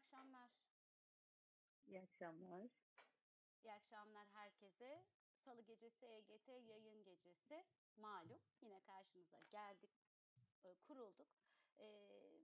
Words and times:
akşamlar. 0.00 0.50
İyi 1.86 2.02
akşamlar. 2.02 2.70
İyi 3.64 3.72
akşamlar 3.72 4.26
herkese. 4.28 5.04
Salı 5.44 5.62
gecesi 5.62 6.06
EGT 6.06 6.48
yayın 6.48 7.04
gecesi. 7.04 7.64
Malum 7.96 8.40
yine 8.60 8.80
karşınıza 8.80 9.42
geldik, 9.42 9.90
e, 10.64 10.74
kurulduk. 10.74 11.28
E, 11.78 11.86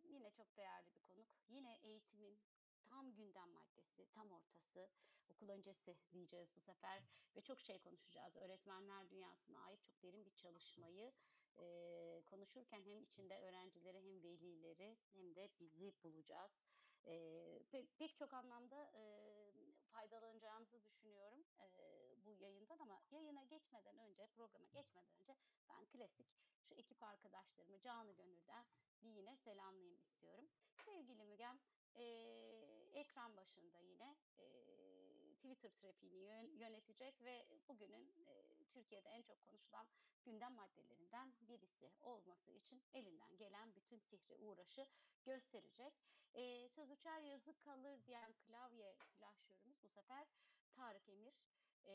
yine 0.05 0.31
çok 0.31 0.57
değerli 0.57 0.95
bir 0.95 1.01
konuk. 1.01 1.29
Yine 1.49 1.79
eğitimin 1.83 2.39
tam 2.85 3.15
gündem 3.15 3.49
maddesi, 3.49 4.07
tam 4.11 4.33
ortası, 4.33 4.91
okul 5.29 5.49
öncesi 5.49 5.97
diyeceğiz 6.13 6.49
bu 6.57 6.61
sefer 6.61 7.03
ve 7.37 7.41
çok 7.41 7.61
şey 7.61 7.79
konuşacağız. 7.79 8.37
Öğretmenler 8.37 9.11
dünyasına 9.11 9.61
ait 9.61 9.83
çok 9.83 10.03
derin 10.03 10.25
bir 10.25 10.35
çalışmayı 10.35 11.13
e, 11.59 12.23
konuşurken 12.27 12.83
hem 12.83 13.03
içinde 13.03 13.41
öğrencileri 13.41 14.01
hem 14.01 14.23
velileri 14.23 14.97
hem 15.13 15.35
de 15.35 15.51
bizi 15.61 15.93
bulacağız. 16.05 16.51
E, 17.07 17.63
pek, 17.71 17.99
pek 17.99 18.17
çok 18.17 18.35
anlamda 18.35 18.91
e, 18.95 19.03
faydalanacağınızı 19.93 20.85
düşünüyorum 20.85 21.45
e, 21.61 21.67
bu 22.25 22.35
yayından 22.35 22.79
ama 22.79 23.03
yayına 23.11 23.45
geçmeden 23.45 23.99
önce, 23.99 24.27
programa 24.27 24.69
geçmeden 24.69 25.13
önce 25.21 25.37
ben 25.69 25.85
klasik 25.87 26.27
şu 26.69 26.75
ekip 26.75 27.03
arkadaşlarımı 27.03 27.81
canı 27.81 28.13
gönülden 28.13 28.67
bir 29.03 29.11
yine 29.11 29.37
selamlayayım 29.37 29.97
istiyorum. 29.97 30.49
Sevgili 30.85 31.25
Mügem, 31.25 31.59
e, 31.95 32.05
ekran 32.95 33.37
başında 33.37 33.79
yine 33.79 34.17
e, 34.39 34.47
Twitter 35.37 35.71
trafiğini 35.71 36.17
yön, 36.17 36.59
yönetecek 36.59 37.21
ve 37.21 37.47
bugünün 37.69 38.15
e, 38.27 38.65
Türkiye'de 38.71 39.09
en 39.09 39.23
çok 39.23 39.43
konuşulan 39.43 39.87
gündem 40.25 40.53
maddelerinden 40.53 41.35
birisi 41.41 41.91
olması 42.03 42.51
için 42.51 42.83
elinden 42.95 43.37
gelen 43.37 43.75
bütün 43.75 43.99
sihri 43.99 44.37
uğraşı 44.37 44.87
gösterecek. 45.25 45.95
E, 46.37 46.69
söz 46.69 46.91
uçar 46.91 47.21
yazı 47.21 47.59
kalır 47.59 48.07
diyen 48.07 48.33
klavye 48.33 48.97
silahşörümüz 49.15 49.83
bu 49.83 49.89
sefer 49.89 50.27
Tarık 50.77 51.09
Emir. 51.09 51.35
Ee, 51.85 51.93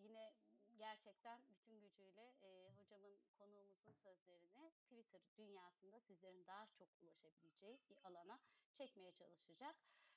yine 0.00 0.32
gerçekten 0.76 1.40
bütün 1.48 1.80
gücüyle 1.80 2.34
e, 2.42 2.70
hocamın 2.76 3.18
konuğumuzun 3.38 3.92
sözlerini 3.92 4.72
Twitter 4.82 5.20
dünyasında 5.36 6.00
sizlerin 6.00 6.46
daha 6.46 6.66
çok 6.66 6.88
ulaşabileceği 7.02 7.78
alana 8.04 8.40
çekmeye 8.72 9.12
çalışacak. 9.12 9.76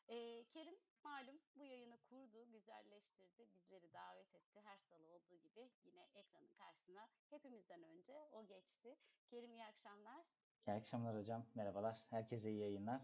Ee, 0.09 0.43
Kerim 0.49 0.75
malum 1.03 1.39
bu 1.55 1.65
yayını 1.65 1.97
kurdu, 2.09 2.51
güzelleştirdi, 2.51 3.47
bizleri 3.53 3.93
davet 3.93 4.35
etti. 4.35 4.61
Her 4.61 4.77
salı 4.77 5.07
olduğu 5.07 5.37
gibi 5.37 5.69
yine 5.83 6.09
ekranın 6.15 6.53
karşısına 6.53 7.07
hepimizden 7.29 7.83
önce 7.83 8.29
o 8.31 8.47
geçti. 8.47 8.97
Kerim 9.27 9.51
iyi 9.51 9.65
akşamlar. 9.65 10.25
İyi 10.67 10.73
akşamlar 10.73 11.17
hocam. 11.17 11.45
Merhabalar. 11.55 12.05
Herkese 12.09 12.49
iyi 12.49 12.59
yayınlar. 12.59 13.01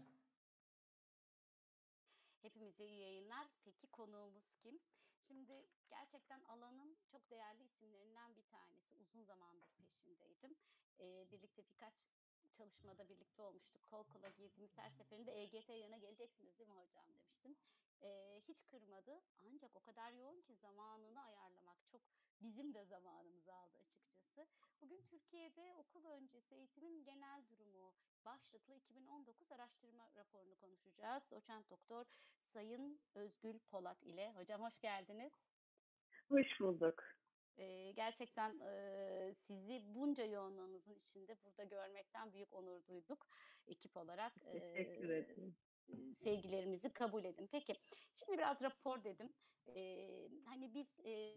Hepimize 2.42 2.84
iyi 2.86 3.00
yayınlar. 3.00 3.48
Peki 3.64 3.86
konuğumuz 3.86 4.52
kim? 4.62 4.80
Şimdi 5.26 5.66
gerçekten 5.88 6.42
alanın 6.42 6.96
çok 7.06 7.30
değerli 7.30 7.64
isimlerinden 7.64 8.36
bir 8.36 8.42
tanesi. 8.42 8.96
Uzun 8.96 9.22
zamandır 9.22 9.68
peşindeydim. 9.68 10.56
Ee, 11.00 11.26
birlikte 11.32 11.66
birkaç 11.68 11.94
çalışmada 12.52 13.08
birlikte 13.08 13.42
olmuştuk. 13.42 13.84
Kol 13.84 14.04
kola 14.04 14.28
girdiğimiz 14.28 14.78
her 14.78 14.90
seferinde 14.90 15.42
EGT 15.42 15.68
yana 15.68 15.96
geleceksiniz 15.96 16.58
değil 16.58 16.70
mi 16.70 16.76
hocam 16.76 17.12
demiştim. 17.14 17.56
Ee, 18.02 18.42
hiç 18.48 18.66
kırmadı. 18.66 19.20
Ancak 19.38 19.76
o 19.76 19.80
kadar 19.80 20.12
yoğun 20.12 20.40
ki 20.40 20.56
zamanını 20.56 21.22
ayarlamak 21.22 21.78
çok 21.86 22.00
bizim 22.40 22.74
de 22.74 22.84
zamanımızı 22.84 23.54
aldı 23.54 23.78
açıkçası. 23.78 24.07
Bugün 24.82 25.02
Türkiye'de 25.02 25.74
okul 25.76 26.04
öncesi 26.04 26.54
eğitimin 26.54 27.04
genel 27.04 27.42
durumu 27.50 27.94
başlıklı 28.24 28.74
2019 28.74 29.52
araştırma 29.52 30.10
raporunu 30.16 30.56
konuşacağız. 30.56 31.22
Doçent 31.30 31.70
Doktor 31.70 32.06
Sayın 32.52 33.00
Özgül 33.14 33.58
Polat 33.58 34.02
ile. 34.02 34.32
Hocam 34.32 34.62
hoş 34.62 34.80
geldiniz. 34.80 35.32
Hoş 36.28 36.60
bulduk. 36.60 37.04
Ee, 37.56 37.92
gerçekten 37.92 38.60
e, 38.60 39.34
sizi 39.46 39.82
bunca 39.94 40.24
yoğunluğunuzun 40.24 40.94
içinde 40.94 41.36
burada 41.44 41.64
görmekten 41.64 42.32
büyük 42.32 42.52
onur 42.52 42.86
duyduk 42.86 43.26
ekip 43.66 43.96
olarak. 43.96 44.32
Teşekkür 44.52 45.08
ederim. 45.08 45.56
Sevgilerimizi 46.24 46.92
kabul 46.92 47.24
edin. 47.24 47.48
Peki, 47.52 47.74
şimdi 48.16 48.38
biraz 48.38 48.62
rapor 48.62 49.04
dedim. 49.04 49.32
Ee, 49.76 50.28
hani 50.44 50.74
biz 50.74 50.86
e, 51.04 51.34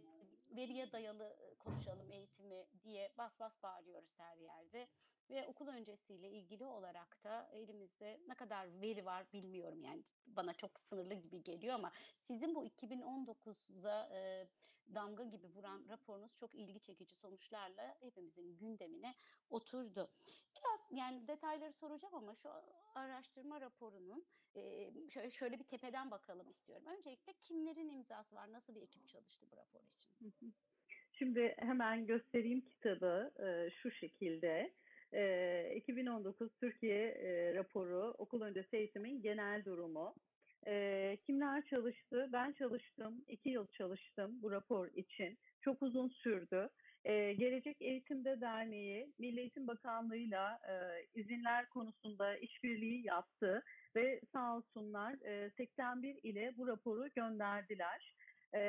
veriye 0.56 0.92
dayalı 0.92 1.38
konuşalım 1.60 2.12
eğitimi 2.12 2.66
diye 2.84 3.14
bas 3.18 3.40
bas 3.40 3.64
bağırıyoruz 3.64 4.20
her 4.20 4.38
yerde. 4.38 4.88
Ve 5.30 5.48
okul 5.48 5.68
öncesiyle 5.68 6.32
ilgili 6.32 6.66
olarak 6.66 7.24
da 7.24 7.50
elimizde 7.54 8.20
ne 8.28 8.36
kadar 8.36 8.82
veri 8.82 9.06
var 9.06 9.26
bilmiyorum 9.34 9.84
yani 9.84 10.04
bana 10.26 10.54
çok 10.54 10.80
sınırlı 10.80 11.14
gibi 11.14 11.44
geliyor 11.44 11.76
ama 11.76 11.92
sizin 12.28 12.56
bu 12.56 12.66
2019'a 12.66 14.10
e, 14.16 14.48
damga 14.96 15.24
gibi 15.24 15.48
vuran 15.48 15.86
raporunuz 15.90 16.36
çok 16.40 16.56
ilgi 16.56 16.80
çekici 16.80 17.16
sonuçlarla 17.16 17.96
hepimizin 18.00 18.58
gündemine 18.58 19.14
oturdu. 19.50 20.10
Biraz 20.56 20.88
yani 20.92 21.28
detayları 21.28 21.74
soracağım 21.74 22.16
ama 22.16 22.36
şu 22.36 22.50
araştırma 22.96 23.62
raporunun 23.62 24.26
e, 24.56 24.92
şöyle, 25.10 25.32
şöyle 25.32 25.60
bir 25.60 25.64
tepeden 25.64 26.12
bakalım 26.12 26.50
istiyorum. 26.50 26.86
Öncelikle 26.88 27.34
kimlerin 27.34 27.90
imzası 27.90 28.36
var? 28.36 28.52
Nasıl 28.52 28.76
bir 28.76 28.82
ekip 28.82 29.08
çalıştı 29.08 29.48
bu 29.52 29.58
rapor 29.58 29.82
için? 29.84 30.54
Şimdi 31.14 31.56
hemen 31.60 32.06
göstereyim 32.06 32.62
kitabı 32.62 33.32
e, 33.40 33.72
şu 33.72 33.92
şekilde. 33.92 34.74
E, 35.14 35.74
2019 35.76 36.50
Türkiye 36.60 37.08
e, 37.08 37.56
raporu 37.56 38.16
okul 38.18 38.42
öncesi 38.42 38.78
eğitimin 38.78 39.22
genel 39.22 39.66
durumu. 39.66 40.16
E, 40.68 41.18
kimler 41.26 41.66
çalıştı? 41.66 42.30
Ben 42.34 42.52
çalıştım. 42.52 43.26
iki 43.28 43.50
yıl 43.50 43.68
çalıştım 43.68 44.42
bu 44.42 44.52
rapor 44.52 44.88
için. 44.94 45.38
Çok 45.62 45.82
uzun 45.82 46.10
sürdü. 46.10 46.70
E, 47.06 47.34
Gelecek 47.34 47.82
Eğitimde 47.82 48.42
Derneği 48.42 49.12
Milli 49.20 49.40
Eğitim 49.40 49.68
Bakanlığı'yla 49.68 50.60
e, 50.70 50.74
izinler 51.22 51.70
konusunda 51.70 52.38
işbirliği 52.38 53.08
yaptı 53.08 53.64
ve 53.96 54.22
sağ 54.34 54.58
olsunlar 54.58 55.14
e, 55.26 55.52
81 55.58 56.20
ile 56.24 56.54
bu 56.58 56.68
raporu 56.68 57.10
gönderdiler. 57.16 58.16
E, 58.56 58.60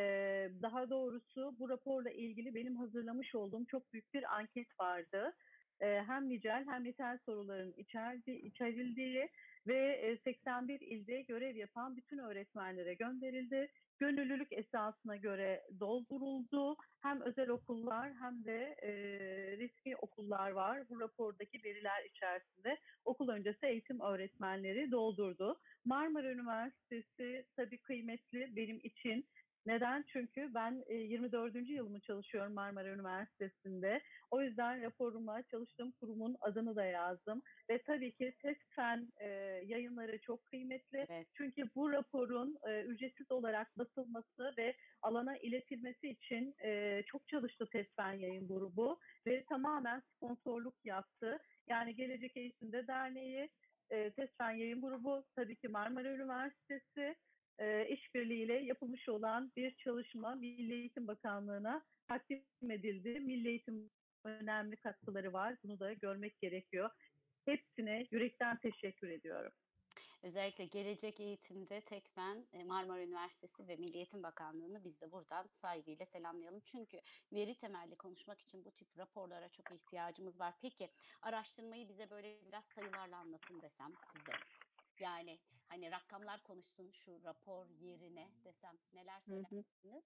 daha 0.62 0.90
doğrusu 0.90 1.54
bu 1.58 1.68
raporla 1.68 2.10
ilgili 2.10 2.54
benim 2.54 2.76
hazırlamış 2.76 3.34
olduğum 3.34 3.64
çok 3.66 3.92
büyük 3.92 4.14
bir 4.14 4.36
anket 4.36 4.80
vardı. 4.80 5.32
E, 5.80 6.02
hem 6.06 6.28
nicel 6.28 6.64
hem 6.66 6.84
nitel 6.84 7.18
soruların 7.26 7.72
içerdi, 7.76 8.30
içerildiği 8.30 9.28
ve 9.66 9.92
e, 9.92 10.16
81 10.16 10.80
ilde 10.80 11.22
görev 11.22 11.56
yapan 11.56 11.96
bütün 11.96 12.18
öğretmenlere 12.18 12.94
gönderildi. 12.94 13.70
Gönüllülük 13.98 14.52
esasına 14.52 15.16
göre 15.16 15.62
dolduruldu. 15.80 16.76
Hem 17.02 17.20
özel 17.20 17.48
okullar 17.48 18.12
hem 18.20 18.44
de 18.44 18.76
e, 18.82 18.92
riskli 19.58 19.96
okullar 19.96 20.50
var. 20.50 20.88
Bu 20.88 21.00
rapordaki 21.00 21.64
veriler 21.64 22.04
içerisinde 22.04 22.78
okul 23.04 23.28
öncesi 23.28 23.66
eğitim 23.66 24.00
öğretmenleri 24.00 24.90
doldurdu. 24.90 25.60
Marmara 25.84 26.32
Üniversitesi 26.32 27.46
tabii 27.56 27.78
kıymetli 27.78 28.56
benim 28.56 28.80
için. 28.82 29.26
Neden? 29.66 30.04
Çünkü 30.12 30.54
ben 30.54 30.84
24. 30.90 31.68
yılımı 31.68 32.00
çalışıyorum 32.00 32.52
Marmara 32.52 32.88
Üniversitesi'nde. 32.88 34.00
O 34.30 34.42
yüzden 34.42 34.82
raporuma 34.82 35.42
çalıştığım 35.42 35.92
kurumun 35.92 36.36
adını 36.40 36.76
da 36.76 36.84
yazdım. 36.84 37.42
Ve 37.70 37.82
tabii 37.82 38.12
ki 38.12 38.34
TESFEN 38.42 39.12
e, 39.20 39.26
yayınları 39.66 40.20
çok 40.20 40.46
kıymetli. 40.46 41.06
Evet. 41.08 41.26
Çünkü 41.34 41.70
bu 41.74 41.92
raporun 41.92 42.58
e, 42.68 42.82
ücretsiz 42.82 43.30
olarak 43.30 43.78
basılması 43.78 44.54
ve 44.58 44.74
alana 45.02 45.36
iletilmesi 45.36 46.08
için 46.08 46.54
e, 46.64 47.02
çok 47.06 47.28
çalıştı 47.28 47.68
TESFEN 47.72 48.12
yayın 48.12 48.48
grubu. 48.48 48.98
Ve 49.26 49.44
tamamen 49.44 50.02
sponsorluk 50.16 50.74
yaptı. 50.84 51.38
Yani 51.68 51.96
Gelecek 51.96 52.36
Eğitimde 52.36 52.86
Derneği, 52.86 53.50
e, 53.90 54.10
TESFEN 54.10 54.50
yayın 54.50 54.80
grubu, 54.80 55.24
tabii 55.36 55.56
ki 55.56 55.68
Marmara 55.68 56.08
Üniversitesi, 56.08 57.16
e, 57.58 57.88
işbirliğiyle 57.88 58.54
yapılmış 58.54 59.08
olan 59.08 59.52
bir 59.56 59.76
çalışma 59.76 60.34
Milli 60.34 60.72
Eğitim 60.72 61.06
Bakanlığı'na 61.06 61.84
takdim 62.08 62.70
edildi. 62.70 63.20
Milli 63.20 63.48
Eğitim 63.48 63.90
önemli 64.24 64.76
katkıları 64.76 65.32
var. 65.32 65.56
Bunu 65.64 65.80
da 65.80 65.92
görmek 65.92 66.40
gerekiyor. 66.40 66.90
Hepsine 67.44 68.06
yürekten 68.10 68.56
teşekkür 68.56 69.08
ediyorum. 69.08 69.52
Özellikle 70.22 70.64
gelecek 70.64 71.20
eğitimde 71.20 71.80
Tekmen, 71.80 72.46
e, 72.52 72.64
Marmara 72.64 73.02
Üniversitesi 73.02 73.68
ve 73.68 73.76
Milli 73.76 73.96
Eğitim 73.96 74.22
Bakanlığı'nı 74.22 74.84
biz 74.84 75.00
de 75.00 75.12
buradan 75.12 75.46
saygıyla 75.46 76.06
selamlayalım. 76.06 76.60
Çünkü 76.60 77.00
veri 77.32 77.54
temelli 77.54 77.96
konuşmak 77.96 78.40
için 78.40 78.64
bu 78.64 78.70
tip 78.70 78.98
raporlara 78.98 79.48
çok 79.48 79.72
ihtiyacımız 79.72 80.40
var. 80.40 80.54
Peki 80.62 80.90
araştırmayı 81.22 81.88
bize 81.88 82.10
böyle 82.10 82.46
biraz 82.46 82.64
sayılarla 82.64 83.16
anlatın 83.16 83.62
desem 83.62 83.92
size. 84.12 84.32
Yani 85.00 85.38
hani 85.68 85.90
rakamlar 85.90 86.42
konuşsun 86.42 86.90
şu 86.90 87.24
rapor 87.24 87.66
yerine 87.80 88.28
desem 88.44 88.76
neler 88.94 89.20
söylersiniz? 89.20 90.04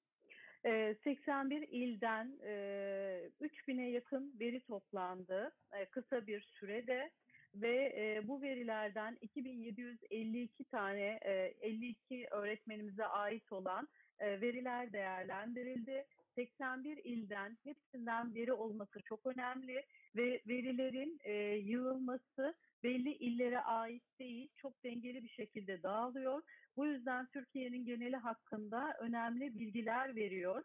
E, 0.65 0.97
81 1.05 1.69
ilden 1.69 2.39
e, 2.43 3.31
3000'e 3.41 3.91
yakın 3.91 4.35
veri 4.41 4.61
toplandı 4.61 5.53
e, 5.73 5.85
kısa 5.85 6.27
bir 6.27 6.41
sürede 6.41 7.11
ve 7.55 7.93
e, 7.97 8.29
bu 8.29 8.43
verilerden 8.43 9.19
2752 9.21 10.65
tane 10.65 11.19
e, 11.23 11.55
52 11.61 12.27
öğretmenimize 12.31 13.07
ait 13.07 13.53
olan 13.53 13.89
e, 14.19 14.41
veriler 14.41 14.93
değerlendirildi. 14.93 16.07
81 16.35 16.97
ilden 17.05 17.59
hepsinden 17.65 18.35
veri 18.35 18.53
olması 18.53 19.03
çok 19.03 19.27
önemli 19.27 19.85
ve 20.17 20.43
verilerin 20.49 21.21
e, 21.25 21.33
yığılması 21.57 22.55
belli 22.87 23.13
illere 23.13 23.61
ait 23.61 24.03
değil, 24.21 24.49
çok 24.57 24.85
dengeli 24.85 25.23
bir 25.23 25.29
şekilde 25.29 25.83
dağılıyor. 25.83 26.43
Bu 26.77 26.87
yüzden 26.87 27.27
Türkiye'nin 27.33 27.85
geneli 27.85 28.17
hakkında 28.17 28.95
önemli 29.01 29.59
bilgiler 29.59 30.17
veriyor. 30.17 30.63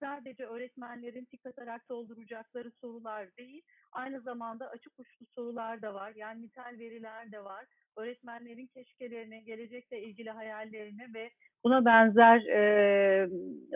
Sadece 0.00 0.46
öğretmenlerin 0.46 1.24
tik 1.24 1.46
atarak 1.46 1.88
dolduracakları 1.88 2.70
sorular 2.80 3.36
değil, 3.38 3.62
aynı 3.92 4.20
zamanda 4.20 4.68
açık 4.68 4.92
uçlu 4.98 5.26
sorular 5.34 5.82
da 5.82 5.94
var. 5.94 6.12
Yani 6.16 6.42
nitel 6.42 6.76
veriler 6.78 7.32
de 7.32 7.44
var. 7.44 7.64
Öğretmenlerin 7.96 8.66
keşkelerini, 8.66 9.44
gelecekle 9.44 10.02
ilgili 10.02 10.30
hayallerini 10.30 11.14
ve 11.14 11.30
buna 11.64 11.84
benzer 11.84 12.40
e, 12.40 13.28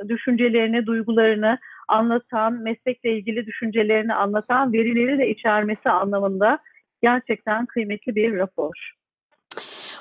düşüncelerini, 0.08 0.86
duygularını 0.86 1.58
anlatan, 1.88 2.52
meslekle 2.52 3.16
ilgili 3.16 3.46
düşüncelerini 3.46 4.14
anlatan 4.14 4.72
verileri 4.72 5.18
de 5.18 5.30
içermesi 5.30 5.90
anlamında 5.90 6.58
gerçekten 7.02 7.66
kıymetli 7.66 8.14
bir 8.14 8.36
rapor. 8.36 8.97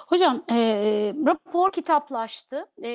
Hocam 0.08 0.44
e, 0.52 0.56
rapor 1.28 1.72
kitaplaştı. 1.72 2.66
E, 2.84 2.90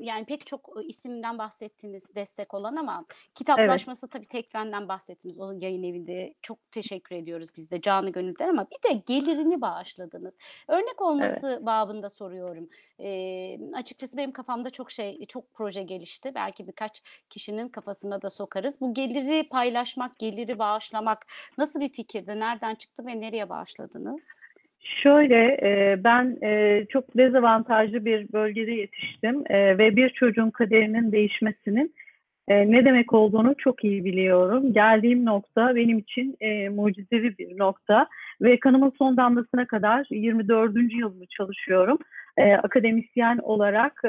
yani 0.00 0.24
pek 0.24 0.46
çok 0.46 0.70
isimden 0.88 1.38
bahsettiniz 1.38 2.14
destek 2.14 2.54
olan 2.54 2.76
ama 2.76 3.04
kitaplaşması 3.34 4.06
evet. 4.06 4.12
tabii 4.12 4.26
Tekfen'den 4.26 4.88
bahsettiniz. 4.88 5.38
O 5.40 5.52
yayın 5.52 5.82
evinde 5.82 6.34
çok 6.42 6.70
teşekkür 6.70 7.16
ediyoruz 7.16 7.48
biz 7.56 7.70
de 7.70 7.80
canı 7.80 8.10
gönülden 8.10 8.48
ama 8.48 8.66
bir 8.70 8.90
de 8.90 9.02
gelirini 9.06 9.60
bağışladınız. 9.60 10.38
Örnek 10.68 11.02
olması 11.02 11.48
evet. 11.48 11.66
babında 11.66 12.10
soruyorum. 12.10 12.68
E, 13.00 13.58
açıkçası 13.74 14.16
benim 14.16 14.32
kafamda 14.32 14.70
çok 14.70 14.90
şey, 14.90 15.26
çok 15.26 15.52
proje 15.54 15.82
gelişti. 15.82 16.32
Belki 16.34 16.66
birkaç 16.66 17.02
kişinin 17.30 17.68
kafasına 17.68 18.22
da 18.22 18.30
sokarız. 18.30 18.80
Bu 18.80 18.94
geliri 18.94 19.48
paylaşmak, 19.48 20.18
geliri 20.18 20.58
bağışlamak 20.58 21.26
nasıl 21.58 21.80
bir 21.80 21.88
fikirdi? 21.88 22.40
Nereden 22.40 22.74
çıktı 22.74 23.06
ve 23.06 23.20
nereye 23.20 23.48
bağışladınız? 23.48 24.28
Şöyle 24.82 25.56
ben 26.04 26.36
çok 26.92 27.16
dezavantajlı 27.16 28.04
bir 28.04 28.32
bölgede 28.32 28.70
yetiştim 28.70 29.44
ve 29.50 29.96
bir 29.96 30.10
çocuğun 30.10 30.50
kaderinin 30.50 31.12
değişmesinin 31.12 31.94
ne 32.48 32.84
demek 32.84 33.12
olduğunu 33.12 33.54
çok 33.58 33.84
iyi 33.84 34.04
biliyorum. 34.04 34.72
Geldiğim 34.72 35.24
nokta 35.24 35.74
benim 35.74 35.98
için 35.98 36.36
mucizevi 36.74 37.38
bir 37.38 37.58
nokta 37.58 38.06
ve 38.42 38.60
kanımın 38.60 38.92
son 38.98 39.16
damlasına 39.16 39.66
kadar 39.66 40.06
24. 40.10 40.74
yılımı 40.92 41.26
çalışıyorum. 41.26 41.98
Akademisyen 42.38 43.38
olarak 43.38 44.02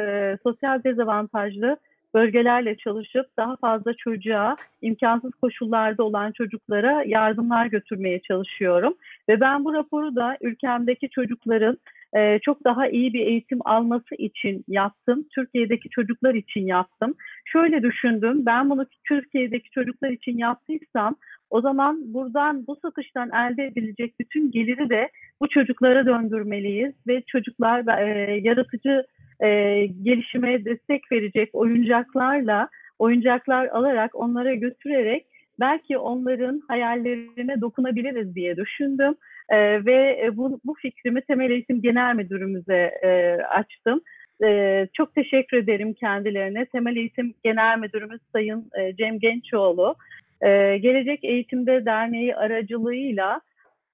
sosyal 0.44 0.84
dezavantajlı 0.84 1.78
bölgelerle 2.14 2.78
çalışıp 2.78 3.26
daha 3.38 3.56
fazla 3.56 3.94
çocuğa, 3.94 4.56
imkansız 4.82 5.32
koşullarda 5.42 6.04
olan 6.04 6.32
çocuklara 6.32 7.04
yardımlar 7.06 7.66
götürmeye 7.66 8.22
çalışıyorum. 8.22 8.94
Ve 9.30 9.40
ben 9.40 9.66
bu 9.66 9.74
raporu 9.74 10.16
da 10.16 10.38
ülkemdeki 10.42 11.10
çocukların 11.10 11.78
e, 12.16 12.40
çok 12.40 12.64
daha 12.64 12.88
iyi 12.88 13.14
bir 13.14 13.26
eğitim 13.26 13.60
alması 13.66 14.16
için 14.16 14.64
yaptım. 14.68 15.26
Türkiye'deki 15.36 15.90
çocuklar 15.90 16.34
için 16.34 16.66
yaptım. 16.66 17.14
Şöyle 17.46 17.84
düşündüm, 17.84 18.46
ben 18.46 18.70
bunu 18.70 18.86
Türkiye'deki 19.08 19.70
çocuklar 19.70 20.10
için 20.10 20.38
yaptıysam 20.38 21.16
o 21.50 21.62
zaman 21.62 22.14
buradan 22.14 22.68
bu 22.68 22.76
satıştan 22.76 23.30
elde 23.30 23.66
edilecek 23.66 24.20
bütün 24.20 24.52
geliri 24.52 24.90
de 24.90 25.10
bu 25.42 25.50
çocuklara 25.50 26.06
döndürmeliyiz 26.06 26.94
ve 27.08 27.22
çocuklar 27.28 28.00
e, 28.00 28.40
yaratıcı 28.44 29.06
e, 29.40 29.48
gelişime 29.86 30.66
destek 30.66 31.12
verecek 31.12 31.50
oyuncaklarla 31.54 32.70
oyuncaklar 33.00 33.68
alarak 33.68 34.16
onlara 34.16 34.54
götürerek 34.54 35.26
belki 35.60 35.98
onların 35.98 36.62
hayallerine 36.68 37.62
dokunabiliriz 37.62 38.36
diye 38.36 38.58
düşündüm. 38.58 39.16
E, 39.50 39.86
ve 39.86 40.30
bu, 40.34 40.60
bu 40.66 40.74
fikrimi 40.74 41.22
Temel 41.22 41.52
Eğitim 41.52 41.82
Genel 41.82 42.16
Müdürümüze 42.16 42.92
e, 43.04 43.38
açtım. 43.44 44.02
E, 44.44 44.88
çok 44.94 45.16
teşekkür 45.16 45.58
ederim 45.58 45.94
kendilerine. 45.94 46.66
Temel 46.66 46.96
Eğitim 46.96 47.34
Genel 47.44 47.80
Müdürümüz 47.80 48.22
Sayın 48.32 48.70
e, 48.80 48.96
Cem 48.96 49.20
Gençoğlu. 49.20 49.96
E, 50.42 50.78
Gelecek 50.78 51.24
Eğitimde 51.24 51.86
Derneği 51.86 52.36
aracılığıyla 52.36 53.42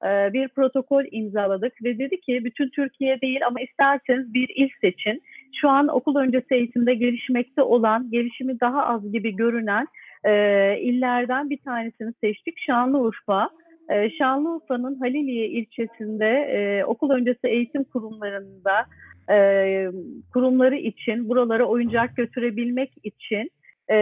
e, 0.06 0.34
bir 0.34 0.48
protokol 0.48 1.04
imzaladık 1.12 1.84
ve 1.84 2.00
dedi 2.00 2.22
ki 2.22 2.42
bütün 2.46 2.70
Türkiye 2.70 3.22
değil 3.22 3.40
ama 3.48 3.62
isterseniz 3.62 4.34
bir 4.34 4.50
il 4.56 4.70
seçin. 4.82 5.22
Şu 5.62 5.70
an 5.70 5.88
okul 5.88 6.16
öncesi 6.16 6.56
eğitimde 6.56 6.94
gelişmekte 6.94 7.62
olan, 7.62 8.12
gelişimi 8.12 8.60
daha 8.60 8.86
az 8.86 9.12
gibi 9.12 9.36
görünen 9.36 9.88
e, 10.24 10.32
illerden 10.80 11.50
bir 11.50 11.58
tanesini 11.58 12.14
seçtik. 12.22 12.60
Şanlıurfa. 12.60 13.50
E, 13.90 14.10
Şanlıurfa'nın 14.10 15.00
Haliliye 15.00 15.48
ilçesinde 15.48 16.28
e, 16.28 16.84
okul 16.86 17.12
öncesi 17.12 17.48
eğitim 17.48 17.84
kurumlarında 17.84 18.86
e, 19.32 19.88
kurumları 20.34 20.76
için, 20.76 21.30
buralara 21.30 21.66
oyuncak 21.66 22.18
götürebilmek 22.18 22.92
için 23.04 23.52
e, 23.92 23.96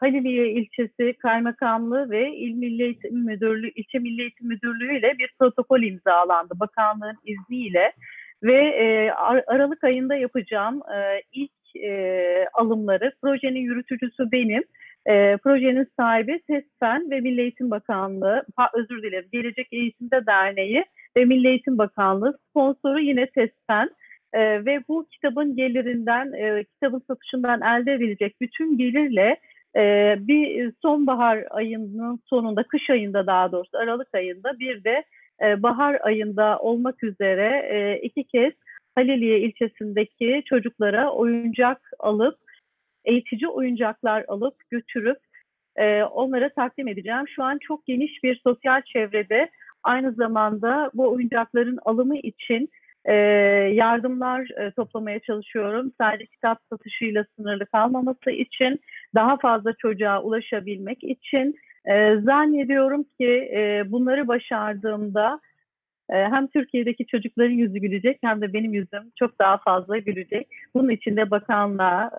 Haliliye 0.00 0.50
ilçesi 0.50 1.14
kaymakamlığı 1.18 2.10
ve 2.10 2.36
İl 2.36 2.54
Milli 2.54 2.82
Eğitim 2.82 3.24
Müdürlüğü, 3.24 3.70
ilçe 3.70 3.98
Milli 3.98 4.20
Eğitim 4.20 4.48
Müdürlüğü 4.48 4.98
ile 4.98 5.18
bir 5.18 5.34
protokol 5.38 5.82
imzalandı 5.82 6.60
bakanlığın 6.60 7.16
izniyle 7.24 7.92
ve 8.42 8.54
e, 8.54 9.10
Aralık 9.46 9.84
ayında 9.84 10.14
yapacağım 10.14 10.82
e, 10.94 11.22
ilk 11.32 11.76
e, 11.84 12.46
alımları 12.52 13.12
projenin 13.22 13.60
yürütücüsü 13.60 14.32
benim. 14.32 14.62
E, 15.06 15.36
projenin 15.36 15.88
sahibi 15.98 16.40
TESFEN 16.46 17.10
ve 17.10 17.20
Milli 17.20 17.40
Eğitim 17.40 17.70
Bakanlığı, 17.70 18.44
ha, 18.56 18.70
özür 18.74 19.02
dilerim, 19.02 19.28
Gelecek 19.32 19.68
Eğitimde 19.72 20.26
Derneği 20.26 20.84
ve 21.16 21.24
Milli 21.24 21.48
Eğitim 21.48 21.78
Bakanlığı, 21.78 22.38
sponsoru 22.50 23.00
yine 23.00 23.26
TESFEN. 23.26 23.90
E, 24.32 24.64
ve 24.64 24.80
bu 24.88 25.06
kitabın 25.10 25.56
gelirinden, 25.56 26.32
e, 26.32 26.64
kitabın 26.64 27.02
satışından 27.06 27.60
elde 27.60 27.92
edilecek 27.92 28.40
bütün 28.40 28.78
gelirle 28.78 29.36
e, 29.76 30.14
bir 30.18 30.72
sonbahar 30.82 31.44
ayının 31.50 32.20
sonunda, 32.26 32.62
kış 32.62 32.90
ayında 32.90 33.26
daha 33.26 33.52
doğrusu 33.52 33.78
Aralık 33.78 34.14
ayında 34.14 34.58
bir 34.58 34.84
de 34.84 35.04
e, 35.42 35.62
bahar 35.62 35.98
ayında 36.02 36.58
olmak 36.58 37.04
üzere 37.04 37.68
e, 37.70 38.00
iki 38.02 38.24
kez 38.24 38.52
Haliliye 38.94 39.40
ilçesindeki 39.40 40.42
çocuklara 40.46 41.12
oyuncak 41.12 41.90
alıp, 41.98 42.38
eğitici 43.04 43.48
oyuncaklar 43.48 44.24
alıp 44.28 44.54
götürüp 44.70 45.18
e, 45.76 46.02
onlara 46.02 46.48
takdim 46.48 46.88
edeceğim. 46.88 47.28
Şu 47.28 47.42
an 47.42 47.58
çok 47.58 47.86
geniş 47.86 48.24
bir 48.24 48.40
sosyal 48.44 48.82
çevrede 48.82 49.46
aynı 49.82 50.12
zamanda 50.12 50.90
bu 50.94 51.10
oyuncakların 51.10 51.78
alımı 51.84 52.18
için 52.18 52.68
e, 53.08 53.14
yardımlar 53.74 54.40
e, 54.60 54.70
toplamaya 54.70 55.20
çalışıyorum. 55.20 55.92
Sadece 56.00 56.26
kitap 56.26 56.58
satışıyla 56.72 57.24
sınırlı 57.36 57.66
kalmaması 57.66 58.30
için, 58.30 58.80
daha 59.14 59.36
fazla 59.36 59.72
çocuğa 59.72 60.22
ulaşabilmek 60.22 61.04
için 61.04 61.54
e, 61.84 62.16
zannediyorum 62.20 63.04
ki 63.04 63.50
e, 63.56 63.82
bunları 63.86 64.28
başardığımda 64.28 65.40
e, 66.10 66.14
hem 66.14 66.46
Türkiye'deki 66.46 67.06
çocukların 67.06 67.54
yüzü 67.54 67.78
gülecek 67.78 68.18
hem 68.22 68.40
de 68.40 68.52
benim 68.52 68.74
yüzüm 68.74 69.12
çok 69.16 69.38
daha 69.38 69.58
fazla 69.58 69.98
gülecek. 69.98 70.48
Bunun 70.74 70.88
için 70.88 71.16
de 71.16 71.30
bakanlığa, 71.30 72.10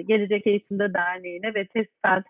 Gelecek 0.00 0.46
Eğitimde 0.46 0.94
Derneği'ne 0.94 1.54
ve 1.54 1.66
TESFED 1.66 2.24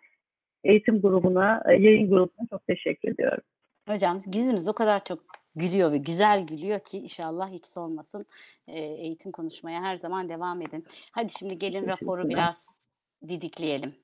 eğitim 0.64 1.00
grubuna, 1.00 1.62
yayın 1.68 2.10
grubuna 2.10 2.46
çok 2.50 2.66
teşekkür 2.66 3.08
ediyorum. 3.08 3.42
Hocam 3.88 4.18
yüzünüz 4.34 4.68
o 4.68 4.72
kadar 4.72 5.04
çok 5.04 5.39
gülüyor 5.54 5.92
ve 5.92 5.98
güzel 5.98 6.46
gülüyor 6.46 6.80
ki 6.80 6.98
inşallah 6.98 7.50
hiç 7.50 7.66
solmasın. 7.66 8.26
E, 8.68 8.80
eğitim 8.80 9.32
konuşmaya 9.32 9.82
her 9.82 9.96
zaman 9.96 10.28
devam 10.28 10.62
edin. 10.62 10.86
Hadi 11.12 11.32
şimdi 11.38 11.58
gelin 11.58 11.86
raporu 11.86 12.28
biraz 12.28 12.80
didikleyelim. 13.28 13.94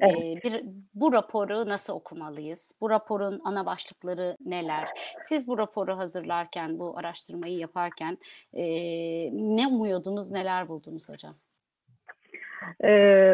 Evet. 0.00 0.16
E, 0.16 0.42
bir, 0.42 0.64
bu 0.94 1.12
raporu 1.12 1.68
nasıl 1.68 1.92
okumalıyız? 1.92 2.72
Bu 2.80 2.90
raporun 2.90 3.40
ana 3.44 3.66
başlıkları 3.66 4.36
neler? 4.40 4.88
Siz 5.20 5.48
bu 5.48 5.58
raporu 5.58 5.98
hazırlarken, 5.98 6.78
bu 6.78 6.98
araştırmayı 6.98 7.58
yaparken 7.58 8.18
e, 8.52 8.64
ne 9.32 9.66
umuyordunuz, 9.66 10.30
neler 10.30 10.68
buldunuz 10.68 11.08
hocam? 11.08 11.36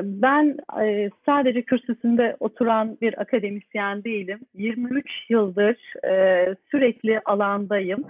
Ben 0.05 0.57
sadece 1.27 1.63
kürsüsünde 1.63 2.37
oturan 2.41 2.97
bir 3.01 3.21
akademisyen 3.21 4.05
değilim. 4.05 4.41
23 4.55 5.07
yıldır 5.29 5.77
sürekli 6.71 7.21
alandayım. 7.25 8.05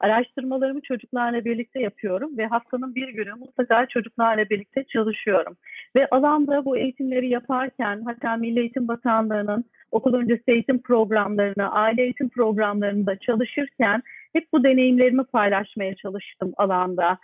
Araştırmalarımı 0.00 0.80
çocuklarla 0.80 1.44
birlikte 1.44 1.80
yapıyorum 1.80 2.38
ve 2.38 2.46
haftanın 2.46 2.94
bir 2.94 3.08
günü 3.08 3.34
mutlaka 3.34 3.86
çocuklarla 3.86 4.50
birlikte 4.50 4.84
çalışıyorum. 4.84 5.56
Ve 5.96 6.06
alanda 6.10 6.64
bu 6.64 6.76
eğitimleri 6.76 7.28
yaparken 7.28 8.02
hatta 8.04 8.36
Milli 8.36 8.60
Eğitim 8.60 8.88
Bakanlığı'nın 8.88 9.64
okul 9.90 10.14
öncesi 10.14 10.42
eğitim 10.46 10.82
programlarını, 10.82 11.72
aile 11.72 12.02
eğitim 12.02 12.28
programlarında 12.28 13.16
çalışırken 13.16 14.02
hep 14.32 14.52
bu 14.52 14.64
deneyimlerimi 14.64 15.24
paylaşmaya 15.24 15.94
çalıştım 15.94 16.52
alanda 16.56 17.18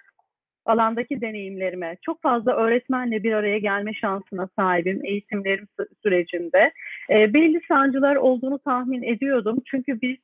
alandaki 0.66 1.20
deneyimlerime 1.20 1.96
çok 2.02 2.22
fazla 2.22 2.56
öğretmenle 2.56 3.22
bir 3.22 3.32
araya 3.32 3.58
gelme 3.58 3.94
şansına 3.94 4.48
sahibim 4.58 5.04
eğitimlerim 5.04 5.68
sürecinde. 6.02 6.72
E, 7.10 7.34
belli 7.34 7.60
sancılar 7.68 8.16
olduğunu 8.16 8.58
tahmin 8.58 9.02
ediyordum. 9.02 9.58
Çünkü 9.66 10.00
biz 10.00 10.16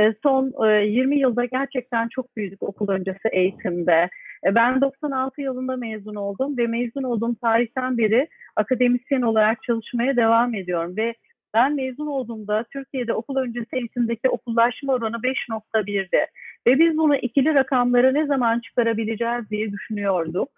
e, 0.00 0.14
son 0.22 0.66
e, 0.66 0.86
20 0.86 1.18
yılda 1.18 1.44
gerçekten 1.44 2.08
çok 2.08 2.36
büyüdük 2.36 2.62
okul 2.62 2.88
öncesi 2.88 3.28
eğitimde. 3.32 4.08
E, 4.46 4.54
ben 4.54 4.80
96 4.80 5.40
yılında 5.40 5.76
mezun 5.76 6.14
oldum 6.14 6.56
ve 6.58 6.66
mezun 6.66 7.02
olduğum 7.02 7.34
tarihten 7.34 7.98
beri 7.98 8.28
akademisyen 8.56 9.22
olarak 9.22 9.62
çalışmaya 9.62 10.16
devam 10.16 10.54
ediyorum 10.54 10.96
ve 10.96 11.14
ben 11.54 11.74
mezun 11.74 12.06
olduğumda 12.06 12.64
Türkiye'de 12.72 13.14
okul 13.14 13.36
öncesi 13.36 13.76
eğitimdeki 13.76 14.28
okullaşma 14.28 14.92
oranı 14.92 15.16
5.1'di. 15.16 16.26
Ve 16.66 16.78
biz 16.78 16.96
bunu 16.96 17.16
ikili 17.16 17.54
rakamlara 17.54 18.12
ne 18.12 18.26
zaman 18.26 18.60
çıkarabileceğiz 18.60 19.50
diye 19.50 19.72
düşünüyorduk. 19.72 20.48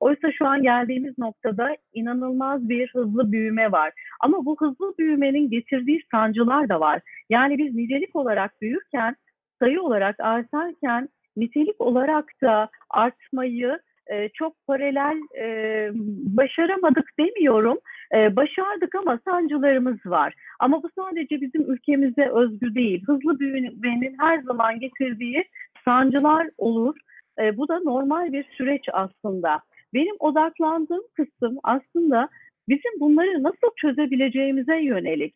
Oysa 0.00 0.32
şu 0.32 0.46
an 0.46 0.62
geldiğimiz 0.62 1.18
noktada 1.18 1.76
inanılmaz 1.92 2.68
bir 2.68 2.88
hızlı 2.92 3.32
büyüme 3.32 3.72
var. 3.72 3.92
Ama 4.20 4.44
bu 4.44 4.56
hızlı 4.60 4.94
büyümenin 4.98 5.50
getirdiği 5.50 6.02
sancılar 6.10 6.68
da 6.68 6.80
var. 6.80 7.00
Yani 7.30 7.58
biz 7.58 7.74
nicelik 7.74 8.16
olarak 8.16 8.60
büyürken, 8.60 9.16
sayı 9.58 9.82
olarak 9.82 10.20
artarken 10.20 11.08
nitelik 11.36 11.80
olarak 11.80 12.32
da 12.42 12.68
artmayı 12.90 13.78
e, 14.12 14.28
çok 14.28 14.66
paralel 14.66 15.18
e, 15.38 15.90
başaramadık 16.36 17.10
demiyorum. 17.18 17.78
E, 18.14 18.36
başardık 18.36 18.94
ama 18.94 19.18
sancılarımız 19.24 20.06
var. 20.06 20.34
Ama 20.60 20.82
bu 20.82 20.90
sadece 20.98 21.40
bizim 21.40 21.72
ülkemize 21.72 22.28
özgü 22.28 22.74
değil. 22.74 23.04
Hızlı 23.06 23.38
büyümenin 23.40 24.16
her 24.20 24.38
zaman 24.38 24.80
getirdiği 24.80 25.44
sancılar 25.84 26.48
olur. 26.58 26.96
E, 27.38 27.56
bu 27.56 27.68
da 27.68 27.80
normal 27.80 28.32
bir 28.32 28.44
süreç 28.44 28.82
aslında. 28.92 29.60
Benim 29.94 30.16
odaklandığım 30.18 31.04
kısım 31.14 31.58
aslında 31.62 32.28
bizim 32.68 33.00
bunları 33.00 33.42
nasıl 33.42 33.68
çözebileceğimize 33.76 34.76
yönelik. 34.76 35.34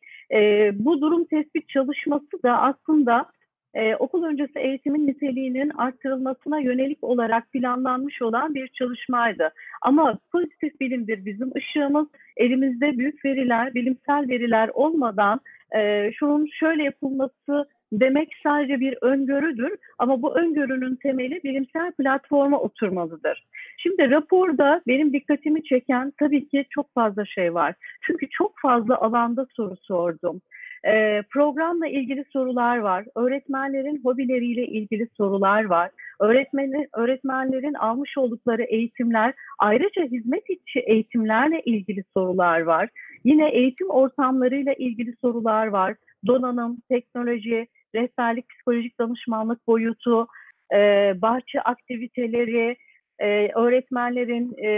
Bu 0.85 1.01
durum 1.01 1.25
tespit 1.25 1.69
çalışması 1.69 2.43
da 2.45 2.61
aslında 2.61 3.27
e, 3.75 3.97
okul 3.97 4.25
öncesi 4.25 4.59
eğitimin 4.59 5.07
niteliğinin 5.07 5.71
arttırılmasına 5.71 6.59
yönelik 6.59 7.05
olarak 7.05 7.53
planlanmış 7.53 8.23
olan 8.23 8.55
bir 8.55 8.69
çalışmaydı. 8.69 9.53
Ama 9.83 10.19
pozitif 10.33 10.81
bilimdir 10.81 11.25
bizim 11.25 11.53
ışığımız. 11.57 12.07
Elimizde 12.37 12.99
büyük 12.99 13.25
veriler, 13.25 13.75
bilimsel 13.75 14.29
veriler 14.29 14.71
olmadan 14.75 15.41
e, 15.77 16.13
şunun 16.13 16.47
şöyle 16.61 16.83
yapılması 16.83 17.69
demek 17.93 18.29
sadece 18.43 18.81
bir 18.81 18.99
öngörüdür 19.03 19.77
ama 19.99 20.23
bu 20.23 20.39
öngörünün 20.39 20.97
temeli 20.97 21.41
bilimsel 21.45 21.93
platforma 21.93 22.61
oturmalıdır. 22.61 23.47
Şimdi 23.79 24.11
raporda 24.11 24.83
benim 24.87 25.13
dikkatimi 25.13 25.65
çeken 25.65 26.13
tabii 26.19 26.49
ki 26.49 26.65
çok 26.71 26.95
fazla 26.95 27.27
şey 27.27 27.55
var. 27.55 27.75
Çünkü 28.03 28.29
çok 28.31 28.53
fazla 28.63 29.01
alanda 29.01 29.47
soru 29.57 29.77
sordum. 29.77 30.41
Ee, 30.89 31.23
programla 31.31 31.87
ilgili 31.87 32.25
sorular 32.33 32.79
var. 32.79 33.05
Öğretmenlerin 33.17 34.01
hobileriyle 34.05 34.67
ilgili 34.67 35.09
sorular 35.17 35.65
var. 35.65 35.91
Öğretmenin, 36.21 36.89
öğretmenlerin 36.95 37.75
almış 37.75 38.19
oldukları 38.19 38.63
eğitimler, 38.63 39.35
ayrıca 39.59 40.03
hizmet 40.03 40.51
içi 40.51 40.81
eğitimlerle 40.81 41.63
ilgili 41.65 42.05
sorular 42.17 42.61
var. 42.61 42.89
Yine 43.25 43.49
eğitim 43.51 43.91
ortamlarıyla 43.91 44.73
ilgili 44.73 45.15
sorular 45.21 45.67
var. 45.67 45.95
Donanım, 46.27 46.79
teknoloji, 46.91 47.67
rehberlik, 47.95 48.49
psikolojik 48.49 48.99
danışmanlık 49.01 49.67
boyutu, 49.67 50.27
e, 50.75 50.79
bahçe 51.23 51.61
aktiviteleri, 51.61 52.77
e, 53.19 53.49
öğretmenlerin 53.55 54.55
e, 54.59 54.69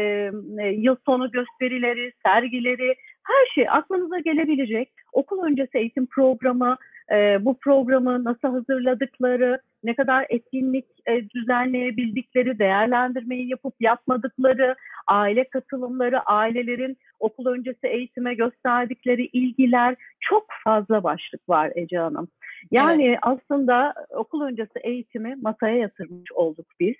e, 0.64 0.68
yıl 0.68 0.96
sonu 1.06 1.30
gösterileri, 1.30 2.12
sergileri, 2.26 2.94
her 3.26 3.46
şey 3.54 3.68
aklınıza 3.68 4.18
gelebilecek. 4.18 4.88
Okul 5.12 5.44
öncesi 5.44 5.78
eğitim 5.78 6.06
programı, 6.06 6.76
e, 7.12 7.44
bu 7.44 7.58
programı 7.58 8.24
nasıl 8.24 8.48
hazırladıkları, 8.48 9.60
ne 9.84 9.94
kadar 9.94 10.26
etkinlik 10.28 10.86
e, 11.06 11.30
düzenleyebildikleri, 11.30 12.58
değerlendirmeyi 12.58 13.50
yapıp 13.50 13.74
yapmadıkları, 13.80 14.76
aile 15.06 15.44
katılımları, 15.44 16.20
ailelerin 16.20 16.96
okul 17.20 17.46
öncesi 17.46 17.86
eğitime 17.86 18.34
gösterdikleri 18.34 19.26
ilgiler 19.26 19.96
çok 20.20 20.46
fazla 20.64 21.02
başlık 21.02 21.48
var 21.48 21.72
Ece 21.74 21.98
Hanım. 21.98 22.28
Yani 22.70 23.08
evet. 23.08 23.18
aslında 23.22 23.94
okul 24.10 24.42
öncesi 24.42 24.78
eğitimi 24.82 25.36
masaya 25.42 25.76
yatırmış 25.76 26.32
olduk 26.32 26.66
biz. 26.80 26.96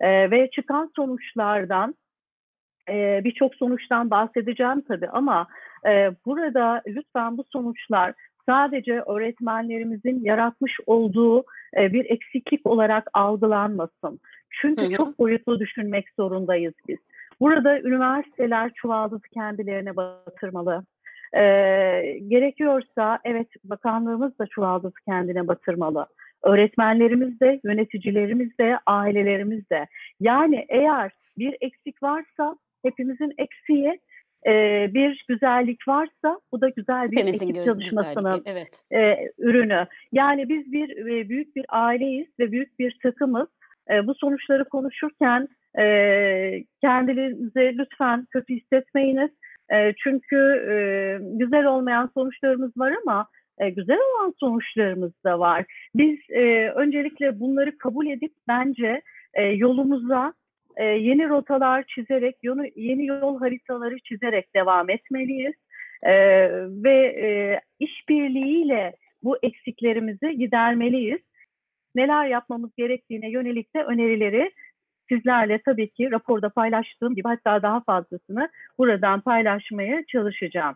E, 0.00 0.30
ve 0.30 0.50
çıkan 0.50 0.90
sonuçlardan 0.96 1.94
e, 2.88 3.20
birçok 3.24 3.54
sonuçtan 3.54 4.10
bahsedeceğim 4.10 4.80
tabii 4.80 5.08
ama 5.08 5.46
e, 5.86 6.10
burada 6.26 6.82
lütfen 6.86 7.38
bu 7.38 7.44
sonuçlar 7.52 8.14
sadece 8.46 9.00
öğretmenlerimizin 9.00 10.24
yaratmış 10.24 10.72
olduğu 10.86 11.44
e, 11.76 11.92
bir 11.92 12.04
eksiklik 12.10 12.66
olarak 12.66 13.10
algılanmasın. 13.14 14.20
Çünkü 14.50 14.82
hı 14.82 14.86
hı. 14.86 14.96
çok 14.96 15.18
boyutlu 15.18 15.60
düşünmek 15.60 16.06
zorundayız 16.16 16.74
biz. 16.88 16.98
Burada 17.40 17.80
üniversiteler 17.80 18.70
çuvaldızı 18.74 19.28
kendilerine 19.34 19.96
batırmalı. 19.96 20.84
E, 21.32 21.42
gerekiyorsa 22.28 23.18
evet 23.24 23.48
bakanlığımız 23.64 24.38
da 24.38 24.46
çuvaldızı 24.46 24.94
kendine 25.08 25.48
batırmalı. 25.48 26.06
Öğretmenlerimiz 26.42 27.40
de, 27.40 27.60
yöneticilerimiz 27.64 28.58
de, 28.58 28.78
ailelerimiz 28.86 29.70
de. 29.70 29.86
Yani 30.20 30.66
eğer 30.68 31.12
bir 31.38 31.56
eksik 31.60 32.02
varsa 32.02 32.56
hepimizin 32.82 33.32
eksiği 33.38 34.00
e, 34.46 34.86
bir 34.94 35.24
güzellik 35.28 35.88
varsa 35.88 36.40
bu 36.52 36.60
da 36.60 36.68
güzel 36.68 37.10
bir 37.10 37.16
Hepimizin 37.16 37.48
ekip 37.48 37.64
çalışmasının 37.64 38.42
evet. 38.44 38.82
e, 38.92 39.16
ürünü. 39.38 39.86
Yani 40.12 40.48
biz 40.48 40.72
bir 40.72 41.06
e, 41.06 41.28
büyük 41.28 41.56
bir 41.56 41.64
aileyiz 41.68 42.28
ve 42.38 42.52
büyük 42.52 42.78
bir 42.78 42.98
takımız. 43.02 43.48
E, 43.90 44.06
bu 44.06 44.14
sonuçları 44.14 44.64
konuşurken 44.64 45.48
e, 45.78 45.84
kendinizi 46.80 47.78
lütfen 47.78 48.26
kötü 48.30 48.54
hissetmeyiniz. 48.54 49.30
E, 49.72 49.92
çünkü 49.92 50.36
e, 50.70 50.74
güzel 51.22 51.64
olmayan 51.64 52.10
sonuçlarımız 52.14 52.76
var 52.76 52.92
ama 53.02 53.26
e, 53.58 53.70
güzel 53.70 53.98
olan 53.98 54.34
sonuçlarımız 54.40 55.12
da 55.24 55.38
var. 55.38 55.64
Biz 55.94 56.18
e, 56.30 56.70
öncelikle 56.70 57.40
bunları 57.40 57.78
kabul 57.78 58.06
edip 58.06 58.32
bence 58.48 59.02
e, 59.34 59.42
yolumuza 59.42 60.32
e, 60.76 60.84
yeni 60.84 61.28
rotalar 61.28 61.84
çizerek, 61.86 62.36
yeni, 62.42 62.72
yeni 62.76 63.06
yol 63.06 63.38
haritaları 63.38 63.98
çizerek 63.98 64.54
devam 64.54 64.90
etmeliyiz. 64.90 65.54
E, 66.02 66.12
ve 66.84 67.06
e, 67.06 67.60
işbirliğiyle 67.78 68.96
bu 69.22 69.38
eksiklerimizi 69.42 70.38
gidermeliyiz. 70.38 71.20
Neler 71.94 72.26
yapmamız 72.26 72.70
gerektiğine 72.76 73.30
yönelik 73.30 73.74
de 73.74 73.82
önerileri 73.82 74.50
sizlerle 75.08 75.60
tabii 75.64 75.90
ki 75.90 76.10
raporda 76.10 76.48
paylaştığım 76.48 77.14
gibi 77.14 77.28
hatta 77.28 77.62
daha 77.62 77.80
fazlasını 77.80 78.48
buradan 78.78 79.20
paylaşmaya 79.20 80.04
çalışacağım. 80.06 80.74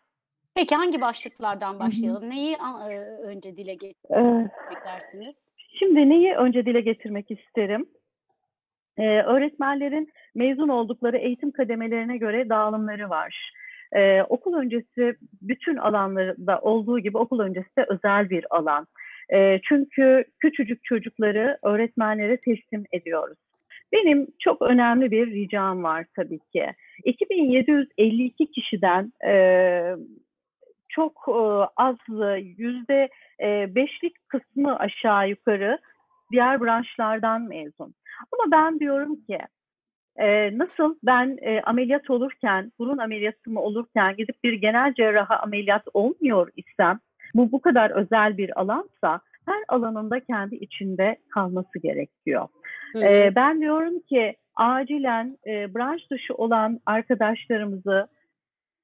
Peki 0.55 0.75
hangi 0.75 1.01
başlıklardan 1.01 1.79
başlayalım? 1.79 2.31
Neyi 2.31 2.57
e, 2.91 2.99
önce 3.23 3.57
dile 3.57 3.75
getirmek 3.75 4.85
dersiniz? 4.87 5.51
Şimdi 5.79 6.09
neyi 6.09 6.35
önce 6.35 6.67
dile 6.67 6.81
getirmek 6.81 7.31
isterim? 7.31 7.87
Ee, 9.01 9.23
öğretmenlerin 9.23 10.13
mezun 10.35 10.69
oldukları 10.69 11.17
eğitim 11.17 11.51
kademelerine 11.51 12.17
göre 12.17 12.49
dağılımları 12.49 13.11
var. 13.11 13.53
Ee, 13.93 14.23
okul 14.23 14.55
öncesi 14.55 15.17
bütün 15.43 15.77
alanlarda 15.77 16.59
olduğu 16.61 16.99
gibi 16.99 17.19
okul 17.19 17.41
öncesi 17.41 17.77
de 17.79 17.87
özel 17.89 18.31
bir 18.31 18.47
alan. 18.51 18.87
Ee, 19.33 19.61
çünkü 19.65 20.25
küçücük 20.39 20.85
çocukları 20.85 21.59
öğretmenlere 21.63 22.37
teslim 22.37 22.85
ediyoruz. 22.93 23.39
Benim 23.93 24.27
çok 24.39 24.63
önemli 24.63 25.11
bir 25.11 25.27
ricam 25.31 25.83
var 25.83 26.07
tabii 26.17 26.39
ki. 26.39 26.67
2752 27.05 28.51
kişiden 28.51 29.13
e, 29.27 29.35
çok 30.89 31.13
e, 31.29 31.41
az 31.77 31.97
yüzde 32.59 33.09
e, 33.43 33.75
beşlik 33.75 34.29
kısmı 34.29 34.79
aşağı 34.79 35.29
yukarı 35.29 35.79
diğer 36.33 36.61
branşlardan 36.61 37.43
mezun. 37.43 37.95
Ama 38.41 38.53
ben 38.53 38.81
diyorum 38.81 39.17
ki 39.17 39.39
e, 40.17 40.59
nasıl 40.59 40.95
ben 41.03 41.39
e, 41.43 41.61
ameliyat 41.61 42.11
olurken, 42.11 42.73
burun 42.79 42.99
ameliyatı 42.99 43.51
mı 43.51 43.61
olurken 43.61 44.17
gidip 44.17 44.45
bir 44.45 44.53
genel 44.53 44.95
cerraha 44.95 45.37
ameliyat 45.37 45.83
olmuyor 45.95 46.51
isem, 46.57 46.99
bu 47.35 47.53
bu 47.53 47.61
kadar 47.61 47.91
özel 47.91 48.37
bir 48.37 48.61
alansa 48.61 49.21
her 49.47 49.65
alanında 49.69 50.21
kendi 50.21 50.55
içinde 50.55 51.17
kalması 51.35 51.79
gerekiyor. 51.83 52.49
E, 52.97 53.35
ben 53.35 53.61
diyorum 53.61 54.01
ki 54.01 54.37
acilen 54.55 55.39
e, 55.47 55.75
branş 55.75 56.11
dışı 56.11 56.35
olan 56.35 56.81
arkadaşlarımızı 56.87 58.09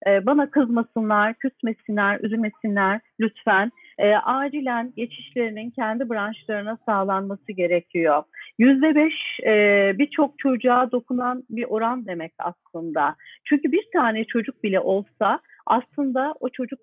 e, 0.06 0.26
bana 0.26 0.50
kızmasınlar, 0.50 1.34
küsmesinler, 1.34 2.20
üzülmesinler 2.20 3.00
lütfen. 3.20 3.72
e, 3.98 4.14
acilen 4.14 4.92
geçişlerinin 4.96 5.70
kendi 5.70 6.10
branşlarına 6.10 6.78
sağlanması 6.86 7.52
gerekiyor. 7.52 8.22
Yüzde 8.58 8.94
beş 8.94 9.14
e, 9.46 9.92
birçok 9.98 10.38
çocuğa 10.38 10.92
dokunan 10.92 11.42
bir 11.50 11.64
oran 11.64 12.06
demek 12.06 12.32
aslında. 12.38 13.16
Çünkü 13.44 13.72
bir 13.72 13.84
tane 13.92 14.24
çocuk 14.24 14.62
bile 14.62 14.80
olsa 14.80 15.40
aslında 15.66 16.34
o 16.40 16.48
çocuk 16.48 16.80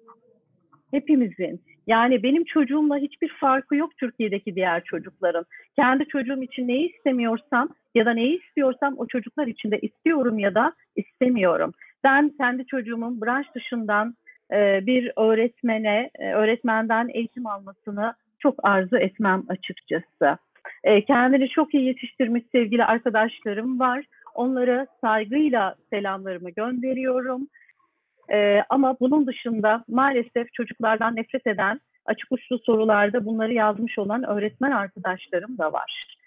hepimizin. 0.92 1.62
Yani 1.88 2.24
benim 2.24 2.44
çocuğumla 2.44 2.98
hiçbir 2.98 3.30
farkı 3.39 3.75
yok 3.75 3.98
Türkiye'deki 3.98 4.56
diğer 4.56 4.84
çocukların. 4.84 5.46
Kendi 5.75 6.06
çocuğum 6.06 6.44
için 6.44 6.68
neyi 6.68 6.96
istemiyorsam 6.96 7.70
ya 7.96 8.06
da 8.06 8.13
neyi 8.13 8.42
istiyorsam 8.44 8.94
o 8.98 9.08
çocuklar 9.08 9.48
için 9.48 9.72
de 9.72 9.80
istiyorum 9.80 10.39
ya 10.39 10.56
da 10.56 10.74
istemiyorum. 10.96 11.72
Ben 12.03 12.30
kendi 12.30 12.65
çocuğumun 12.65 13.22
branş 13.22 13.48
dışından 13.56 14.15
e, 14.53 14.86
bir 14.86 15.12
öğretmene, 15.18 16.10
e, 16.20 16.34
öğretmenden 16.34 17.10
eğitim 17.13 17.48
almasını 17.48 18.13
çok 18.39 18.56
arzu 18.63 18.98
etmem 18.98 19.44
açıkçası. 19.50 20.38
E, 20.84 21.05
kendini 21.05 21.50
çok 21.50 21.74
iyi 21.74 21.86
yetiştirmiş 21.86 22.43
sevgili 22.51 22.86
arkadaşlarım 22.86 23.79
var. 23.79 24.05
Onlara 24.36 24.88
saygıyla 25.01 25.75
selamlarımı 25.89 26.50
gönderiyorum. 26.50 27.48
E, 28.32 28.63
ama 28.70 28.98
bunun 29.00 29.27
dışında 29.27 29.84
maalesef 29.88 30.53
çocuklardan 30.53 31.15
nefret 31.15 31.48
eden, 31.48 31.79
açık 32.05 32.32
uçlu 32.32 32.60
sorularda 32.60 33.25
bunları 33.25 33.53
yazmış 33.53 34.00
olan 34.00 34.24
öğretmen 34.24 34.72
arkadaşlarım 34.72 35.58
da 35.58 35.74
var. 35.74 36.17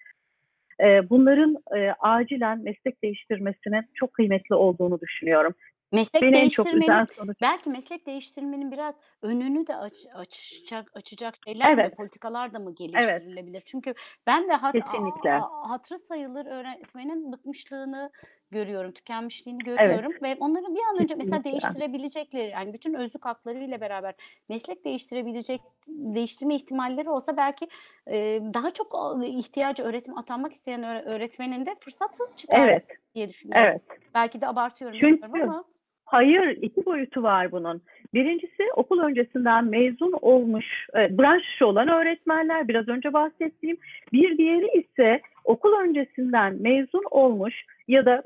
E, 0.80 1.10
bunların 1.10 1.56
e, 1.76 1.92
acilen 1.98 2.62
meslek 2.62 3.02
değiştirmesinin 3.02 3.84
çok 3.94 4.12
kıymetli 4.12 4.54
olduğunu 4.54 5.00
düşünüyorum. 5.00 5.54
Meslek 5.92 6.22
Beni 6.22 6.32
değiştirmenin 6.32 7.06
belki 7.42 7.70
meslek 7.70 8.06
değiştirmenin 8.06 8.72
biraz 8.72 8.94
önünü 9.26 9.66
de 9.66 9.76
aç 9.76 9.94
açacak 10.14 10.90
açacak 10.94 11.34
şeyler 11.44 11.74
mi, 11.74 11.80
Evet. 11.80 11.96
politikalar 11.96 12.54
da 12.54 12.58
mı 12.58 12.64
Evet. 12.64 12.78
geliştirilebilir? 12.78 13.60
Çünkü 13.60 13.94
ben 14.26 14.48
de 14.48 14.52
hat 14.52 14.72
Kesinlikle. 14.72 15.32
a 15.32 15.70
hatırı 15.70 15.98
sayılır 15.98 16.46
öğretmenin 16.46 17.32
bıkmışlığını 17.32 18.10
görüyorum, 18.50 18.92
tükenmişliğini 18.92 19.62
Evet. 19.66 19.78
görüyorum 19.78 20.12
ve 20.22 20.36
onların 20.40 20.74
bir 20.74 20.80
an 20.92 20.98
önce 21.02 21.14
mesela 21.14 21.42
Kesinlikle. 21.42 21.50
değiştirebilecekleri, 21.50 22.50
yani 22.50 22.72
bütün 22.72 22.94
özlük 22.94 23.24
haklarıyla 23.24 23.80
beraber 23.80 24.14
meslek 24.48 24.84
değiştirebilecek 24.84 25.60
değiştirme 25.88 26.54
ihtimalleri 26.54 27.10
olsa 27.10 27.36
belki, 27.36 27.68
eee, 28.10 28.42
daha 28.54 28.70
çok 28.70 28.86
ihtiyacı 29.24 29.82
öğretime 29.82 30.16
atanmak 30.16 30.52
isteyen 30.52 30.82
öğ 30.82 31.02
öğretmenin 31.02 31.66
de 31.66 31.74
fırsatı 31.80 32.22
çıkar 32.36 32.68
Evet. 32.68 32.84
diye 33.14 33.28
düşünüyorum. 33.28 33.66
Evet. 33.66 33.82
Belki 34.14 34.40
de 34.40 34.48
abartıyorum 34.48 34.98
Çünkü 35.00 35.26
ama 35.26 35.64
hayır 36.06 36.58
iki 36.62 36.86
boyutu 36.86 37.22
var 37.22 37.52
bunun. 37.52 37.82
Birincisi 38.14 38.62
okul 38.76 39.00
öncesinden 39.00 39.64
mezun 39.64 40.12
olmuş, 40.22 40.86
e, 40.94 41.18
branş 41.18 41.62
olan 41.62 41.88
öğretmenler 41.88 42.68
biraz 42.68 42.88
önce 42.88 43.12
bahsettiğim. 43.12 43.76
Bir 44.12 44.38
diğeri 44.38 44.78
ise 44.78 45.20
okul 45.44 45.72
öncesinden 45.72 46.62
mezun 46.62 47.04
olmuş 47.10 47.54
ya 47.88 48.06
da 48.06 48.22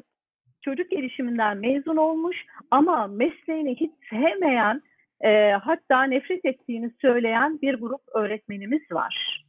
çocuk 0.63 0.91
gelişiminden 0.91 1.57
mezun 1.57 1.97
olmuş 1.97 2.37
ama 2.71 3.07
mesleğini 3.07 3.75
hiç 3.75 3.93
sevmeyen 4.11 4.83
e, 5.21 5.51
hatta 5.51 6.03
nefret 6.03 6.45
ettiğini 6.45 6.91
söyleyen 7.01 7.59
bir 7.63 7.75
grup 7.75 8.01
öğretmenimiz 8.15 8.83
var. 8.93 9.45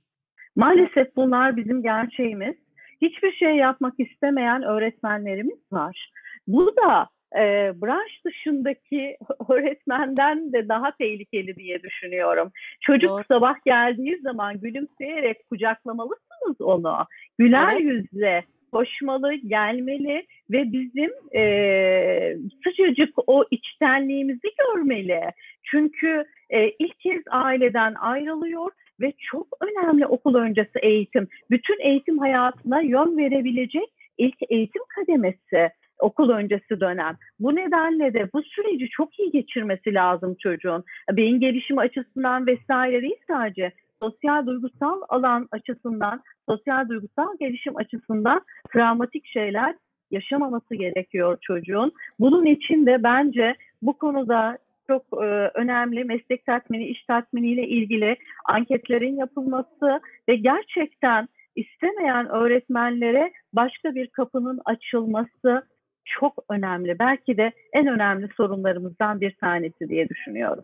Maalesef 0.56 1.16
bunlar 1.16 1.58
bizim 1.58 1.84
gerçeğimiz. 1.84 2.56
Hiçbir 3.02 3.32
şey 3.32 3.56
yapmak 3.56 3.94
istemeyen 4.00 4.64
öğretmenlerimiz 4.64 5.60
var. 5.72 6.12
Bu 6.48 6.76
da 6.76 7.08
e, 7.36 7.74
branş 7.82 8.26
dışındaki 8.26 9.18
öğretmenden 9.50 10.54
de 10.54 10.70
daha 10.70 10.92
tehlikeli 10.92 11.56
diye 11.56 11.84
düşünüyorum. 11.84 12.52
Çocuk 12.82 13.10
Doğru. 13.10 13.24
sabah 13.28 13.56
geldiği 13.66 14.18
zaman 14.18 14.60
gülümseyerek 14.60 15.50
kucaklamalısınız 15.50 16.62
onu. 16.62 17.06
Güler 17.40 17.72
Evet. 17.72 17.82
yüzle 17.82 18.44
koşmalı, 18.72 19.34
gelmeli 19.34 20.26
ve 20.52 20.72
bizim 20.72 21.12
e, 21.36 22.36
sıcacık 22.64 23.14
o 23.28 23.46
içtenliğimizi 23.52 24.48
görmeli. 24.60 25.22
Çünkü 25.64 26.26
e, 26.50 26.70
ilk 26.70 27.00
kez 27.00 27.22
aileden 27.30 27.94
ayrılıyor 27.94 28.72
ve 29.02 29.14
çok 29.32 29.48
önemli 29.62 30.06
okul 30.08 30.36
öncesi 30.36 30.80
eğitim. 30.82 31.28
Bütün 31.52 31.80
eğitim 31.80 32.18
hayatına 32.18 32.82
yön 32.82 33.18
verebilecek 33.18 33.88
ilk 34.18 34.38
eğitim 34.50 34.82
kademesi 34.96 35.70
okul 36.02 36.30
öncesi 36.30 36.80
dönem. 36.80 37.18
Bu 37.40 37.56
nedenle 37.56 38.14
de 38.14 38.30
bu 38.34 38.44
süreci 38.44 38.90
çok 38.90 39.20
iyi 39.20 39.32
geçirmesi 39.32 39.94
lazım 39.94 40.36
çocuğun. 40.40 40.84
Beyin 41.12 41.40
gelişimi 41.40 41.80
açısından 41.80 42.48
vesaire 42.48 43.02
değil 43.02 43.20
sadece 43.28 43.72
sosyal 44.02 44.46
duygusal 44.46 45.02
alan 45.10 45.48
açısından, 45.52 46.22
sosyal 46.50 46.90
duygusal 46.90 47.38
gelişim 47.40 47.78
açısından 47.78 48.42
travmatik 48.74 49.26
şeyler 49.26 49.76
yaşamaması 50.12 50.76
gerekiyor 50.76 51.38
çocuğun. 51.42 51.92
Bunun 52.20 52.46
için 52.46 52.86
de 52.86 53.04
bence 53.04 53.56
bu 53.82 53.98
konuda 53.98 54.58
çok 54.88 55.04
e, 55.14 55.52
önemli 55.54 56.04
meslek 56.04 56.46
tatmini, 56.46 56.88
iş 56.88 57.04
tatminiyle 57.06 57.68
ilgili 57.68 58.16
anketlerin 58.46 59.16
yapılması 59.16 60.02
ve 60.30 60.36
gerçekten 60.36 61.28
istemeyen 61.56 62.30
öğretmenlere 62.30 63.32
başka 63.54 63.96
bir 63.96 64.08
kapının 64.08 64.60
açılması 64.66 65.64
çok 66.06 66.44
önemli. 66.50 67.00
Belki 67.00 67.38
de 67.38 67.52
en 67.74 67.88
önemli 67.88 68.30
sorunlarımızdan 68.38 69.22
bir 69.22 69.36
tanesi 69.36 69.90
diye 69.90 70.10
düşünüyorum. 70.10 70.64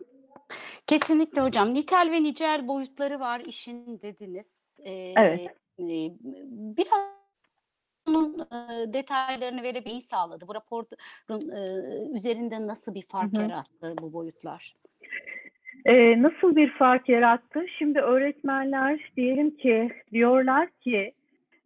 Kesinlikle 0.86 1.40
hocam. 1.40 1.74
Nitel 1.74 2.08
ve 2.12 2.22
nicel 2.22 2.68
boyutları 2.68 3.20
var 3.20 3.40
işin 3.40 4.00
dediniz. 4.02 4.78
Eee, 4.84 5.14
Evet. 5.16 5.40
eee, 5.78 6.10
biraz 6.76 7.18
bunun 8.06 8.38
eee, 8.52 8.92
detaylarını 8.92 9.62
verebilmeyi 9.62 10.00
sağladı. 10.02 10.48
Bu 10.48 10.54
raporun 10.54 10.86
eee, 11.30 12.16
üzerinde 12.16 12.66
nasıl 12.66 12.94
bir 12.94 13.02
fark 13.02 13.32
Hı 13.32 13.36
hı. 13.38 13.42
yarattı 13.42 13.94
bu 14.02 14.12
boyutlar? 14.12 14.74
Ee, 15.86 16.22
nasıl 16.22 16.56
bir 16.56 16.70
fark 16.70 17.08
yarattı? 17.08 17.64
Şimdi 17.78 18.00
öğretmenler 18.00 19.12
diyelim 19.16 19.56
ki 19.56 19.90
diyorlar 20.12 20.68
ki 20.80 21.12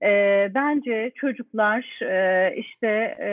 e, 0.02 0.50
bence 0.54 1.12
çocuklar 1.14 2.02
e, 2.02 2.54
işte 2.56 3.16
e, 3.20 3.32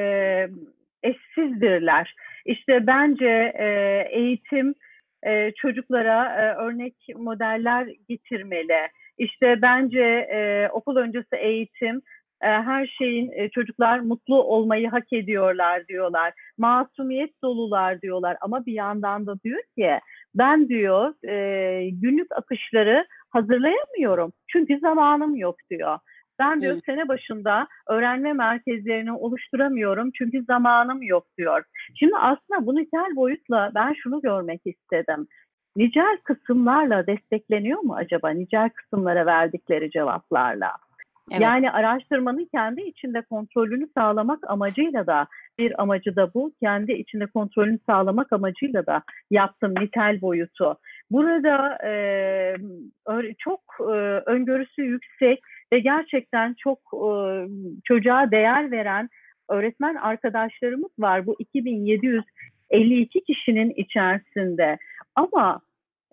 eşsizdirler. 1.04 2.16
İşte 2.46 2.88
bence 2.88 3.54
e, 3.60 3.68
eğitim 4.12 4.76
e, 5.24 5.52
çocuklara 5.52 6.36
e, 6.42 6.56
örnek 6.56 6.96
modeller 7.16 7.88
getirmeli. 8.10 8.88
İşte 9.18 9.62
bence 9.62 10.04
e, 10.32 10.70
okul 10.72 10.96
öncesi 10.96 11.36
eğitim 11.36 12.02
e, 12.42 12.48
her 12.48 12.88
şeyin 12.88 13.32
e, 13.32 13.50
çocuklar 13.50 14.00
mutlu 14.00 14.44
olmayı 14.44 14.90
hak 14.90 15.14
ediyorlar 15.14 15.88
diyorlar. 15.88 16.34
Masumiyet 16.58 17.42
dolular 17.44 18.02
diyorlar 18.02 18.38
ama 18.42 18.66
bir 18.66 18.74
yandan 18.74 19.28
da 19.28 19.42
diyor 19.44 19.62
ki 19.78 20.00
ben 20.36 20.70
diyor 20.70 21.14
e, 21.30 21.90
günlük 21.90 22.32
akışları 22.32 23.06
hazırlayamıyorum 23.30 24.34
çünkü 24.48 24.80
zamanım 24.80 25.36
yok 25.36 25.56
diyor. 25.70 26.00
Ben 26.40 26.62
diyor 26.62 26.76
Hı. 26.76 26.82
sene 26.86 27.08
başında 27.08 27.68
öğrenme 27.88 28.34
merkezlerini 28.34 29.12
oluşturamıyorum 29.12 30.12
çünkü 30.18 30.44
zamanım 30.44 31.02
yok 31.02 31.28
diyor. 31.38 31.64
Şimdi 31.96 32.16
aslında 32.16 32.66
bu 32.66 32.76
nitel 32.76 33.16
boyutla 33.16 33.72
ben 33.76 33.94
şunu 33.94 34.22
görmek 34.22 34.62
istedim. 34.66 35.28
Nicel 35.76 36.18
kısımlarla 36.24 37.08
destekleniyor 37.08 37.80
mu 37.80 37.96
acaba? 37.96 38.30
Nicel 38.30 38.70
kısımlara 38.70 39.26
verdikleri 39.26 39.92
cevaplarla. 39.92 40.72
Evet. 41.32 41.42
Yani 41.42 41.72
araştırmanın 41.72 42.48
kendi 42.56 42.82
içinde 42.82 43.22
kontrolünü 43.22 43.88
sağlamak 43.98 44.40
amacıyla 44.50 45.08
da 45.08 45.28
bir 45.60 45.82
amacı 45.82 46.16
da 46.16 46.34
bu. 46.34 46.52
Kendi 46.64 46.92
içinde 46.92 47.26
kontrolünü 47.26 47.80
sağlamak 47.90 48.34
amacıyla 48.34 48.86
da 48.86 49.04
yaptım 49.32 49.74
nitel 49.80 50.22
boyutu. 50.22 50.78
Burada 51.12 51.78
e, 51.88 52.56
çok 53.40 53.62
e, 53.80 53.94
öngörüsü 54.26 54.82
yüksek 54.82 55.40
ve 55.74 55.80
gerçekten 55.80 56.54
çok 56.54 56.80
e, 56.94 57.12
çocuğa 57.84 58.32
değer 58.32 58.72
veren 58.72 59.10
öğretmen 59.50 59.96
arkadaşlarımız 59.96 60.92
var. 61.00 61.26
Bu 61.26 61.36
2752 61.40 63.24
kişinin 63.24 63.74
içerisinde. 63.76 64.78
Ama 65.16 65.62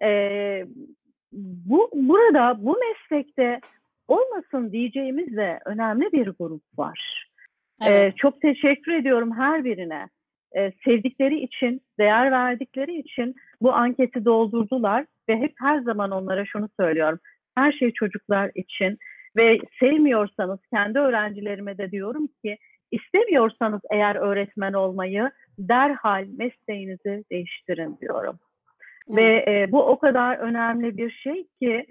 e, 0.02 0.10
bu 1.32 1.90
burada 1.94 2.56
bu 2.58 2.78
meslekte 2.78 3.60
olmasın 4.08 4.72
diyeceğimiz 4.72 5.36
de 5.36 5.60
önemli 5.64 6.12
bir 6.12 6.26
grup 6.38 6.62
var. 6.78 7.26
Evet. 7.82 8.12
Ee, 8.12 8.16
çok 8.16 8.40
teşekkür 8.40 8.92
ediyorum 8.92 9.32
her 9.36 9.64
birine. 9.64 10.08
Ee, 10.56 10.72
sevdikleri 10.84 11.40
için, 11.40 11.80
değer 11.98 12.30
verdikleri 12.30 12.98
için 12.98 13.34
bu 13.62 13.72
anketi 13.72 14.24
doldurdular 14.24 15.06
ve 15.28 15.36
hep 15.36 15.52
her 15.60 15.80
zaman 15.80 16.10
onlara 16.10 16.46
şunu 16.46 16.68
söylüyorum. 16.80 17.18
Her 17.54 17.72
şey 17.72 17.92
çocuklar 17.92 18.50
için 18.54 18.98
ve 19.36 19.58
sevmiyorsanız 19.80 20.60
kendi 20.74 20.98
öğrencilerime 20.98 21.78
de 21.78 21.90
diyorum 21.90 22.28
ki 22.44 22.58
istemiyorsanız 22.90 23.80
eğer 23.90 24.16
öğretmen 24.16 24.72
olmayı 24.72 25.30
derhal 25.58 26.26
mesleğinizi 26.38 27.24
değiştirin 27.30 27.98
diyorum. 28.00 28.38
Ve 29.08 29.44
e, 29.48 29.72
bu 29.72 29.82
o 29.82 29.98
kadar 29.98 30.36
önemli 30.36 30.96
bir 30.96 31.10
şey 31.10 31.46
ki 31.62 31.86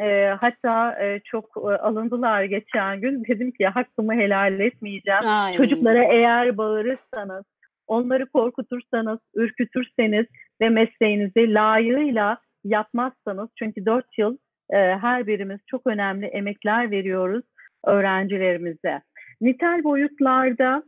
e, 0.00 0.26
hatta 0.40 1.04
e, 1.04 1.20
çok 1.24 1.44
e, 1.56 1.60
alındılar 1.60 2.44
geçen 2.44 3.00
gün. 3.00 3.24
Dedim 3.28 3.50
ki 3.50 3.66
hakkımı 3.66 4.14
helal 4.14 4.60
etmeyeceğim. 4.60 5.26
Ay. 5.26 5.56
Çocuklara 5.56 6.04
eğer 6.04 6.56
bağırırsanız, 6.56 7.44
onları 7.86 8.26
korkutursanız, 8.26 9.18
ürkütürseniz 9.34 10.26
ve 10.60 10.68
mesleğinizi 10.68 11.54
layığıyla 11.54 12.38
yapmazsanız 12.64 13.48
çünkü 13.58 13.86
4 13.86 14.18
yıl 14.18 14.36
e, 14.72 14.76
her 14.76 15.26
birimiz 15.26 15.60
çok 15.66 15.86
önemli 15.86 16.26
emekler 16.26 16.90
veriyoruz 16.90 17.44
öğrencilerimize. 17.86 19.00
Nitel 19.40 19.84
boyutlarda 19.84 20.82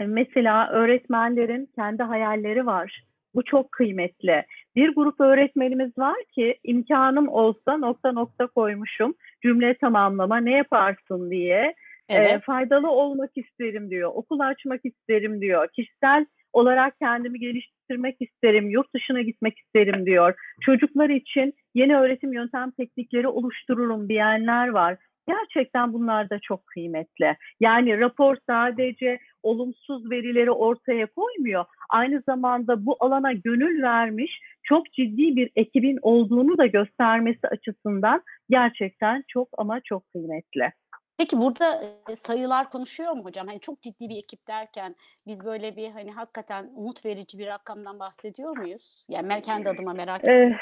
mesela 0.00 0.70
öğretmenlerin 0.70 1.68
kendi 1.76 2.02
hayalleri 2.02 2.66
var. 2.66 3.04
Bu 3.34 3.44
çok 3.44 3.72
kıymetli. 3.72 4.44
Bir 4.76 4.94
grup 4.94 5.20
öğretmenimiz 5.20 5.98
var 5.98 6.16
ki 6.34 6.58
imkanım 6.64 7.28
olsa 7.28 7.76
nokta 7.76 8.12
nokta 8.12 8.46
koymuşum 8.46 9.14
cümle 9.42 9.74
tamamlama 9.74 10.36
ne 10.36 10.56
yaparsın 10.56 11.30
diye. 11.30 11.74
Evet. 12.08 12.30
E, 12.30 12.38
faydalı 12.38 12.90
olmak 12.90 13.30
isterim 13.36 13.90
diyor. 13.90 14.10
Okul 14.14 14.40
açmak 14.40 14.80
isterim 14.84 15.40
diyor. 15.40 15.68
Kişisel 15.76 16.26
olarak 16.54 16.98
kendimi 16.98 17.38
geliştirmek 17.38 18.16
isterim. 18.20 18.70
Yurt 18.70 18.94
dışına 18.94 19.22
gitmek 19.22 19.58
isterim 19.58 20.06
diyor. 20.06 20.34
Çocuklar 20.60 21.10
için 21.10 21.54
yeni 21.74 21.96
öğretim 21.96 22.32
yöntem 22.32 22.70
teknikleri 22.70 23.28
oluştururum 23.28 24.08
diyenler 24.08 24.68
var. 24.68 24.96
Gerçekten 25.28 25.92
bunlar 25.92 26.30
da 26.30 26.38
çok 26.38 26.66
kıymetli. 26.66 27.36
Yani 27.60 28.00
rapor 28.00 28.36
sadece 28.48 29.18
olumsuz 29.42 30.10
verileri 30.10 30.50
ortaya 30.50 31.06
koymuyor. 31.06 31.64
Aynı 31.90 32.22
zamanda 32.28 32.86
bu 32.86 32.96
alana 33.00 33.32
gönül 33.32 33.82
vermiş 33.82 34.40
çok 34.62 34.92
ciddi 34.92 35.36
bir 35.36 35.50
ekibin 35.56 35.98
olduğunu 36.02 36.58
da 36.58 36.66
göstermesi 36.66 37.48
açısından 37.48 38.22
gerçekten 38.50 39.24
çok 39.28 39.48
ama 39.58 39.80
çok 39.80 40.02
kıymetli. 40.12 40.72
Peki 41.18 41.36
burada 41.36 41.80
sayılar 42.14 42.70
konuşuyor 42.70 43.12
mu 43.12 43.24
hocam? 43.24 43.46
Hani 43.46 43.60
çok 43.60 43.82
ciddi 43.82 44.08
bir 44.08 44.16
ekip 44.16 44.46
derken 44.48 44.94
biz 45.26 45.44
böyle 45.44 45.76
bir 45.76 45.90
hani 45.90 46.12
hakikaten 46.12 46.70
umut 46.76 47.04
verici 47.04 47.38
bir 47.38 47.46
rakamdan 47.46 47.98
bahsediyor 47.98 48.56
muyuz? 48.56 49.04
Yani 49.08 49.28
ben 49.28 49.40
kendi 49.40 49.68
adıma 49.68 49.92
merak 49.92 50.24
ediyorum. 50.24 50.56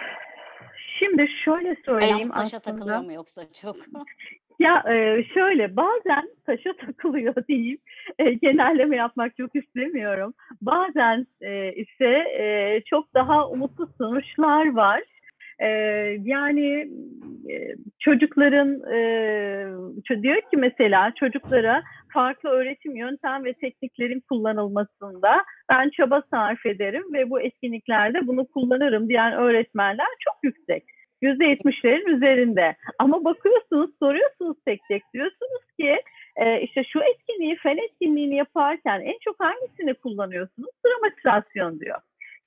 Şimdi 0.98 1.26
şöyle 1.44 1.76
söyleyeyim 1.84 2.14
Ayağımız 2.14 2.30
taşa 2.30 2.56
aslında. 2.56 2.76
takılıyor 2.76 3.00
mu 3.00 3.12
yoksa 3.12 3.42
çok? 3.62 3.76
Ya 4.58 4.82
şöyle 5.34 5.76
bazen 5.76 6.30
taşa 6.46 6.72
takılıyor 6.86 7.34
diyeyim. 7.48 7.78
Genelleme 8.18 8.96
yapmak 8.96 9.36
çok 9.36 9.56
istemiyorum. 9.56 10.34
Bazen 10.60 11.26
ise 11.76 12.24
çok 12.86 13.14
daha 13.14 13.48
umutlu 13.48 13.88
sonuçlar 13.98 14.72
var. 14.72 15.02
E, 15.58 15.68
yani 16.24 16.88
e, 17.50 17.74
çocukların 18.00 18.92
e, 18.92 20.22
diyor 20.22 20.36
ki 20.36 20.56
mesela 20.56 21.12
çocuklara 21.14 21.82
farklı 22.12 22.50
öğretim 22.50 22.96
yöntem 22.96 23.44
ve 23.44 23.52
tekniklerin 23.52 24.20
kullanılmasında 24.20 25.44
ben 25.70 25.90
çaba 25.90 26.22
sarf 26.30 26.66
ederim 26.66 27.04
ve 27.12 27.30
bu 27.30 27.40
etkinliklerde 27.40 28.26
bunu 28.26 28.46
kullanırım 28.46 29.08
diyen 29.08 29.32
öğretmenler 29.32 30.06
çok 30.20 30.34
yüksek. 30.42 30.84
%70'lerin 31.22 32.16
üzerinde. 32.16 32.76
Ama 32.98 33.24
bakıyorsunuz, 33.24 33.90
soruyorsunuz 33.98 34.56
tek 34.66 34.80
tek. 34.88 35.02
Diyorsunuz 35.14 35.62
ki 35.80 36.02
e, 36.36 36.60
işte 36.60 36.84
şu 36.84 37.00
etkinliği, 37.00 37.56
fen 37.56 37.76
etkinliğini 37.76 38.36
yaparken 38.36 39.00
en 39.00 39.18
çok 39.24 39.40
hangisini 39.40 39.94
kullanıyorsunuz? 39.94 40.70
Dramatizasyon 40.86 41.80
diyor. 41.80 41.98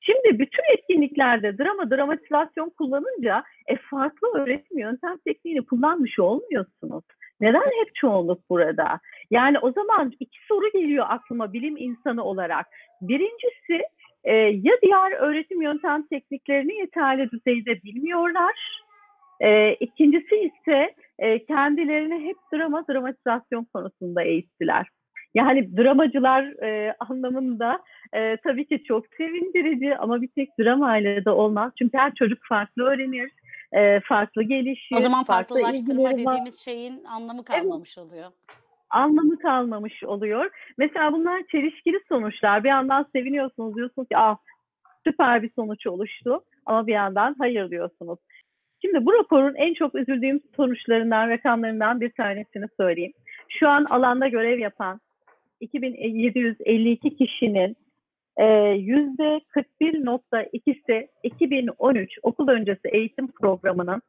Şimdi 0.06 0.40
bütün 0.40 0.64
etkinliklerde 0.74 1.58
drama, 1.58 1.90
dramatizasyon 1.92 2.70
kullanınca 2.70 3.44
e, 3.68 3.76
farklı 3.76 4.28
öğretim 4.36 4.80
yöntem 4.80 5.18
tekniğini 5.26 5.66
kullanmış 5.66 6.20
olmuyorsunuz. 6.20 7.04
Neden 7.42 7.60
hep 7.62 7.96
çoğunluk 7.96 8.50
burada? 8.50 9.00
Yani 9.32 9.60
o 9.60 9.72
zaman 9.72 10.14
iki 10.20 10.38
soru 10.48 10.72
geliyor 10.72 11.06
aklıma 11.10 11.54
bilim 11.54 11.78
insanı 11.78 12.24
olarak. 12.24 12.66
Birincisi 13.02 13.84
e, 14.24 14.34
ya 14.36 14.74
diğer 14.82 15.12
öğretim 15.12 15.62
yöntem 15.62 16.08
tekniklerini 16.08 16.76
yeterli 16.76 17.32
düzeyde 17.32 17.84
bilmiyorlar. 17.84 18.82
E, 19.40 19.74
ikincisi 19.74 20.36
ise 20.36 20.96
e, 21.20 21.46
kendilerini 21.46 22.28
hep 22.28 22.38
drama, 22.54 22.88
dramatizasyon 22.88 23.68
konusunda 23.74 24.24
eğittiler. 24.24 24.88
Yani 25.36 25.78
dramacılar 25.78 26.44
e, 26.64 26.96
anlamında 27.00 27.80
e, 28.14 28.38
tabii 28.38 28.68
ki 28.68 28.84
çok 28.84 29.06
sevindirici 29.18 29.98
ama 29.98 30.22
bir 30.22 30.28
tek 30.28 30.60
dramayla 30.60 31.26
da 31.26 31.36
olmaz. 31.36 31.72
Çünkü 31.80 31.98
her 31.98 32.14
çocuk 32.14 32.40
farklı 32.50 32.84
öğrenir, 32.84 33.32
e, 33.74 34.00
farklı 34.00 34.44
gelişir. 34.44 34.96
O 34.96 35.00
zaman 35.00 35.24
farklı 35.24 35.62
farklılaştırma 35.62 36.12
dediğimiz 36.12 36.60
şeyin 36.60 37.04
anlamı 37.04 37.46
kalmamış 37.46 37.98
oluyor. 37.98 38.32
anlamı 38.90 39.40
kalmamış 39.40 40.04
oluyor. 40.04 40.50
Mesela 40.78 41.14
bunlar 41.14 41.44
çelişkili 41.52 42.00
sonuçlar. 42.10 42.64
Bir 42.64 42.70
yandan 42.70 43.06
seviniyorsunuz 43.16 43.76
diyorsunuz 43.76 44.08
ki 44.08 44.18
ah 44.18 44.38
süper 45.08 45.44
bir 45.44 45.52
sonuç 45.56 45.88
oluştu 45.88 46.44
ama 46.66 46.88
bir 46.88 46.94
yandan 46.94 47.36
hayır 47.40 47.70
diyorsunuz. 47.70 48.20
Şimdi 48.82 49.06
bu 49.06 49.14
raporun 49.14 49.56
en 49.56 49.74
çok 49.74 49.96
üzüldüğüm 49.96 50.42
sonuçlarından, 50.56 51.30
rakamlarından 51.30 52.02
bir 52.02 52.12
tanesini 52.12 52.66
söyleyeyim. 52.78 53.14
Şu 53.50 53.70
an 53.70 53.86
alanda 53.86 54.28
görev 54.28 54.60
yapan 54.60 55.00
2752 55.60 57.16
kişinin 57.16 57.78
e, 58.38 58.44
%41.2'si 58.44 61.08
2013 61.24 62.20
okul 62.24 62.48
öncesi 62.48 62.88
eğitim 62.88 63.32
programının 63.32 64.02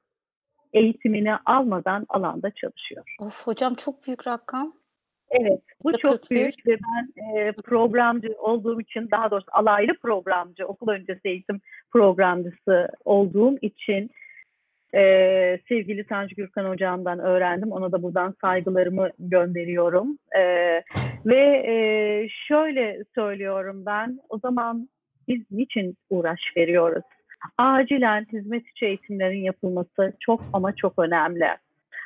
eğitimini 0.72 1.36
almadan 1.36 2.06
alanda 2.08 2.50
çalışıyor. 2.50 3.04
Of 3.20 3.46
hocam 3.46 3.74
çok 3.74 4.06
büyük 4.06 4.26
rakam. 4.26 4.72
Evet, 5.30 5.62
bu 5.84 5.98
çok 5.98 6.22
41. 6.22 6.36
büyük 6.36 6.66
ve 6.66 6.78
ben 6.78 7.12
e, 7.22 7.52
programcı 7.52 8.34
olduğum 8.38 8.80
için, 8.80 9.10
daha 9.10 9.30
doğrusu 9.30 9.48
alaylı 9.52 9.92
programcı, 10.02 10.66
okul 10.66 10.88
öncesi 10.88 11.20
eğitim 11.24 11.60
programcısı 11.92 12.88
olduğum 13.04 13.56
için 13.62 14.10
e, 14.94 15.02
sevgili 15.68 16.06
Tanju 16.06 16.36
Gürkan 16.36 16.64
hocamdan 16.64 17.18
öğrendim. 17.18 17.72
Ona 17.72 17.92
da 17.92 18.02
buradan 18.02 18.34
saygılarımı 18.40 19.10
gönderiyorum. 19.18 20.18
E, 20.38 20.42
ve 21.26 21.64
e, 21.66 21.74
şöyle 22.48 23.04
söylüyorum 23.14 23.86
ben, 23.86 24.18
o 24.28 24.38
zaman 24.38 24.88
biz 25.28 25.42
niçin 25.50 25.96
uğraş 26.10 26.40
veriyoruz? 26.56 27.04
Acilen 27.58 28.26
hizmet 28.32 28.68
içi 28.68 28.86
eğitimlerin 28.86 29.42
yapılması 29.42 30.12
çok 30.20 30.44
ama 30.52 30.76
çok 30.76 30.98
önemli. 30.98 31.46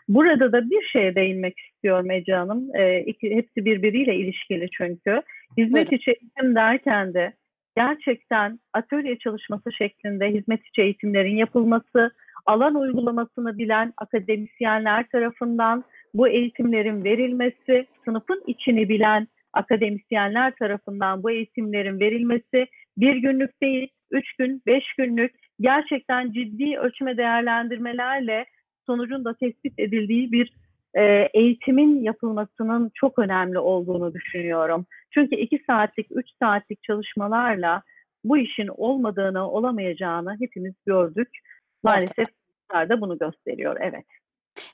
Burada 0.09 0.53
da 0.53 0.71
bir 0.71 0.83
şeye 0.93 1.15
değinmek 1.15 1.59
istiyorum 1.59 2.11
Ece 2.11 2.35
Hanım. 2.35 2.77
Ee, 2.77 3.01
iki, 3.01 3.37
hepsi 3.37 3.65
birbiriyle 3.65 4.15
ilişkili 4.15 4.69
çünkü. 4.71 5.23
Hizmet 5.59 5.93
içi 5.93 6.11
eğitim 6.11 6.55
derken 6.55 7.15
de 7.15 7.33
gerçekten 7.77 8.59
atölye 8.73 9.19
çalışması 9.19 9.73
şeklinde 9.73 10.29
hizmet 10.29 10.67
içi 10.67 10.83
eğitimlerin 10.83 11.37
yapılması, 11.37 12.11
alan 12.47 12.75
uygulamasını 12.75 13.59
bilen 13.59 13.93
akademisyenler 13.97 15.09
tarafından 15.09 15.85
bu 16.15 16.29
eğitimlerin 16.29 17.05
verilmesi, 17.05 17.87
sınıfın 18.05 18.43
içini 18.47 18.89
bilen 18.89 19.29
akademisyenler 19.53 20.55
tarafından 20.57 21.23
bu 21.23 21.31
eğitimlerin 21.31 22.01
verilmesi 22.01 22.67
bir 22.97 23.17
günlük 23.17 23.63
değil, 23.63 23.89
üç 24.11 24.33
gün, 24.37 24.63
beş 24.67 24.85
günlük 24.99 25.35
gerçekten 25.61 26.33
ciddi 26.33 26.79
ölçme 26.79 27.17
değerlendirmelerle 27.17 28.45
sonucun 28.87 29.25
da 29.25 29.35
tespit 29.35 29.79
edildiği 29.79 30.33
bir 30.33 30.53
e, 30.95 31.29
eğitimin 31.35 32.03
yapılmasının 32.03 32.91
çok 32.95 33.19
önemli 33.19 33.59
olduğunu 33.59 34.15
düşünüyorum. 34.15 34.87
Çünkü 35.11 35.37
iki 35.37 35.63
saatlik, 35.67 36.07
üç 36.11 36.27
saatlik 36.43 36.83
çalışmalarla 36.83 37.83
bu 38.25 38.39
işin 38.39 38.69
olmadığını, 38.69 39.51
olamayacağını 39.51 40.37
hepimiz 40.41 40.75
gördük. 40.87 41.29
Maalesef 41.83 42.29
da 42.73 43.01
bunu 43.01 43.19
gösteriyor. 43.19 43.77
Evet. 43.81 44.07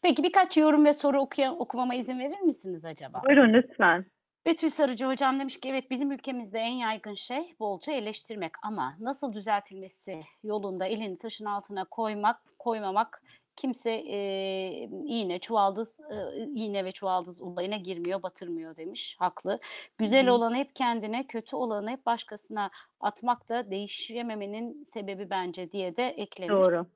Peki 0.03 0.23
birkaç 0.23 0.57
yorum 0.57 0.85
ve 0.85 0.93
soru 0.93 1.21
okuya, 1.21 1.53
okumama 1.53 1.95
izin 1.95 2.19
verir 2.19 2.41
misiniz 2.41 2.85
acaba? 2.85 3.23
Buyurun 3.27 3.53
lütfen. 3.53 4.07
Betül 4.47 4.71
Sarıcı 4.71 5.07
hocam 5.07 5.41
demiş 5.41 5.61
ki 5.61 5.69
evet 5.69 5.91
bizim 5.91 6.13
ülkemizde 6.13 6.59
en 6.59 6.73
yaygın 6.73 7.15
şey 7.15 7.57
bolca 7.61 7.93
eleştirmek 7.93 8.53
ama 8.63 8.97
nasıl 9.01 9.33
düzeltilmesi 9.33 10.21
yolunda 10.43 10.87
elini 10.87 11.19
taşın 11.19 11.45
altına 11.45 11.85
koymak, 11.85 12.41
koymamak 12.59 13.23
kimse 13.57 13.91
e, 13.91 14.89
iğne, 15.07 15.39
çuvaldız, 15.39 16.01
e, 16.01 16.47
iğne 16.55 16.85
ve 16.85 16.93
çuvaldız 16.93 17.43
olayına 17.43 17.77
girmiyor, 17.77 18.23
batırmıyor 18.23 18.77
demiş. 18.77 19.17
Haklı. 19.19 19.59
Güzel 19.99 20.29
olanı 20.29 20.57
hep 20.57 20.77
kendine, 20.77 21.27
kötü 21.27 21.57
olanı 21.57 21.91
hep 21.91 22.07
başkasına 22.07 22.71
atmak 23.01 23.49
da 23.49 23.71
değişememenin 23.71 24.85
sebebi 24.85 25.31
bence 25.31 25.73
diye 25.73 25.97
de 25.97 26.09
eklemiş. 26.09 26.67
Doğru. 26.67 26.87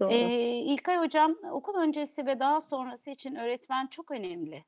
Doğru. 0.00 0.12
Ee, 0.12 0.58
İlkay 0.58 0.98
Hocam 0.98 1.36
okul 1.50 1.74
öncesi 1.74 2.26
ve 2.26 2.40
daha 2.40 2.60
sonrası 2.60 3.10
için 3.10 3.34
öğretmen 3.34 3.86
çok 3.86 4.10
önemli. 4.10 4.64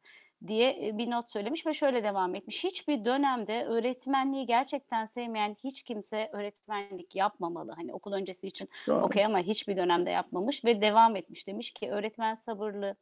Diye 0.46 0.98
bir 0.98 1.10
not 1.10 1.30
söylemiş 1.30 1.66
ve 1.66 1.74
şöyle 1.74 2.04
devam 2.04 2.34
etmiş. 2.34 2.64
Hiçbir 2.64 3.04
dönemde 3.04 3.64
öğretmenliği 3.64 4.46
gerçekten 4.46 5.04
sevmeyen 5.04 5.56
hiç 5.64 5.82
kimse 5.82 6.30
öğretmenlik 6.32 7.16
yapmamalı. 7.16 7.72
Hani 7.72 7.94
okul 7.94 8.12
öncesi 8.12 8.46
için 8.46 8.68
okey 8.88 9.24
ama 9.24 9.38
hiçbir 9.38 9.76
dönemde 9.76 10.10
yapmamış 10.10 10.64
ve 10.64 10.82
devam 10.82 11.16
etmiş. 11.16 11.46
Demiş 11.46 11.70
ki 11.70 11.90
öğretmen 11.90 12.34
sabırlı, 12.34 12.96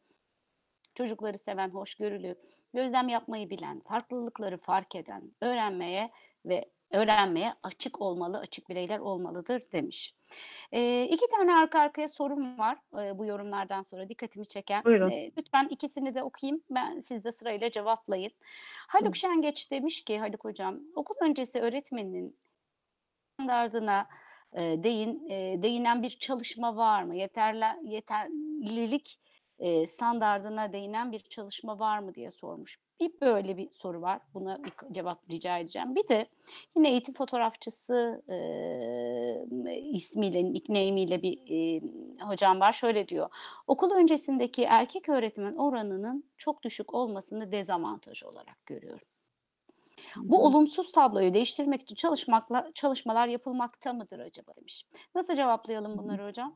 çocukları 0.95 1.39
seven, 1.39 1.71
hoşgörülü, 1.71 2.37
gözlem 2.75 3.09
yapmayı 3.09 3.51
bilen, 3.51 3.81
farklılıkları 3.81 4.59
fark 4.59 4.95
eden, 4.95 5.33
öğrenmeye 5.41 6.11
ve 6.47 6.71
öğrenmeye 6.91 7.55
açık 7.63 8.01
olmalı, 8.03 8.39
açık 8.39 8.69
bireyler 8.69 8.99
olmalıdır 8.99 9.63
demiş. 9.73 10.17
Ee, 10.73 11.05
iki 11.05 11.27
tane 11.37 11.55
arka 11.55 11.81
arkaya 11.81 12.09
sorum 12.09 12.59
var 12.59 12.79
e, 13.03 13.19
bu 13.19 13.27
yorumlardan 13.27 13.83
sonra 13.83 14.09
dikkatimi 14.09 14.47
çeken. 14.47 14.85
Buyurun. 14.85 15.11
Ee, 15.11 15.33
lütfen 15.39 15.69
ikisini 15.69 16.15
de 16.15 16.23
okuyayım. 16.23 16.63
Ben 16.71 16.99
siz 16.99 17.25
de 17.25 17.33
sırayla 17.33 17.71
cevaplayın. 17.71 18.33
Haluk 18.89 19.17
Şengeç 19.17 19.71
demiş 19.71 20.05
ki 20.05 20.19
Haluk 20.19 20.45
hocam 20.45 20.81
okul 20.95 21.15
öncesi 21.23 21.61
öğretmeninin 21.61 22.37
standardına 23.35 24.09
e, 24.53 24.61
değin 24.85 25.31
e, 25.31 25.63
değinen 25.63 26.03
bir 26.03 26.11
çalışma 26.11 26.77
var 26.77 27.03
mı? 27.03 27.17
Yeterli 27.17 27.65
yeterlilik 27.83 29.21
e, 29.59 29.87
standardına 29.87 30.73
değinen 30.73 31.13
bir 31.13 31.21
çalışma 31.21 31.79
var 31.79 31.99
mı 31.99 32.15
diye 32.15 32.31
sormuş. 32.31 32.79
Bir 33.01 33.21
böyle 33.21 33.57
bir 33.57 33.71
soru 33.71 34.03
var. 34.03 34.21
Buna 34.35 34.65
bir 34.65 34.73
cevap 34.93 35.31
rica 35.31 35.59
edeceğim. 35.59 35.95
Bir 35.95 36.09
de 36.09 36.27
yine 36.77 36.91
eğitim 36.91 37.15
fotoğrafçısı 37.15 38.23
e, 38.29 39.81
ismiyle, 39.81 40.45
nickname'iyle 40.53 41.23
bir 41.23 41.39
e, 41.51 41.81
hocam 42.25 42.61
var. 42.61 42.73
Şöyle 42.73 43.09
diyor. 43.09 43.29
Okul 43.67 43.91
öncesindeki 43.91 44.65
erkek 44.65 45.09
öğretmen 45.09 45.55
oranının 45.55 46.25
çok 46.37 46.63
düşük 46.63 46.95
olmasını 46.95 47.53
dezavantaj 47.53 48.23
olarak 48.23 48.67
görüyorum. 48.67 49.07
Bu 50.17 50.45
olumsuz 50.45 50.93
tabloyu 50.93 51.35
değiştirmek 51.35 51.83
için 51.83 51.95
çalışmakla 51.95 52.71
çalışmalar 52.75 53.29
yapılmakta 53.29 53.93
mıdır 53.93 54.19
acaba 54.19 54.53
demiş. 54.57 54.85
Nasıl 55.15 55.35
cevaplayalım 55.35 55.99
bunları 55.99 56.27
hocam? 56.27 56.55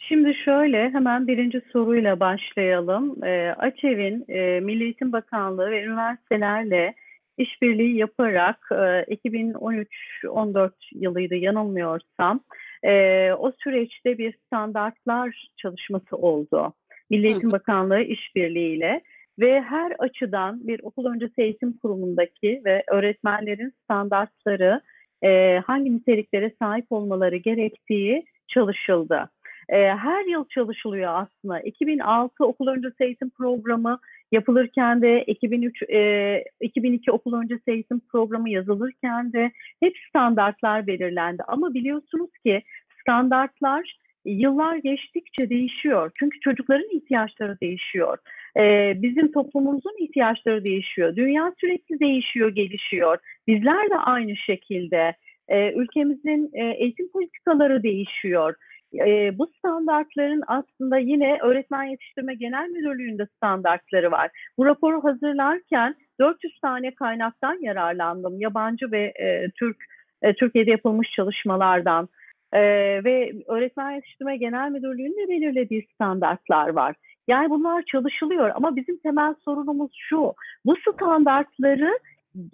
Şimdi 0.00 0.34
şöyle 0.34 0.90
hemen 0.90 1.26
birinci 1.26 1.60
soruyla 1.72 2.20
başlayalım. 2.20 3.24
E, 3.24 3.54
AÇEV'in 3.58 4.24
e, 4.28 4.60
Milli 4.60 4.84
Eğitim 4.84 5.12
Bakanlığı 5.12 5.70
ve 5.70 5.84
üniversitelerle 5.84 6.94
işbirliği 7.38 7.96
yaparak 7.96 8.68
e, 8.72 8.74
2013-14 8.74 10.70
yılıydı 10.92 11.34
yanılmıyorsam 11.34 12.40
e, 12.82 12.92
o 13.32 13.52
süreçte 13.64 14.18
bir 14.18 14.34
standartlar 14.46 15.48
çalışması 15.56 16.16
oldu. 16.16 16.72
Milli 17.10 17.22
Hı. 17.22 17.26
Eğitim 17.26 17.52
Bakanlığı 17.52 18.00
işbirliğiyle 18.00 19.00
ve 19.38 19.60
her 19.60 19.92
açıdan 19.98 20.66
bir 20.66 20.80
okul 20.82 21.06
öncesi 21.06 21.42
eğitim 21.42 21.72
kurumundaki 21.72 22.62
ve 22.64 22.84
öğretmenlerin 22.88 23.72
standartları 23.84 24.80
e, 25.24 25.58
hangi 25.66 25.96
niteliklere 25.96 26.52
sahip 26.58 26.86
olmaları 26.90 27.36
gerektiği 27.36 28.24
çalışıldı. 28.48 29.30
E, 29.70 29.76
her 29.76 30.24
yıl 30.24 30.44
çalışılıyor 30.48 31.12
aslında. 31.14 31.60
2006 31.60 32.44
okul 32.44 32.66
öncesi 32.66 33.04
eğitim 33.04 33.30
programı 33.30 33.98
yapılırken 34.32 35.02
de 35.02 35.24
2003 35.26 35.82
e, 35.82 36.44
2002 36.60 37.12
okul 37.12 37.34
öncesi 37.34 37.70
eğitim 37.70 38.00
programı 38.00 38.50
yazılırken 38.50 39.32
de 39.32 39.50
hep 39.80 39.96
standartlar 40.08 40.86
belirlendi. 40.86 41.42
Ama 41.48 41.74
biliyorsunuz 41.74 42.30
ki 42.46 42.62
standartlar 43.00 43.96
yıllar 44.24 44.76
geçtikçe 44.76 45.50
değişiyor. 45.50 46.10
Çünkü 46.18 46.40
çocukların 46.40 46.96
ihtiyaçları 46.96 47.60
değişiyor. 47.60 48.18
E, 48.56 48.94
bizim 49.02 49.32
toplumumuzun 49.32 49.96
ihtiyaçları 50.04 50.64
değişiyor. 50.64 51.16
Dünya 51.16 51.52
sürekli 51.60 52.00
değişiyor, 52.00 52.48
gelişiyor. 52.48 53.18
Bizler 53.46 53.90
de 53.90 53.96
aynı 53.96 54.36
şekilde. 54.36 55.14
E, 55.48 55.72
ülkemizin 55.72 56.50
e, 56.54 56.64
eğitim 56.64 57.10
politikaları 57.12 57.82
değişiyor. 57.82 58.54
E, 58.94 59.38
bu 59.38 59.46
standartların 59.58 60.42
aslında 60.46 60.98
yine 60.98 61.38
Öğretmen 61.42 61.82
Yetiştirme 61.82 62.34
Genel 62.34 62.68
Müdürlüğü'nde 62.68 63.26
standartları 63.36 64.10
var. 64.10 64.30
Bu 64.58 64.66
raporu 64.66 65.04
hazırlarken 65.04 65.94
400 66.20 66.60
tane 66.60 66.94
kaynaktan 66.94 67.58
yararlandım. 67.62 68.40
Yabancı 68.40 68.92
ve 68.92 69.02
e, 69.02 69.50
Türk 69.58 69.76
e, 70.22 70.34
Türkiye'de 70.34 70.70
yapılmış 70.70 71.10
çalışmalardan. 71.16 72.08
E, 72.52 72.60
ve 73.04 73.32
Öğretmen 73.48 73.90
Yetiştirme 73.90 74.36
Genel 74.36 74.70
Müdürlüğü'nün 74.70 75.26
de 75.26 75.28
belirlediği 75.28 75.86
standartlar 75.94 76.68
var. 76.68 76.96
Yani 77.28 77.50
bunlar 77.50 77.82
çalışılıyor 77.82 78.50
ama 78.54 78.76
bizim 78.76 78.98
temel 78.98 79.34
sorunumuz 79.44 79.90
şu. 79.94 80.34
Bu 80.64 80.76
standartları 80.76 81.98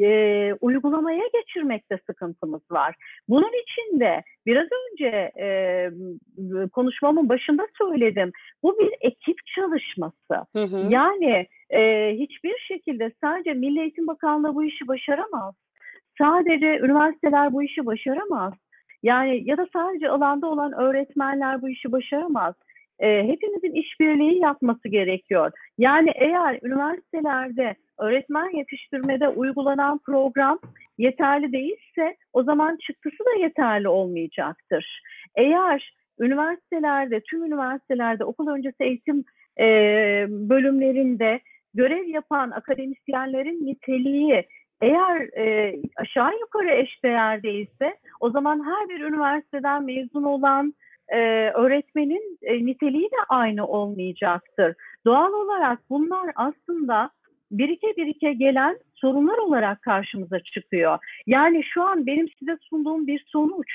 e, 0.00 0.52
uygulamaya 0.60 1.22
geçirmekte 1.32 1.98
sıkıntımız 2.06 2.62
var. 2.70 2.94
Bunun 3.28 3.62
için 3.62 4.00
de 4.00 4.22
biraz 4.46 4.68
önce 4.92 5.32
e, 5.38 5.90
konuşmamın 6.72 7.28
başında 7.28 7.66
söyledim. 7.78 8.32
Bu 8.62 8.78
bir 8.78 8.94
ekip 9.00 9.36
çalışması. 9.54 10.46
Hı 10.56 10.62
hı. 10.62 10.86
Yani 10.90 11.46
e, 11.70 12.12
hiçbir 12.18 12.58
şekilde 12.68 13.12
sadece 13.20 13.52
Milli 13.52 13.80
Eğitim 13.80 14.06
Bakanlığı 14.06 14.54
bu 14.54 14.64
işi 14.64 14.88
başaramaz. 14.88 15.54
Sadece 16.18 16.78
üniversiteler 16.78 17.52
bu 17.52 17.62
işi 17.62 17.86
başaramaz. 17.86 18.52
Yani 19.02 19.42
ya 19.44 19.56
da 19.56 19.66
sadece 19.72 20.08
alanda 20.08 20.46
olan 20.46 20.72
öğretmenler 20.72 21.62
bu 21.62 21.68
işi 21.68 21.92
başaramaz. 21.92 22.54
E, 22.98 23.28
hepimizin 23.28 23.72
işbirliği 23.72 24.38
yapması 24.38 24.88
gerekiyor. 24.88 25.52
Yani 25.78 26.12
eğer 26.14 26.58
üniversitelerde 26.62 27.74
öğretmen 27.98 28.56
yetiştirmede 28.56 29.28
uygulanan 29.28 30.00
program 30.06 30.58
yeterli 30.98 31.52
değilse 31.52 32.16
o 32.32 32.42
zaman 32.42 32.78
çıktısı 32.86 33.18
da 33.18 33.40
yeterli 33.40 33.88
olmayacaktır. 33.88 35.02
Eğer 35.36 35.94
üniversitelerde, 36.20 37.20
tüm 37.20 37.44
üniversitelerde 37.44 38.24
okul 38.24 38.48
öncesi 38.48 38.84
eğitim 38.84 39.24
e, 39.60 39.66
bölümlerinde 40.28 41.40
görev 41.74 42.08
yapan 42.08 42.50
akademisyenlerin 42.50 43.66
niteliği 43.66 44.44
eğer 44.80 45.38
e, 45.38 45.76
aşağı 45.96 46.32
yukarı 46.40 46.70
eşdeğer 46.70 47.42
değilse 47.42 47.96
o 48.20 48.30
zaman 48.30 48.66
her 48.66 48.88
bir 48.88 49.00
üniversiteden 49.00 49.84
mezun 49.84 50.22
olan 50.22 50.74
e, 51.08 51.18
öğretmenin 51.50 52.38
e, 52.42 52.66
niteliği 52.66 53.04
de 53.04 53.22
aynı 53.28 53.66
olmayacaktır. 53.66 54.74
Doğal 55.04 55.32
olarak 55.32 55.78
bunlar 55.90 56.30
aslında 56.34 57.10
birike 57.50 57.96
birike 57.96 58.32
gelen 58.32 58.78
sorunlar 58.94 59.38
olarak 59.38 59.82
karşımıza 59.82 60.40
çıkıyor. 60.40 60.98
Yani 61.26 61.64
şu 61.64 61.82
an 61.82 62.06
benim 62.06 62.28
size 62.38 62.56
sunduğum 62.70 63.06
bir 63.06 63.24
sonuç. 63.26 63.68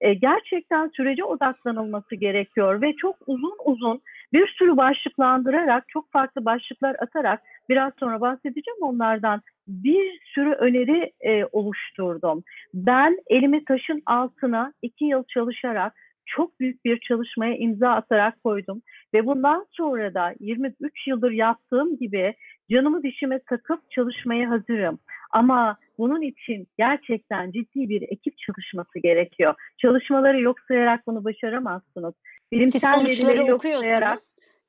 E, 0.00 0.14
gerçekten 0.14 0.90
sürece 0.96 1.24
odaklanılması 1.24 2.14
gerekiyor 2.14 2.82
ve 2.82 2.96
çok 2.96 3.16
uzun 3.26 3.56
uzun 3.64 4.00
bir 4.32 4.48
sürü 4.48 4.76
başlıklandırarak, 4.76 5.84
çok 5.88 6.12
farklı 6.12 6.44
başlıklar 6.44 6.96
atarak 7.00 7.40
biraz 7.68 7.92
sonra 8.00 8.20
bahsedeceğim 8.20 8.82
onlardan 8.82 9.42
bir 9.68 10.20
sürü 10.34 10.52
öneri 10.52 11.12
e, 11.20 11.44
oluşturdum. 11.52 12.42
Ben 12.74 13.18
elimi 13.26 13.64
taşın 13.64 14.02
altına 14.06 14.72
iki 14.82 15.04
yıl 15.04 15.24
çalışarak 15.24 15.92
çok 16.26 16.60
büyük 16.60 16.84
bir 16.84 17.00
çalışmaya 17.00 17.56
imza 17.56 17.90
atarak 17.90 18.42
koydum 18.42 18.82
ve 19.14 19.26
bundan 19.26 19.66
sonra 19.70 20.14
da 20.14 20.34
23 20.40 21.06
yıldır 21.06 21.30
yaptığım 21.30 21.96
gibi 21.98 22.34
canımı 22.70 23.02
dişime 23.02 23.38
takıp 23.38 23.90
çalışmaya 23.90 24.50
hazırım. 24.50 24.98
Ama 25.30 25.76
bunun 25.98 26.22
için 26.22 26.68
gerçekten 26.78 27.52
ciddi 27.52 27.88
bir 27.88 28.02
ekip 28.02 28.38
çalışması 28.38 28.98
gerekiyor. 28.98 29.54
Çalışmaları 29.78 30.40
yok 30.40 30.56
sayarak 30.68 31.06
bunu 31.06 31.24
başaramazsınız. 31.24 32.14
Bilimsel 32.52 33.04
verileri 33.04 33.46
yok 33.46 33.62
sayarak. 33.62 34.18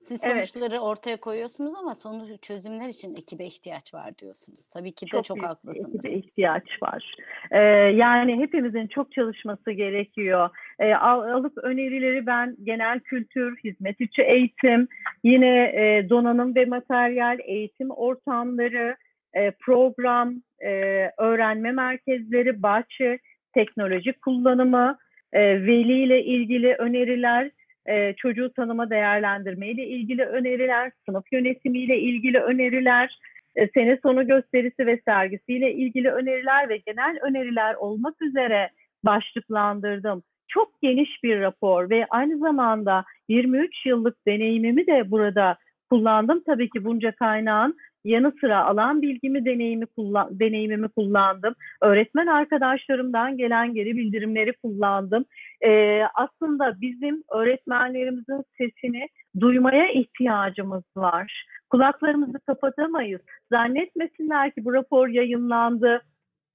Siz 0.08 0.24
Evet. 0.24 0.50
sonuçları 0.50 0.80
ortaya 0.80 1.18
koyuyorsunuz 1.18 1.74
ama 1.76 1.96
sonuç 1.96 2.41
çözümler 2.41 2.89
için 2.89 3.15
ekibe 3.15 3.46
ihtiyaç 3.46 3.94
var 3.94 4.18
diyorsunuz. 4.18 4.70
Tabii 4.70 4.91
ki 4.91 5.06
de 5.06 5.10
çok, 5.10 5.26
çok 5.26 5.44
haklısınız. 5.44 5.96
ekibe 5.96 6.12
ihtiyaç 6.12 6.63
var. 6.82 7.15
Ee, 7.52 7.60
yani 7.96 8.38
hepimizin 8.38 8.88
çok 8.88 9.12
çalışması 9.12 9.72
gerekiyor. 9.72 10.50
Ee, 10.80 10.94
al- 10.94 11.22
alıp 11.22 11.58
önerileri 11.58 12.26
ben 12.26 12.56
genel 12.63 13.00
kültür, 13.00 13.58
hizmet 13.63 14.02
içi 14.02 14.22
eğitim, 14.22 14.88
yine 15.24 15.63
e, 15.63 16.10
donanım 16.10 16.56
ve 16.56 16.65
materyal, 16.65 17.39
eğitim 17.44 17.91
ortamları, 17.91 18.96
e, 19.34 19.52
program, 19.52 20.34
e, 20.65 20.72
öğrenme 21.18 21.72
merkezleri, 21.72 22.63
bahçe, 22.63 23.20
teknoloji 23.54 24.13
kullanımı, 24.13 24.98
e, 25.34 25.41
veliyle 25.65 26.24
ilgili 26.24 26.74
öneriler, 26.74 27.52
e, 27.89 28.13
çocuğu 28.13 28.54
tanıma 28.54 28.89
değerlendirme 28.89 29.67
ile 29.67 29.88
ilgili 29.88 30.26
öneriler, 30.26 30.91
sınıf 31.06 31.26
yönetimiyle 31.32 32.00
ilgili 32.00 32.39
öneriler, 32.39 33.19
e, 33.56 33.67
sene 33.67 34.00
sonu 34.04 34.28
gösterisi 34.28 34.86
ve 34.86 35.02
sergisiyle 35.06 35.74
ilgili 35.74 36.12
öneriler 36.12 36.69
ve 36.69 36.78
genel 36.78 37.17
öneriler 37.21 37.76
olmak 37.76 38.21
üzere 38.21 38.69
başlıklandırdım. 39.04 40.24
Çok 40.48 40.82
geniş 40.82 41.24
bir 41.24 41.39
rapor 41.39 41.89
ve 41.89 42.06
aynı 42.10 42.38
zamanda 42.38 43.06
23 43.30 43.86
yıllık 43.86 44.28
deneyimimi 44.28 44.88
de 44.88 45.12
burada 45.12 45.58
kullandım. 45.89 46.43
Tabii 46.45 46.69
ki 46.69 46.86
bunca 46.86 47.12
kaynağın 47.12 47.78
yanı 48.06 48.34
sıra 48.41 48.65
alan 48.65 49.02
bilgimi, 49.02 49.46
deneyimi 49.46 49.86
kullan, 49.86 50.39
deneyimimi 50.39 50.88
kullandım. 50.88 51.56
Öğretmen 51.82 52.28
arkadaşlarımdan 52.28 53.38
gelen 53.38 53.74
geri 53.74 53.98
bildirimleri 53.98 54.54
kullandım. 54.54 55.26
Ee, 55.62 56.02
aslında 56.15 56.82
bizim 56.82 57.24
öğretmenlerimizin 57.32 58.44
sesini 58.58 59.08
duymaya 59.39 59.91
ihtiyacımız 59.91 60.84
var. 60.98 61.46
Kulaklarımızı 61.70 62.39
kapatamayız. 62.39 63.22
Zannetmesinler 63.52 64.52
ki 64.52 64.65
bu 64.65 64.74
rapor 64.74 65.08
yayınlandı. 65.08 66.02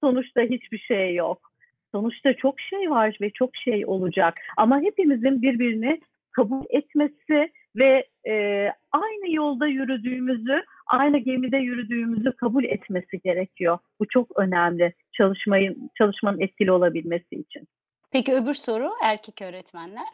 Sonuçta 0.01 0.41
hiçbir 0.41 0.79
şey 0.79 1.15
yok. 1.15 1.51
Sonuçta 1.93 2.35
çok 2.35 2.61
şey 2.61 2.91
var 2.91 3.19
ve 3.21 3.31
çok 3.31 3.57
şey 3.57 3.87
olacak. 3.87 4.35
Ama 4.57 4.81
hepimizin 4.81 5.43
birbirini 5.43 6.01
kabul 6.33 6.65
etmesi 6.71 7.51
ve 7.77 8.07
e, 8.29 8.67
aynı 8.93 9.35
yolda 9.35 9.67
yürüdüğümüzü, 9.67 10.63
aynı 10.90 11.18
gemide 11.18 11.57
yürüdüğümüzü 11.57 12.33
kabul 12.37 12.64
etmesi 12.64 13.20
gerekiyor. 13.24 13.79
Bu 14.00 14.09
çok 14.09 14.38
önemli 14.38 14.94
çalışmayın 15.12 15.90
çalışmanın 15.98 16.40
etkili 16.40 16.72
olabilmesi 16.72 17.37
için. 17.37 17.68
Peki 18.11 18.35
öbür 18.35 18.55
soru 18.55 18.90
erkek 19.05 19.42
öğretmenler. 19.42 20.09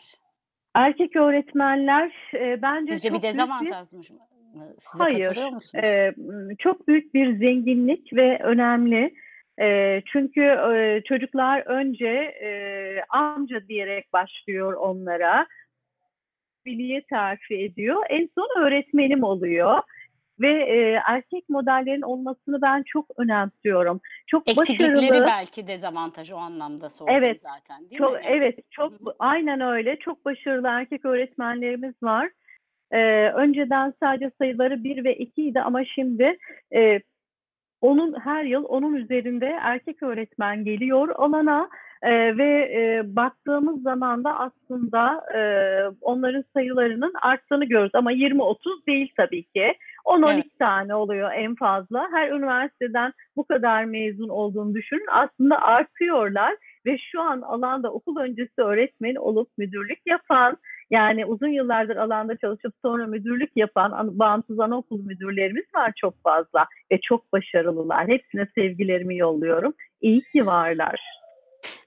Erkek 0.75 1.17
öğretmenler 1.17 2.13
e, 2.35 2.63
bence 2.63 2.93
Sizce 2.93 3.09
çok 3.09 3.19
bir 3.19 3.23
büyük 3.23 3.35
dezavantaj 3.35 3.93
mı? 3.93 4.03
Size 4.79 5.05
Hayır, 5.05 5.39
e, 5.75 6.15
çok 6.59 6.89
büyük 6.89 7.15
bir 7.15 7.39
zenginlik 7.39 8.13
ve 8.13 8.39
önemli. 8.43 9.15
E, 9.61 10.03
çünkü 10.13 10.43
e, 10.43 11.03
çocuklar 11.09 11.61
önce 11.67 12.09
e, 12.43 12.51
amca 13.09 13.69
diyerek 13.69 14.13
başlıyor 14.13 14.73
onlara. 14.73 15.47
Biliye 16.67 17.03
terfi 17.03 17.55
ediyor. 17.55 18.03
En 18.11 18.29
son 18.35 18.61
öğretmenim 18.61 19.23
oluyor. 19.23 19.83
Ve 20.41 20.49
e, 20.49 21.01
erkek 21.07 21.49
modellerin 21.49 22.03
olmasını 22.03 22.63
ben 22.63 22.83
çok 22.83 23.07
önemsiyorum. 23.17 24.01
Çok 24.27 24.49
Eksiklikleri 24.49 25.09
başarılı. 25.09 25.27
belki 25.27 25.67
dezavantaj 25.67 26.33
o 26.33 26.37
anlamda 26.37 26.91
sordum 26.91 27.15
Evet, 27.15 27.41
zaten 27.41 27.91
değil 27.91 27.99
Çok, 27.99 28.13
mi? 28.13 28.21
evet, 28.25 28.59
çok 28.71 28.93
Hı 28.93 28.97
hı. 28.97 29.15
aynen 29.19 29.61
öyle. 29.61 29.97
Çok 29.97 30.25
başarılı 30.25 30.69
erkek 30.69 31.05
öğretmenlerimiz 31.05 31.95
var. 32.03 32.31
Ee, 32.91 33.31
önceden 33.31 33.95
sadece 34.03 34.31
sayıları 34.39 34.85
1 34.85 35.05
ve 35.05 35.17
2 35.17 35.43
idi 35.43 35.61
ama 35.61 35.85
şimdi 35.85 36.39
e, 36.75 37.01
onun 37.81 38.21
her 38.21 38.45
yıl 38.45 38.65
onun 38.65 38.95
üzerinde 38.95 39.47
erkek 39.47 40.03
öğretmen 40.03 40.65
geliyor 40.65 41.09
alana 41.09 41.69
e, 42.03 42.37
ve 42.39 42.73
e, 42.75 43.03
baktığımız 43.17 43.83
zaman 43.83 44.25
da 44.25 44.39
aslında 44.39 45.25
e, 45.35 45.41
onların 46.01 46.45
sayılarının 46.55 47.13
arttığını 47.23 47.65
görüyoruz 47.65 47.95
ama 47.95 48.13
20-30 48.13 48.87
değil 48.87 49.13
tabii 49.17 49.43
ki. 49.43 49.75
10-12 50.07 50.33
Evet. 50.35 50.59
tane 50.59 50.95
oluyor 50.95 51.33
en 51.33 51.55
fazla. 51.55 52.09
Her 52.13 52.31
üniversiteden 52.31 53.13
bu 53.37 53.45
kadar 53.45 53.85
mezun 53.85 54.29
olduğunu 54.29 54.75
düşünün. 54.75 55.07
Aslında 55.13 55.63
artıyorlar 55.63 56.57
ve 56.87 56.99
şu 56.99 57.21
an 57.21 57.41
alanda 57.41 57.93
okul 57.93 58.17
öncesi 58.17 58.61
öğretmen 58.63 59.15
olup 59.15 59.49
müdürlük 59.59 59.99
yapan 60.07 60.57
yani 60.91 61.27
uzun 61.27 61.49
yıllardır 61.49 61.97
alanda 61.97 62.37
çalışıp 62.37 62.75
sonra 62.83 63.07
müdürlük 63.07 63.51
yapan 63.57 63.91
an- 63.91 64.19
bağımsız 64.19 64.61
anaokul 64.61 65.01
müdürlerimiz 65.01 65.65
var 65.75 65.93
çok 65.97 66.23
fazla 66.23 66.67
ve 66.93 67.01
çok 67.01 67.33
başarılılar. 67.33 68.09
Hepsine 68.09 68.47
sevgilerimi 68.55 69.17
yolluyorum. 69.17 69.75
İyi 70.01 70.21
ki 70.21 70.47
varlar. 70.47 71.01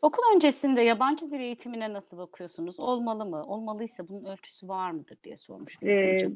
Okul 0.02 0.24
öncesinde 0.36 0.82
yabancı 0.82 1.32
dil 1.32 1.40
eğitimine 1.40 1.94
nasıl 1.94 2.18
bakıyorsunuz? 2.18 2.80
Olmalı 2.80 3.26
mı? 3.26 3.44
Olmalıysa 3.46 4.08
bunun 4.10 4.26
ölçüsü 4.26 4.68
var 4.68 4.92
mıdır 4.92 5.18
diye 5.24 5.38
sormuş 5.38 5.82
bir 5.82 5.88
Ee. 5.88 6.30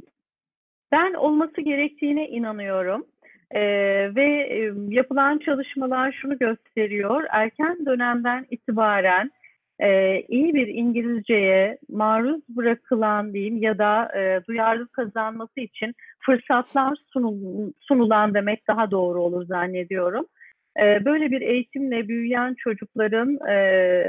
Ben 0.93 1.13
olması 1.13 1.61
gerektiğine 1.61 2.27
inanıyorum. 2.27 3.05
Ee, 3.51 3.61
ve 4.15 4.27
yapılan 4.89 5.37
çalışmalar 5.37 6.11
şunu 6.21 6.37
gösteriyor. 6.37 7.23
Erken 7.29 7.85
dönemden 7.85 8.45
itibaren 8.51 9.31
e, 9.79 10.21
iyi 10.21 10.53
bir 10.53 10.67
İngilizceye 10.67 11.77
maruz 11.89 12.41
bırakılan 12.49 13.33
diyeyim 13.33 13.57
ya 13.57 13.77
da 13.77 14.11
e, 14.17 14.41
duyarlılık 14.47 14.93
kazanması 14.93 15.59
için 15.59 15.95
fırsatlar 16.19 16.97
sunul- 17.13 17.73
sunulan 17.79 18.33
demek 18.33 18.67
daha 18.67 18.91
doğru 18.91 19.21
olur 19.21 19.45
zannediyorum. 19.45 20.25
E, 20.81 21.05
böyle 21.05 21.31
bir 21.31 21.41
eğitimle 21.41 22.07
büyüyen 22.07 22.53
çocukların 22.53 23.49
e, 23.49 24.05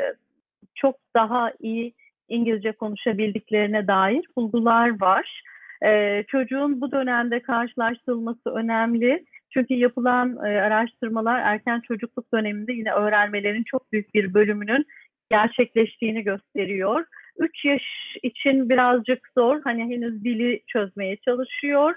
çok 0.74 0.96
daha 1.14 1.52
iyi 1.60 1.92
İngilizce 2.28 2.72
konuşabildiklerine 2.72 3.86
dair 3.86 4.24
bulgular 4.36 5.00
var. 5.00 5.42
Ee, 5.86 6.24
çocuğun 6.28 6.80
bu 6.80 6.92
dönemde 6.92 7.42
karşılaştırılması 7.42 8.50
önemli. 8.50 9.24
Çünkü 9.50 9.74
yapılan 9.74 10.36
e, 10.36 10.60
araştırmalar 10.60 11.40
erken 11.40 11.80
çocukluk 11.80 12.34
döneminde 12.34 12.72
yine 12.72 12.92
öğrenmelerin 12.92 13.64
çok 13.64 13.92
büyük 13.92 14.14
bir 14.14 14.34
bölümünün 14.34 14.86
gerçekleştiğini 15.30 16.22
gösteriyor. 16.22 17.04
3 17.38 17.64
yaş 17.64 17.82
için 18.22 18.68
birazcık 18.68 19.28
zor. 19.38 19.60
Hani 19.64 19.82
henüz 19.82 20.24
dili 20.24 20.62
çözmeye 20.66 21.16
çalışıyor. 21.16 21.96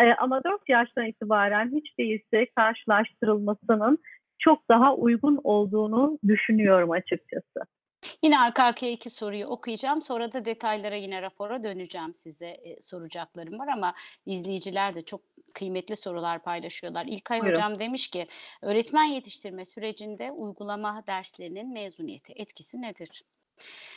Ee, 0.00 0.14
ama 0.14 0.44
4 0.44 0.68
yaştan 0.68 1.06
itibaren 1.06 1.72
hiç 1.74 1.98
değilse 1.98 2.46
karşılaştırılmasının 2.56 3.98
çok 4.38 4.68
daha 4.68 4.94
uygun 4.94 5.40
olduğunu 5.44 6.18
düşünüyorum 6.28 6.90
açıkçası. 6.90 7.60
Yine 8.22 8.38
arka 8.38 8.64
arkaya 8.64 8.92
iki 8.92 9.10
soruyu 9.10 9.46
okuyacağım. 9.46 10.02
Sonra 10.02 10.32
da 10.32 10.44
detaylara 10.44 10.96
yine 10.96 11.22
rapora 11.22 11.64
döneceğim 11.64 12.14
size 12.14 12.46
e, 12.46 12.82
soracaklarım 12.82 13.58
var 13.58 13.68
ama 13.68 13.94
izleyiciler 14.26 14.94
de 14.94 15.04
çok 15.04 15.20
kıymetli 15.54 15.96
sorular 15.96 16.42
paylaşıyorlar. 16.42 17.06
İlkay 17.06 17.40
Buyurun. 17.40 17.56
Hocam 17.56 17.78
demiş 17.78 18.08
ki 18.08 18.28
öğretmen 18.62 19.04
yetiştirme 19.04 19.64
sürecinde 19.64 20.32
uygulama 20.32 21.04
derslerinin 21.06 21.72
mezuniyeti 21.72 22.32
etkisi 22.36 22.82
nedir? 22.82 23.24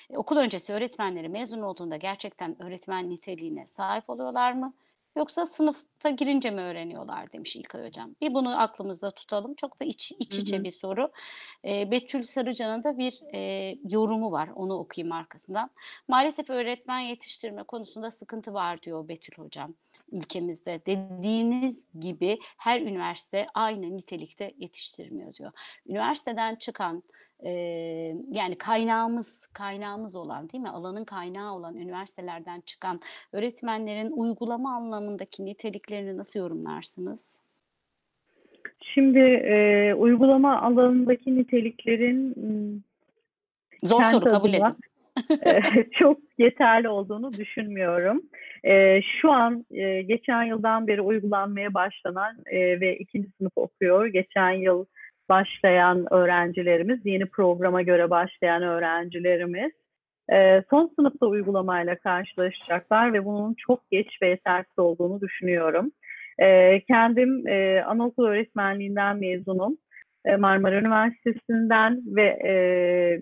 E, 0.09 0.17
Okul 0.17 0.37
öncesi 0.37 0.73
öğretmenleri 0.73 1.29
mezun 1.29 1.61
olduğunda 1.61 1.97
gerçekten 1.97 2.63
öğretmen 2.63 3.09
niteliğine 3.09 3.67
sahip 3.67 4.09
oluyorlar 4.09 4.51
mı? 4.51 4.73
Yoksa 5.17 5.45
sınıfta 5.45 6.10
girince 6.10 6.52
mi 6.52 6.62
öğreniyorlar 6.62 7.32
demiş 7.32 7.56
İlkay 7.56 7.88
Hocam. 7.88 8.15
Bir 8.21 8.34
bunu 8.34 8.62
aklımızda 8.62 9.12
tutalım. 9.12 9.54
Çok 9.56 9.82
da 9.82 9.86
iç, 9.86 10.12
iç 10.19 10.38
Hı 10.38 10.41
içe 10.41 10.58
hı. 10.58 10.63
bir 10.63 10.71
soru. 10.71 11.12
E, 11.65 11.91
Betül 11.91 12.24
Sarıcan'ın 12.24 12.84
da 12.84 12.97
bir 12.97 13.19
e, 13.34 13.76
yorumu 13.89 14.32
var. 14.32 14.50
Onu 14.56 14.74
okuyayım 14.74 15.12
arkasından. 15.12 15.69
Maalesef 16.08 16.50
öğretmen 16.50 17.00
yetiştirme 17.00 17.63
konusunda 17.63 18.12
sıkıntı 18.12 18.54
var 18.54 18.82
diyor 18.82 19.08
Betül 19.08 19.43
Hocam 19.43 19.74
ülkemizde. 20.12 20.82
Dediğiniz 20.86 21.88
gibi 22.00 22.38
her 22.58 22.82
üniversite 22.82 23.47
aynı 23.54 23.97
nitelikte 23.97 24.54
yetiştirmiyor 24.58 25.34
diyor. 25.34 25.52
Üniversiteden 25.88 26.56
çıkan 26.56 27.04
e, 27.45 27.51
yani 28.32 28.58
kaynağımız 28.58 29.47
kaynağımız 29.54 30.15
olan 30.15 30.49
değil 30.49 30.63
mi? 30.63 30.69
Alanın 30.69 31.06
kaynağı 31.06 31.54
olan 31.54 31.75
üniversitelerden 31.75 32.62
çıkan 32.62 32.99
öğretmenlerin 33.34 34.12
uygulama 34.12 34.75
anlamındaki 34.75 35.45
niteliklerini 35.45 36.17
nasıl 36.17 36.39
yorumlarsınız? 36.39 37.39
Şimdi 38.82 39.19
e, 39.19 39.93
uygulama 39.93 40.62
alanındaki 40.62 41.36
niteliklerin 41.36 42.34
m, 42.38 42.80
Zor 43.84 44.04
soru 44.04 44.25
kabul 44.25 44.54
edin. 44.54 44.75
çok 45.99 46.17
yeterli 46.38 46.89
olduğunu 46.89 47.34
düşünmüyorum. 47.34 48.21
E, 48.63 49.01
şu 49.01 49.32
an 49.32 49.65
e, 49.71 50.01
geçen 50.01 50.43
yıldan 50.43 50.88
beri 50.88 51.01
uygulanmaya 51.01 51.73
başlanan 51.73 52.36
e, 52.45 52.82
ve 52.82 52.97
ikinci 52.97 53.30
sınıf 53.38 53.54
okuyor. 53.56 54.06
Geçen 54.06 54.51
yıl 54.51 54.86
başlayan 55.29 56.13
öğrencilerimiz, 56.13 57.05
yeni 57.05 57.25
programa 57.25 57.81
göre 57.81 58.10
başlayan 58.10 58.63
öğrencilerimiz 58.63 59.71
e, 60.31 60.63
son 60.69 60.91
sınıfta 60.95 61.25
uygulamayla 61.25 61.95
karşılaşacaklar 61.95 63.13
ve 63.13 63.25
bunun 63.25 63.55
çok 63.67 63.91
geç 63.91 64.07
ve 64.21 64.27
yetersiz 64.27 64.79
olduğunu 64.79 65.21
düşünüyorum. 65.21 65.91
E, 66.39 66.79
kendim 66.81 67.47
e, 67.47 67.84
anaokul 67.84 68.25
öğretmenliğinden 68.25 69.17
mezunum. 69.17 69.77
E, 70.25 70.36
Marmara 70.36 70.79
Üniversitesi'nden 70.79 72.01
ve 72.05 72.39
e, 72.47 72.53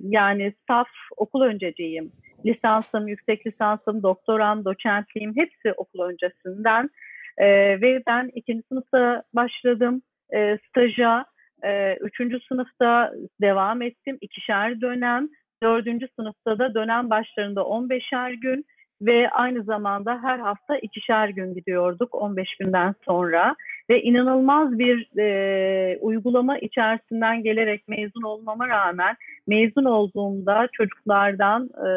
yani 0.01 0.53
saf 0.67 0.87
okul 1.17 1.41
önceciyim. 1.41 2.05
Lisansım, 2.45 3.07
yüksek 3.07 3.47
lisansım, 3.47 4.03
doktoram, 4.03 4.65
doçentliğim 4.65 5.33
hepsi 5.35 5.73
okul 5.77 5.99
öncesinden. 5.99 6.89
E, 7.37 7.47
ve 7.81 8.03
ben 8.07 8.29
ikinci 8.35 8.63
sınıfta 8.67 9.23
başladım 9.33 10.01
e, 10.35 10.57
staja. 10.69 11.25
E, 11.63 11.95
üçüncü 11.95 12.39
sınıfta 12.39 13.13
devam 13.41 13.81
ettim. 13.81 14.17
ikişer 14.21 14.81
dönem. 14.81 15.29
Dördüncü 15.63 16.07
sınıfta 16.15 16.59
da 16.59 16.73
dönem 16.73 17.09
başlarında 17.09 17.61
15'er 17.61 18.33
gün 18.33 18.65
ve 19.01 19.29
aynı 19.29 19.63
zamanda 19.63 20.19
her 20.23 20.39
hafta 20.39 20.77
ikişer 20.77 21.29
gün 21.29 21.53
gidiyorduk 21.53 22.15
15 22.15 22.55
günden 22.59 22.95
sonra 23.05 23.55
ve 23.89 24.01
inanılmaz 24.01 24.79
bir 24.79 25.17
e, 25.19 25.97
uygulama 26.01 26.57
içerisinden 26.57 27.43
gelerek 27.43 27.87
mezun 27.87 28.21
olmama 28.21 28.67
rağmen 28.67 29.15
mezun 29.47 29.85
olduğumda 29.85 30.67
çocuklardan 30.73 31.69
e, 31.87 31.89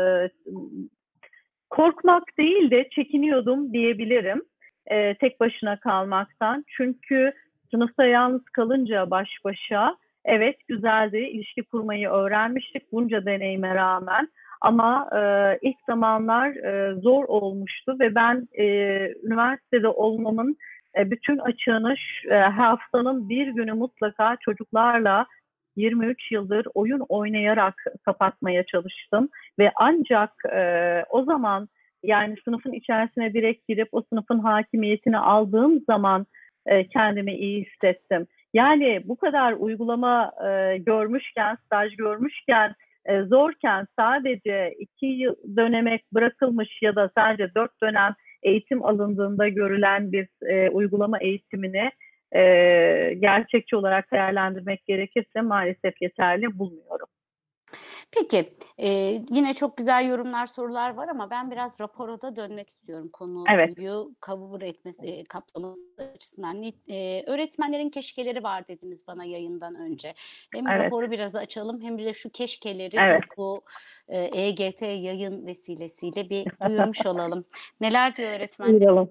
korkmak 1.70 2.38
değil 2.38 2.70
de 2.70 2.88
çekiniyordum 2.90 3.72
diyebilirim. 3.72 4.42
e, 4.90 5.14
tek 5.14 5.40
başına 5.40 5.80
kalmaktan. 5.80 6.64
Çünkü 6.76 7.32
sınıfta 7.74 8.04
yalnız 8.04 8.44
kalınca 8.44 9.10
baş 9.10 9.28
başa 9.44 9.96
evet 10.24 10.56
güzeldi, 10.68 11.18
ilişki 11.18 11.62
kurmayı 11.62 12.08
öğrenmiştik 12.08 12.92
bunca 12.92 13.26
deneyime 13.26 13.74
rağmen. 13.74 14.28
Ama 14.60 15.08
e, 15.16 15.20
ilk 15.62 15.76
zamanlar 15.88 16.48
e, 16.48 16.94
zor 17.00 17.24
olmuştu 17.24 17.96
ve 18.00 18.14
ben 18.14 18.48
e, 18.58 18.64
üniversitede 19.22 19.88
olmamın 19.88 20.56
e, 20.98 21.10
bütün 21.10 21.38
açığını 21.38 21.94
e, 22.30 22.34
haftanın 22.34 23.28
bir 23.28 23.46
günü 23.46 23.72
mutlaka 23.72 24.36
çocuklarla 24.40 25.26
23 25.76 26.32
yıldır 26.32 26.66
oyun 26.74 27.00
oynayarak 27.08 27.84
kapatmaya 28.04 28.64
çalıştım 28.66 29.28
ve 29.58 29.72
ancak 29.76 30.32
e, 30.52 31.04
o 31.10 31.24
zaman 31.24 31.68
yani 32.02 32.36
sınıfın 32.44 32.72
içerisine 32.72 33.34
direkt 33.34 33.68
girip 33.68 33.88
o 33.92 34.02
sınıfın 34.02 34.38
hakimiyetini 34.38 35.18
aldığım 35.18 35.80
zaman 35.80 36.26
e, 36.66 36.88
kendimi 36.88 37.34
iyi 37.34 37.64
hissettim. 37.64 38.26
Yani 38.54 39.02
bu 39.04 39.16
kadar 39.16 39.52
uygulama 39.52 40.32
e, 40.48 40.78
görmüşken, 40.78 41.56
staj 41.66 41.96
görmüşken, 41.96 42.74
e, 43.06 43.22
zorken 43.22 43.86
sadece 43.98 44.74
iki 44.78 45.06
yıl 45.06 45.34
döneme 45.56 45.98
bırakılmış 46.12 46.82
ya 46.82 46.96
da 46.96 47.10
sadece 47.16 47.54
dört 47.54 47.82
dönem 47.82 48.14
eğitim 48.42 48.84
alındığında 48.84 49.48
görülen 49.48 50.12
bir 50.12 50.28
e, 50.46 50.70
uygulama 50.70 51.18
eğitimini 51.18 51.90
e, 52.34 52.40
gerçekçi 53.18 53.76
olarak 53.76 54.12
değerlendirmek 54.12 54.86
gerekirse 54.86 55.40
maalesef 55.40 56.02
yeterli 56.02 56.58
bulmuyorum. 56.58 57.08
Peki, 58.12 58.54
eee, 58.78 59.24
yine 59.30 59.54
çok 59.54 59.76
güzel 59.76 60.08
yorumlar, 60.08 60.46
sorular 60.46 60.94
var 60.94 61.08
ama 61.08 61.30
ben 61.30 61.50
biraz 61.50 61.80
rapora 61.80 62.20
da 62.20 62.36
dönmek 62.36 62.68
istiyorum 62.70 63.08
konuyu 63.12 63.54
Evet. 63.54 63.76
cover 64.26 64.60
etmesi, 64.60 65.06
eee, 65.06 65.24
kaplaması 65.24 65.82
açısından. 66.14 66.62
Eee, 66.86 67.24
öğretmenlerin 67.26 67.90
keşkeleri 67.90 68.42
var 68.42 68.68
dediniz 68.68 69.06
bana 69.06 69.24
yayından 69.24 69.74
önce. 69.74 70.14
Hem 70.54 70.66
Evet. 70.68 70.84
raporu 70.84 71.10
biraz 71.10 71.36
açalım 71.36 71.80
hem 71.82 71.98
de 71.98 72.14
şu 72.14 72.30
keşkeleri 72.30 72.96
Evet. 72.96 73.20
biz 73.22 73.28
bu, 73.36 73.62
eee, 74.08 74.30
EGT 74.34 74.82
yayın 74.82 75.46
vesilesiyle 75.46 76.30
bir 76.30 76.46
duyurmuş 76.66 77.06
olalım. 77.06 77.44
Neler 77.80 78.16
diyor 78.16 78.30
öğretmenler? 78.30 79.06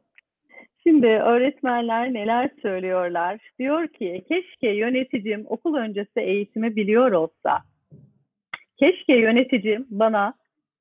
Şimdi 0.83 1.07
öğretmenler 1.07 2.13
neler 2.13 2.49
söylüyorlar? 2.61 3.51
Diyor 3.59 3.87
ki 3.87 4.25
keşke 4.29 4.69
yöneticim 4.69 5.45
okul 5.49 5.75
öncesi 5.75 6.19
eğitimi 6.19 6.75
biliyor 6.75 7.11
olsa. 7.11 7.63
Keşke 8.81 9.15
yöneticim 9.15 9.87
bana 9.89 10.33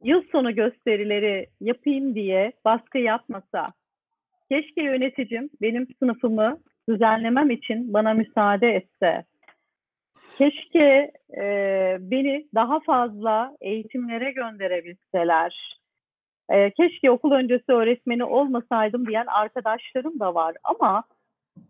yıl 0.04 0.22
sonu 0.32 0.54
gösterileri 0.54 1.46
yapayım 1.60 2.14
diye 2.14 2.52
baskı 2.64 2.98
yapmasa. 2.98 3.72
Keşke 4.50 4.82
yöneticim 4.82 5.50
benim 5.62 5.86
sınıfımı 5.98 6.60
düzenlemem 6.88 7.50
için 7.50 7.92
bana 7.92 8.14
müsaade 8.14 8.68
etse. 8.68 9.24
Keşke 10.38 11.12
e, 11.36 11.44
beni 12.00 12.46
daha 12.54 12.80
fazla 12.80 13.56
eğitimlere 13.60 14.32
gönderebilseler. 14.32 15.78
E, 16.50 16.70
keşke 16.70 17.10
okul 17.10 17.32
öncesi 17.32 17.72
öğretmeni 17.72 18.24
olmasaydım 18.24 19.06
diyen 19.06 19.26
arkadaşlarım 19.26 20.20
da 20.20 20.34
var 20.34 20.56
ama 20.64 21.04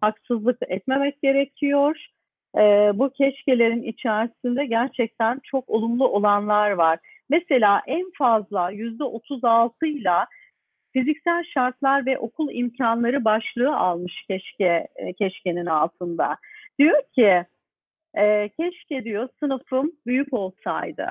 haksızlık 0.01 0.59
etmemek 0.69 1.23
gerekiyor. 1.23 2.07
E, 2.57 2.61
bu 2.95 3.11
keşkelerin 3.11 3.83
içerisinde 3.83 4.67
gerçekten 4.67 5.41
çok 5.45 5.71
olumlu 5.71 6.09
olanlar 6.09 6.71
var. 6.71 6.99
Mesela 7.31 7.83
en 7.87 8.11
fazla 8.19 8.71
yüzde 8.71 9.05
36 9.05 9.87
ile 9.87 10.11
fiziksel 10.93 11.45
şartlar 11.55 12.07
ve 12.07 12.19
okul 12.19 12.49
imkanları 12.53 13.25
başlığı 13.25 13.77
almış 13.77 14.25
keşke 14.29 14.89
e, 14.97 15.13
keşkenin 15.13 15.67
altında. 15.67 16.37
Diyor 16.79 17.03
ki 17.15 17.45
e, 18.19 18.49
keşke 18.49 19.05
diyor 19.05 19.29
sınıfım 19.41 19.93
büyük 20.07 20.33
olsaydı. 20.33 21.07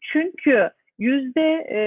Çünkü 0.00 0.70
yüzde 0.98 1.66
e, 1.70 1.80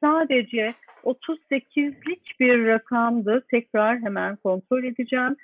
sadece 0.00 0.74
38'lik 1.04 2.40
bir 2.40 2.66
rakamdı. 2.66 3.44
Tekrar 3.50 3.98
hemen 3.98 4.36
kontrol 4.36 4.84
edeceğim. 4.84 5.36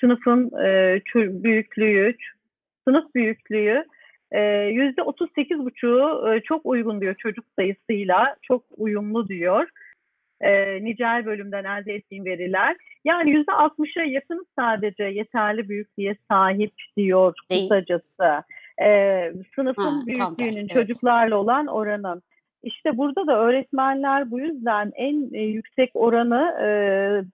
Sınıfın 0.00 0.50
e, 0.64 1.00
büyüklüğü, 1.16 2.16
sınıf 2.84 3.14
büyüklüğü 3.14 3.84
e, 4.32 4.40
yüzde 4.72 5.02
38 5.02 5.58
buçuğu 5.58 6.32
e, 6.32 6.40
çok 6.40 6.66
uygun 6.66 7.00
diyor 7.00 7.14
çocuk 7.14 7.44
sayısıyla. 7.58 8.36
Çok 8.42 8.64
uyumlu 8.76 9.28
diyor. 9.28 9.68
E, 10.40 10.84
nicel 10.84 11.26
bölümden 11.26 11.64
elde 11.64 11.94
ettiğim 11.94 12.24
veriler. 12.24 12.76
Yani 13.04 13.30
yüzde 13.30 13.52
60'a 13.52 14.04
yakın 14.04 14.46
sadece 14.58 15.04
yeterli 15.04 15.68
büyüklüğe 15.68 16.16
sahip 16.30 16.72
diyor 16.96 17.34
kısacası. 17.50 18.44
E, 18.82 19.32
sınıfın 19.54 19.82
Ha, 19.82 20.06
büyüklüğünün 20.06 20.68
evet. 20.68 20.70
çocuklarla 20.70 21.36
olan 21.36 21.66
oranın. 21.66 22.22
İşte 22.62 22.96
burada 22.96 23.26
da 23.26 23.38
öğretmenler 23.38 24.30
bu 24.30 24.40
yüzden 24.40 24.92
en 24.94 25.34
e, 25.34 25.42
yüksek 25.42 25.90
oranı 25.94 26.56
e, 26.62 26.68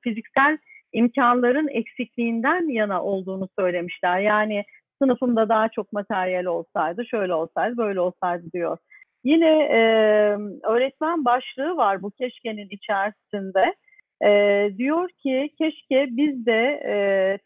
fiziksel 0.03 0.59
imkanların 0.97 1.69
eksikliğinden 1.69 2.69
yana 2.69 3.03
olduğunu 3.03 3.49
söylemişler. 3.59 4.21
Yani 4.21 4.65
sınıfımda 5.03 5.49
daha 5.49 5.69
çok 5.69 5.93
materyal 5.93 6.45
olsaydı, 6.45 7.07
şöyle 7.07 7.35
olsaydı, 7.35 7.77
böyle 7.77 8.01
olsaydı 8.01 8.53
diyor. 8.53 8.79
Yine 9.25 9.63
e, 9.63 9.81
öğretmen 10.65 11.25
başlığı 11.25 11.77
var 11.77 12.03
bu 12.03 12.11
keşkenin 12.11 12.69
içerisinde. 12.71 13.75
E, 14.25 14.31
diyor 14.79 15.09
ki 15.23 15.51
keşke 15.59 16.07
biz 16.11 16.47
de 16.47 16.83
e, 16.87 16.95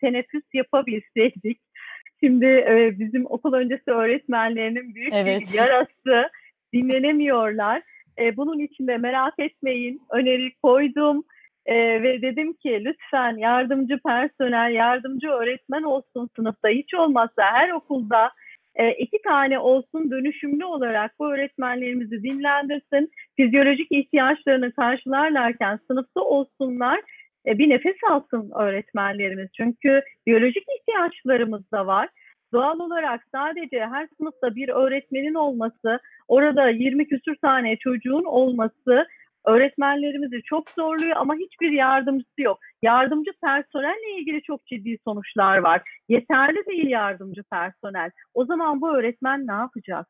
teneffüs 0.00 0.44
yapabilseydik. 0.54 1.60
Şimdi 2.24 2.46
e, 2.46 2.94
bizim 2.98 3.26
okul 3.26 3.52
öncesi 3.52 3.90
öğretmenlerinin 3.90 4.94
büyük 4.94 5.12
Evet. 5.14 5.40
bir 5.40 5.58
yarası 5.58 6.30
dinlenemiyorlar. 6.72 7.82
E, 8.18 8.36
bunun 8.36 8.58
için 8.58 8.86
de 8.86 8.96
merak 8.96 9.34
etmeyin 9.38 10.00
öneri 10.10 10.52
koydum. 10.62 11.24
E, 11.66 12.02
ve 12.02 12.22
dedim 12.22 12.52
ki 12.52 12.82
lütfen 12.84 13.36
yardımcı 13.36 13.98
personel, 14.06 14.72
yardımcı 14.72 15.28
öğretmen 15.28 15.82
olsun 15.82 16.30
sınıfta. 16.36 16.68
Hiç 16.68 16.94
olmazsa 16.94 17.42
her 17.42 17.70
okulda 17.70 18.30
e, 18.74 18.92
iki 18.92 19.22
tane 19.22 19.58
olsun 19.58 20.10
dönüşümlü 20.10 20.64
olarak 20.64 21.12
bu 21.18 21.32
öğretmenlerimizi 21.32 22.22
dinlendirsin. 22.22 23.10
Fizyolojik 23.36 23.92
ihtiyaçlarını 23.92 24.72
karşılarlarken 24.72 25.78
sınıfta 25.86 26.20
olsunlar. 26.20 27.00
E, 27.46 27.58
bir 27.58 27.68
nefes 27.68 27.96
alsın 28.10 28.50
öğretmenlerimiz. 28.58 29.48
Çünkü 29.56 30.02
biyolojik 30.26 30.64
ihtiyaçlarımız 30.78 31.72
da 31.72 31.86
var. 31.86 32.08
Doğal 32.52 32.78
olarak 32.78 33.20
sadece 33.34 33.86
her 33.86 34.08
sınıfta 34.18 34.54
bir 34.54 34.68
öğretmenin 34.68 35.34
olması, 35.34 36.00
orada 36.28 36.68
20 36.68 37.08
küsür 37.08 37.36
tane 37.36 37.76
çocuğun 37.76 38.24
olması 38.24 39.06
öğretmenlerimizi 39.46 40.42
çok 40.42 40.70
zorluyor 40.70 41.16
ama 41.16 41.34
hiçbir 41.34 41.70
yardımcısı 41.70 42.40
yok. 42.42 42.58
Yardımcı 42.82 43.30
personelle 43.44 44.18
ilgili 44.18 44.42
çok 44.42 44.66
ciddi 44.66 44.98
sonuçlar 45.04 45.58
var. 45.58 45.82
Yeterli 46.08 46.66
değil 46.66 46.86
yardımcı 46.86 47.42
personel. 47.52 48.10
O 48.34 48.44
zaman 48.44 48.80
bu 48.80 48.96
öğretmen 48.96 49.46
ne 49.46 49.52
yapacak? 49.52 50.06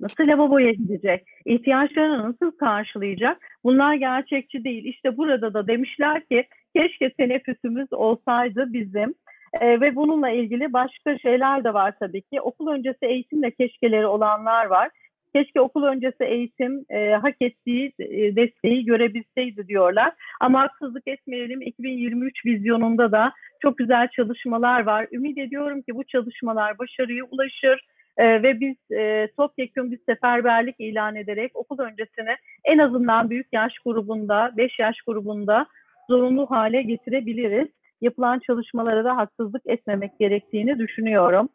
Nasıl 0.00 0.26
lavaboya 0.28 0.70
gidecek? 0.70 1.26
İhtiyaçlarını 1.44 2.28
nasıl 2.28 2.50
karşılayacak? 2.50 3.38
Bunlar 3.64 3.94
gerçekçi 3.94 4.64
değil. 4.64 4.84
İşte 4.84 5.16
burada 5.16 5.54
da 5.54 5.66
demişler 5.66 6.24
ki 6.26 6.46
keşke 6.76 7.10
teneffüsümüz 7.12 7.92
olsaydı 7.92 8.72
bizim. 8.72 9.14
Ee, 9.60 9.80
ve 9.80 9.96
bununla 9.96 10.30
ilgili 10.30 10.72
başka 10.72 11.18
şeyler 11.18 11.64
de 11.64 11.74
var 11.74 11.94
tabii 12.00 12.22
ki. 12.22 12.40
Okul 12.40 12.68
öncesi 12.68 13.06
eğitimle 13.06 13.50
keşkeleri 13.50 14.06
olanlar 14.06 14.66
var. 14.66 14.90
Keşke 15.38 15.60
okul 15.60 15.82
öncesi 15.82 16.24
eğitim 16.24 16.84
e, 16.90 17.10
hak 17.10 17.36
ettiği 17.40 17.92
e, 17.98 18.36
desteği 18.36 18.84
görebilseydi 18.84 19.68
diyorlar. 19.68 20.12
Ama 20.40 20.60
haksızlık 20.60 21.08
etmeyelim 21.08 21.62
2023 21.62 22.46
vizyonunda 22.46 23.12
da 23.12 23.32
çok 23.62 23.78
güzel 23.78 24.08
çalışmalar 24.08 24.82
var. 24.86 25.06
Ümit 25.12 25.38
ediyorum 25.38 25.82
ki 25.82 25.94
bu 25.94 26.04
çalışmalar 26.04 26.78
başarıya 26.78 27.24
ulaşır 27.24 27.86
e, 28.16 28.42
ve 28.42 28.60
biz 28.60 28.76
e, 28.98 29.28
topyekun 29.36 29.90
bir 29.90 29.98
seferberlik 30.06 30.76
ilan 30.78 31.16
ederek 31.16 31.50
okul 31.54 31.78
öncesini 31.78 32.36
en 32.64 32.78
azından 32.78 33.30
büyük 33.30 33.46
yaş 33.52 33.72
grubunda, 33.84 34.52
5 34.56 34.78
yaş 34.78 34.96
grubunda 35.06 35.66
zorunlu 36.10 36.50
hale 36.50 36.82
getirebiliriz. 36.82 37.68
Yapılan 38.00 38.38
çalışmalara 38.38 39.04
da 39.04 39.16
haksızlık 39.16 39.62
etmemek 39.66 40.18
gerektiğini 40.18 40.78
düşünüyorum. 40.78 41.48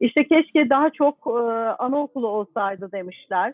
İşte 0.00 0.28
keşke 0.28 0.70
daha 0.70 0.90
çok 0.90 1.26
e, 1.26 1.40
anaokulu 1.78 2.28
olsaydı 2.28 2.92
demişler. 2.92 3.52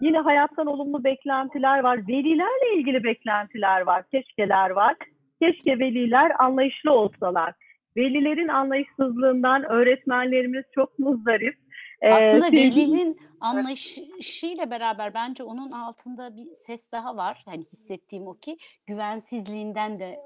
Yine 0.00 0.18
hayattan 0.18 0.66
olumlu 0.66 1.04
beklentiler 1.04 1.80
var. 1.80 2.08
Velilerle 2.08 2.74
ilgili 2.76 3.04
beklentiler 3.04 3.80
var, 3.80 4.02
keşkeler 4.10 4.70
var. 4.70 4.94
Keşke 5.42 5.78
veliler 5.78 6.32
anlayışlı 6.38 6.92
olsalar. 6.92 7.54
Velilerin 7.96 8.48
anlayışsızlığından 8.48 9.64
öğretmenlerimiz 9.64 10.64
çok 10.74 10.98
muzdarip. 10.98 11.54
Aslında 12.02 12.52
velinin 12.52 13.20
anlayışıyla 13.40 14.70
beraber 14.70 15.14
bence 15.14 15.42
onun 15.42 15.72
altında 15.72 16.36
bir 16.36 16.54
ses 16.54 16.92
daha 16.92 17.16
var. 17.16 17.42
Hani 17.44 17.64
hissettiğim 17.72 18.26
o 18.26 18.34
ki 18.34 18.56
güvensizliğinden 18.86 19.98
de 19.98 20.20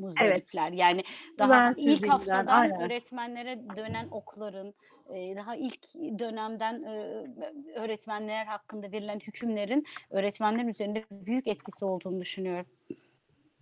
muzdaripler. 0.00 0.72
Yani 0.72 1.02
daha 1.38 1.74
ilk 1.76 2.08
haftadan 2.08 2.46
aynen. 2.46 2.80
öğretmenlere 2.80 3.58
dönen 3.76 4.08
okların, 4.10 4.74
daha 5.10 5.56
ilk 5.56 5.94
dönemden 6.18 6.84
öğretmenler 7.74 8.46
hakkında 8.46 8.92
verilen 8.92 9.18
hükümlerin 9.18 9.84
öğretmenlerin 10.10 10.68
üzerinde 10.68 11.04
büyük 11.10 11.48
etkisi 11.48 11.84
olduğunu 11.84 12.20
düşünüyorum. 12.20 12.66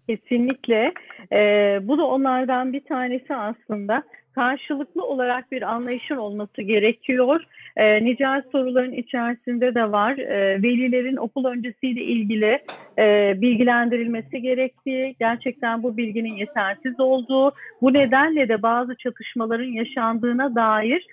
Kesinlikle. 0.09 0.93
Ee, 1.33 1.79
bu 1.83 1.99
da 1.99 2.07
onlardan 2.07 2.73
bir 2.73 2.85
tanesi 2.85 3.35
aslında. 3.35 4.03
Karşılıklı 4.35 5.05
olarak 5.05 5.53
bir 5.53 5.63
anlayışın 5.63 6.17
olması 6.17 6.63
gerekiyor. 6.63 7.45
Ee, 7.77 8.05
nicel 8.05 8.43
soruların 8.53 8.93
içerisinde 8.93 9.75
de 9.75 9.93
var. 9.93 10.19
Ee, 10.19 10.63
velilerin 10.63 11.17
okul 11.17 11.45
öncesiyle 11.45 12.03
ilgili 12.03 12.59
e, 12.99 13.35
bilgilendirilmesi 13.41 14.43
gerektiği, 14.43 15.17
gerçekten 15.19 15.83
bu 15.83 15.97
bilginin 15.97 16.37
yetersiz 16.37 17.01
olduğu, 17.01 17.53
bu 17.83 17.93
nedenle 17.93 18.49
de 18.49 18.63
bazı 18.63 18.97
çatışmaların 18.97 19.73
yaşandığına 19.73 20.55
dair 20.55 21.07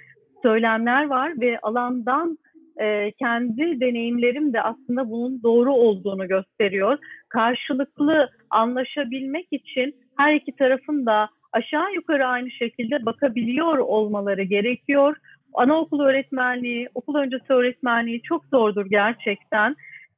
söylemler 0.43 1.07
var 1.07 1.33
ve 1.41 1.59
alandan 1.59 2.37
e, 2.81 3.11
kendi 3.11 3.79
deneyimlerim 3.79 4.53
de 4.53 4.61
aslında 4.61 5.09
bunun 5.09 5.43
doğru 5.43 5.73
olduğunu 5.73 6.27
gösteriyor. 6.27 6.97
Karşılıklı 7.29 8.29
anlaşabilmek 8.49 9.47
için 9.51 9.95
her 10.17 10.35
iki 10.35 10.55
tarafın 10.55 11.05
da 11.05 11.29
aşağı 11.51 11.93
yukarı 11.93 12.25
aynı 12.25 12.51
şekilde 12.51 13.05
bakabiliyor 13.05 13.77
olmaları 13.77 14.43
gerekiyor. 14.43 15.15
Anaokul 15.53 15.99
öğretmenliği, 15.99 16.89
okul 16.95 17.15
öncesi 17.15 17.53
öğretmenliği 17.53 18.21
çok 18.21 18.45
zordur 18.45 18.85
gerçekten. 18.85 19.75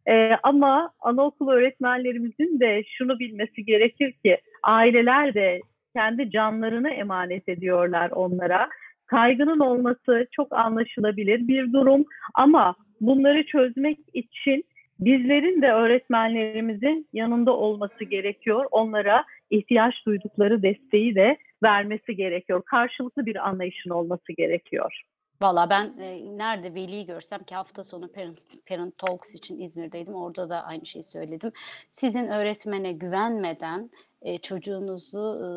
Ee, 0.08 0.32
ama 0.44 0.92
anaokul 1.00 1.50
öğretmenlerimizin 1.50 2.60
de 2.60 2.84
şunu 2.98 3.20
bilmesi 3.20 3.66
gerekir 3.66 4.12
ki 4.12 4.38
aileler 4.64 5.34
de 5.34 5.62
kendi 5.96 6.32
canlarını 6.32 6.90
emanet 6.90 7.50
ediyorlar 7.50 8.12
onlara. 8.12 8.70
Kaygının 9.06 9.60
olması 9.60 10.28
çok 10.32 10.54
anlaşılabilir 10.54 11.48
bir 11.48 11.74
durum 11.74 12.06
ama 12.34 12.76
bunları 13.02 13.46
çözmek 13.46 14.00
için 14.14 14.64
bizlerin 15.00 15.62
de 15.62 15.72
öğretmenlerimizin 15.72 17.08
yanında 17.14 17.52
olması 17.52 18.04
gerekiyor. 18.04 18.66
Onlara 18.72 19.24
ihtiyaç 19.52 19.94
duydukları 20.06 20.64
desteği 20.64 21.16
de 21.16 21.38
vermesi 21.64 22.16
gerekiyor. 22.16 22.62
Karşılıklı 22.66 23.26
bir 23.26 23.48
anlayışın 23.48 23.90
olması 23.90 24.34
gerekiyor. 24.38 25.04
Valla 25.42 25.70
ben 25.70 25.94
e, 26.00 26.38
nerede 26.38 26.74
veliyi 26.74 27.06
görsem 27.06 27.44
ki 27.44 27.56
hafta 27.56 27.84
sonu 27.84 28.12
Parent, 28.12 28.38
Parent 28.66 28.98
Talks 28.98 29.36
için 29.36 29.60
İzmir'deydim. 29.60 30.14
Orada 30.14 30.50
da 30.50 30.64
aynı 30.64 30.86
şeyi 30.86 31.04
söyledim. 31.04 31.52
Sizin 31.90 32.28
öğretmene 32.28 32.92
güvenmeden 32.92 33.90
e, 34.22 34.38
çocuğunuzu 34.38 35.20
e, 35.20 35.48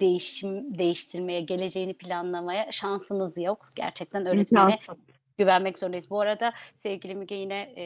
değişim 0.00 0.78
değiştirmeye, 0.78 1.40
geleceğini 1.40 1.94
planlamaya 1.94 2.72
şansınız 2.72 3.38
yok. 3.38 3.72
Gerçekten 3.74 4.26
öğretmene 4.26 4.62
İmkansız. 4.62 5.17
Güvenmek 5.38 5.78
zorundayız. 5.78 6.10
Bu 6.10 6.20
arada 6.20 6.52
sevgili 6.76 7.14
Müge 7.14 7.34
yine 7.34 7.72
e, 7.76 7.82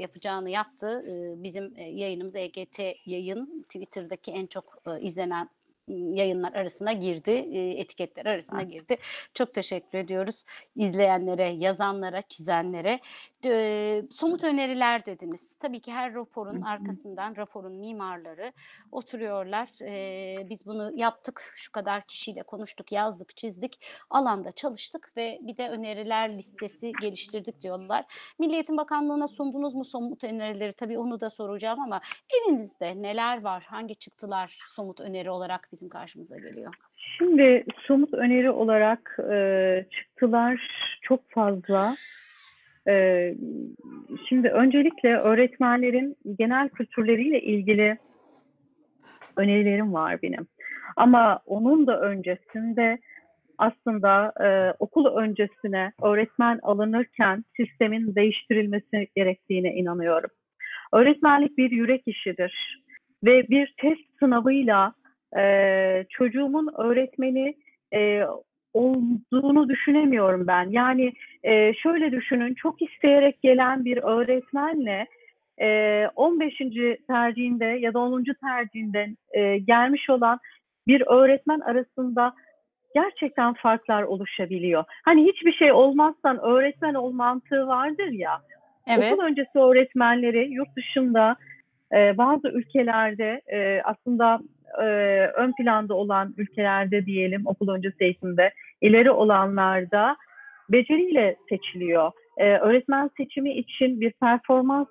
yapacağını 0.00 0.50
yaptı. 0.50 1.04
E, 1.08 1.42
bizim 1.42 1.76
yayınımız 1.76 2.36
EGT 2.36 2.78
yayın 3.06 3.62
Twitter'daki 3.62 4.32
en 4.32 4.46
çok 4.46 4.78
e, 4.86 5.00
izlenen 5.00 5.50
yayınlar 5.88 6.52
arasına 6.52 6.92
girdi, 6.92 7.30
etiketler 7.78 8.26
arasına 8.26 8.62
girdi. 8.62 8.96
Çok 9.34 9.54
teşekkür 9.54 9.98
ediyoruz 9.98 10.44
izleyenlere, 10.76 11.48
yazanlara, 11.48 12.22
çizenlere. 12.22 13.00
E, 13.46 14.02
somut 14.10 14.44
öneriler 14.44 15.06
dediniz. 15.06 15.56
Tabii 15.56 15.80
ki 15.80 15.92
her 15.92 16.14
raporun 16.14 16.60
arkasından 16.60 17.36
raporun 17.36 17.72
mimarları 17.72 18.52
oturuyorlar. 18.92 19.68
E, 19.82 20.48
biz 20.50 20.66
bunu 20.66 20.92
yaptık, 20.94 21.52
şu 21.56 21.72
kadar 21.72 22.06
kişiyle 22.06 22.42
konuştuk, 22.42 22.92
yazdık, 22.92 23.36
çizdik, 23.36 23.78
alanda 24.10 24.52
çalıştık 24.52 25.12
ve 25.16 25.38
bir 25.42 25.56
de 25.56 25.68
öneriler 25.68 26.36
listesi 26.36 26.92
geliştirdik 27.00 27.60
diyorlar. 27.60 28.04
Milli 28.38 28.54
Eğitim 28.54 28.76
Bakanlığı'na 28.76 29.28
sundunuz 29.28 29.74
mu 29.74 29.84
somut 29.84 30.24
önerileri? 30.24 30.72
Tabii 30.72 30.98
onu 30.98 31.20
da 31.20 31.30
soracağım 31.30 31.80
ama 31.80 32.00
elinizde 32.34 33.02
neler 33.02 33.42
var? 33.42 33.62
Hangi 33.62 33.94
çıktılar 33.94 34.58
somut 34.66 35.00
öneri 35.00 35.30
olarak 35.30 35.68
bizim 35.72 35.88
karşımıza 35.88 36.36
geliyor? 36.38 36.74
Şimdi 37.18 37.64
somut 37.86 38.14
öneri 38.14 38.50
olarak 38.50 39.18
e, 39.32 39.86
çıktılar 39.90 40.68
çok 41.02 41.30
fazla. 41.30 41.96
E, 42.88 43.34
şimdi 44.28 44.48
öncelikle 44.48 45.16
öğretmenlerin 45.16 46.16
genel 46.38 46.68
kültürleriyle 46.68 47.40
ilgili 47.40 47.98
önerilerim 49.36 49.94
var 49.94 50.22
benim. 50.22 50.46
Ama 50.96 51.40
onun 51.46 51.86
da 51.86 52.00
öncesinde 52.00 52.98
aslında 53.58 54.32
e, 54.44 54.74
okul 54.78 55.06
öncesine 55.06 55.92
öğretmen 56.02 56.58
alınırken 56.62 57.44
sistemin 57.56 58.14
değiştirilmesi 58.14 59.08
gerektiğine 59.16 59.74
inanıyorum. 59.74 60.30
Öğretmenlik 60.92 61.58
bir 61.58 61.70
yürek 61.70 62.02
işidir 62.06 62.84
ve 63.24 63.48
bir 63.48 63.74
test 63.80 64.18
sınavıyla 64.18 64.94
e, 65.38 66.04
çocuğumun 66.10 66.68
öğretmeni 66.78 67.54
e, 67.94 68.22
olduğunu 68.74 69.68
düşünemiyorum 69.68 70.46
ben. 70.46 70.70
Yani 70.70 71.12
e, 71.42 71.74
şöyle 71.74 72.12
düşünün, 72.12 72.54
çok 72.54 72.82
isteyerek 72.82 73.42
gelen 73.42 73.84
bir 73.84 73.96
öğretmenle 73.96 75.06
e, 75.60 76.08
15. 76.16 76.54
tercihinde 77.08 77.64
ya 77.64 77.94
da 77.94 77.98
10. 77.98 78.24
tercihinde 78.40 79.08
e, 79.32 79.58
gelmiş 79.58 80.10
olan 80.10 80.38
bir 80.86 81.02
öğretmen 81.06 81.60
arasında 81.60 82.34
gerçekten 82.94 83.54
farklar 83.54 84.02
oluşabiliyor. 84.02 84.84
Hani 85.04 85.24
hiçbir 85.24 85.52
şey 85.52 85.72
olmazsan 85.72 86.38
öğretmen 86.38 86.94
ol 86.94 87.12
mantığı 87.12 87.66
vardır 87.66 88.12
ya. 88.12 88.40
Okul 88.88 89.24
öncesi 89.24 89.58
öğretmenleri 89.58 90.50
yurt 90.50 90.76
dışında 90.76 91.36
e, 91.92 92.18
bazı 92.18 92.48
ülkelerde 92.48 93.40
e, 93.52 93.82
aslında 93.84 94.40
e, 94.82 94.84
ön 95.36 95.52
planda 95.52 95.94
olan 95.94 96.34
ülkelerde 96.36 97.06
diyelim 97.06 97.42
okul 97.46 97.68
öncesi 97.68 98.04
eğitimde 98.04 98.52
ileri 98.80 99.10
olanlarda 99.10 100.16
beceriyle 100.68 101.36
seçiliyor. 101.48 102.12
E, 102.38 102.56
öğretmen 102.56 103.10
seçimi 103.16 103.52
için 103.52 104.00
bir 104.00 104.12
performans 104.12 104.88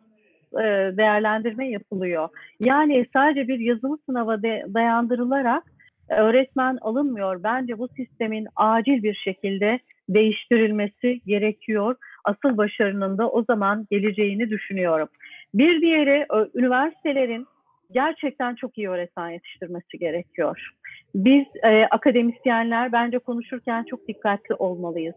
e, 0.53 0.63
değerlendirme 0.97 1.69
yapılıyor. 1.69 2.29
Yani 2.59 3.05
sadece 3.13 3.47
bir 3.47 3.59
yazılı 3.59 3.97
sınava 4.05 4.41
de, 4.41 4.65
dayandırılarak 4.73 5.63
öğretmen 6.09 6.77
alınmıyor. 6.81 7.43
Bence 7.43 7.79
bu 7.79 7.87
sistemin 7.87 8.47
acil 8.55 9.03
bir 9.03 9.15
şekilde 9.15 9.79
değiştirilmesi 10.09 11.21
gerekiyor. 11.25 11.95
Asıl 12.23 12.57
başarının 12.57 13.17
da 13.17 13.29
o 13.29 13.43
zaman 13.43 13.87
geleceğini 13.91 14.49
düşünüyorum. 14.49 15.07
Bir 15.53 15.81
diğeri 15.81 16.25
üniversitelerin 16.55 17.47
gerçekten 17.93 18.55
çok 18.55 18.77
iyi 18.77 18.89
öğretmen 18.89 19.29
yetiştirmesi 19.29 19.99
gerekiyor. 19.99 20.69
Biz 21.15 21.45
e, 21.63 21.85
akademisyenler 21.91 22.91
bence 22.91 23.19
konuşurken 23.19 23.83
çok 23.83 24.07
dikkatli 24.07 24.55
olmalıyız. 24.55 25.15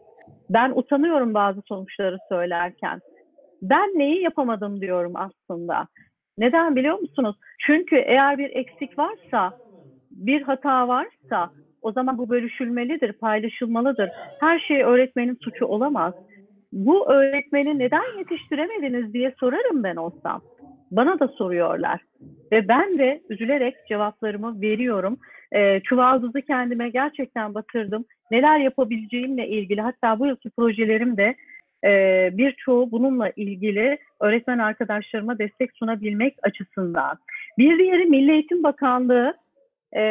Ben 0.51 0.70
utanıyorum 0.74 1.35
bazı 1.35 1.62
sonuçları 1.68 2.18
söylerken. 2.29 3.01
Ben 3.62 3.89
neyi 3.99 4.22
yapamadım 4.22 4.81
diyorum 4.81 5.12
aslında. 5.14 5.87
Neden 6.39 6.77
biliyor 6.77 6.99
musunuz? 6.99 7.37
Çünkü 7.66 7.97
eğer 7.97 8.39
bir 8.39 8.51
eksik 8.57 8.99
varsa, 8.99 9.59
bir 10.11 10.43
hata 10.43 10.89
varsa 10.89 11.51
o 11.83 11.93
zaman 11.93 12.18
bu 12.18 12.29
bölüşülmelidir, 12.29 13.12
paylaşılmalıdır. 13.12 14.11
Her 14.41 14.59
şey 14.59 14.83
öğretmenin 14.83 15.39
suçu 15.43 15.66
olamaz. 15.66 16.14
Bu 16.72 17.11
öğretmeni 17.11 17.79
neden 17.79 18.18
yetiştiremediniz 18.18 19.12
diye 19.12 19.35
sorarım 19.41 19.83
ben 19.83 19.97
olsam. 19.97 20.43
Bana 20.91 21.20
da 21.20 21.28
soruyorlar. 21.28 22.01
Ve 22.53 22.68
ben 22.68 22.99
de 22.99 23.22
üzülerek 23.28 23.74
cevaplarımı 23.89 24.61
veriyorum. 24.61 25.18
E, 25.53 25.80
çuvaldızı 25.80 26.43
kendime 26.43 26.89
gerçekten 26.89 27.55
batırdım. 27.55 28.05
Neler 28.30 28.59
yapabileceğimle 28.59 29.49
ilgili 29.49 29.80
hatta 29.80 30.18
bu 30.18 30.26
yılki 30.26 30.51
projelerim 30.51 31.16
de 31.16 31.34
e, 31.84 32.30
birçoğu 32.32 32.91
bununla 32.91 33.30
ilgili 33.37 33.99
öğretmen 34.20 34.59
arkadaşlarıma 34.59 35.39
destek 35.39 35.72
sunabilmek 35.76 36.34
açısından. 36.43 37.18
Bir 37.59 37.78
diğeri 37.78 38.05
Milli 38.05 38.32
Eğitim 38.32 38.62
Bakanlığı 38.62 39.34
e, 39.97 40.03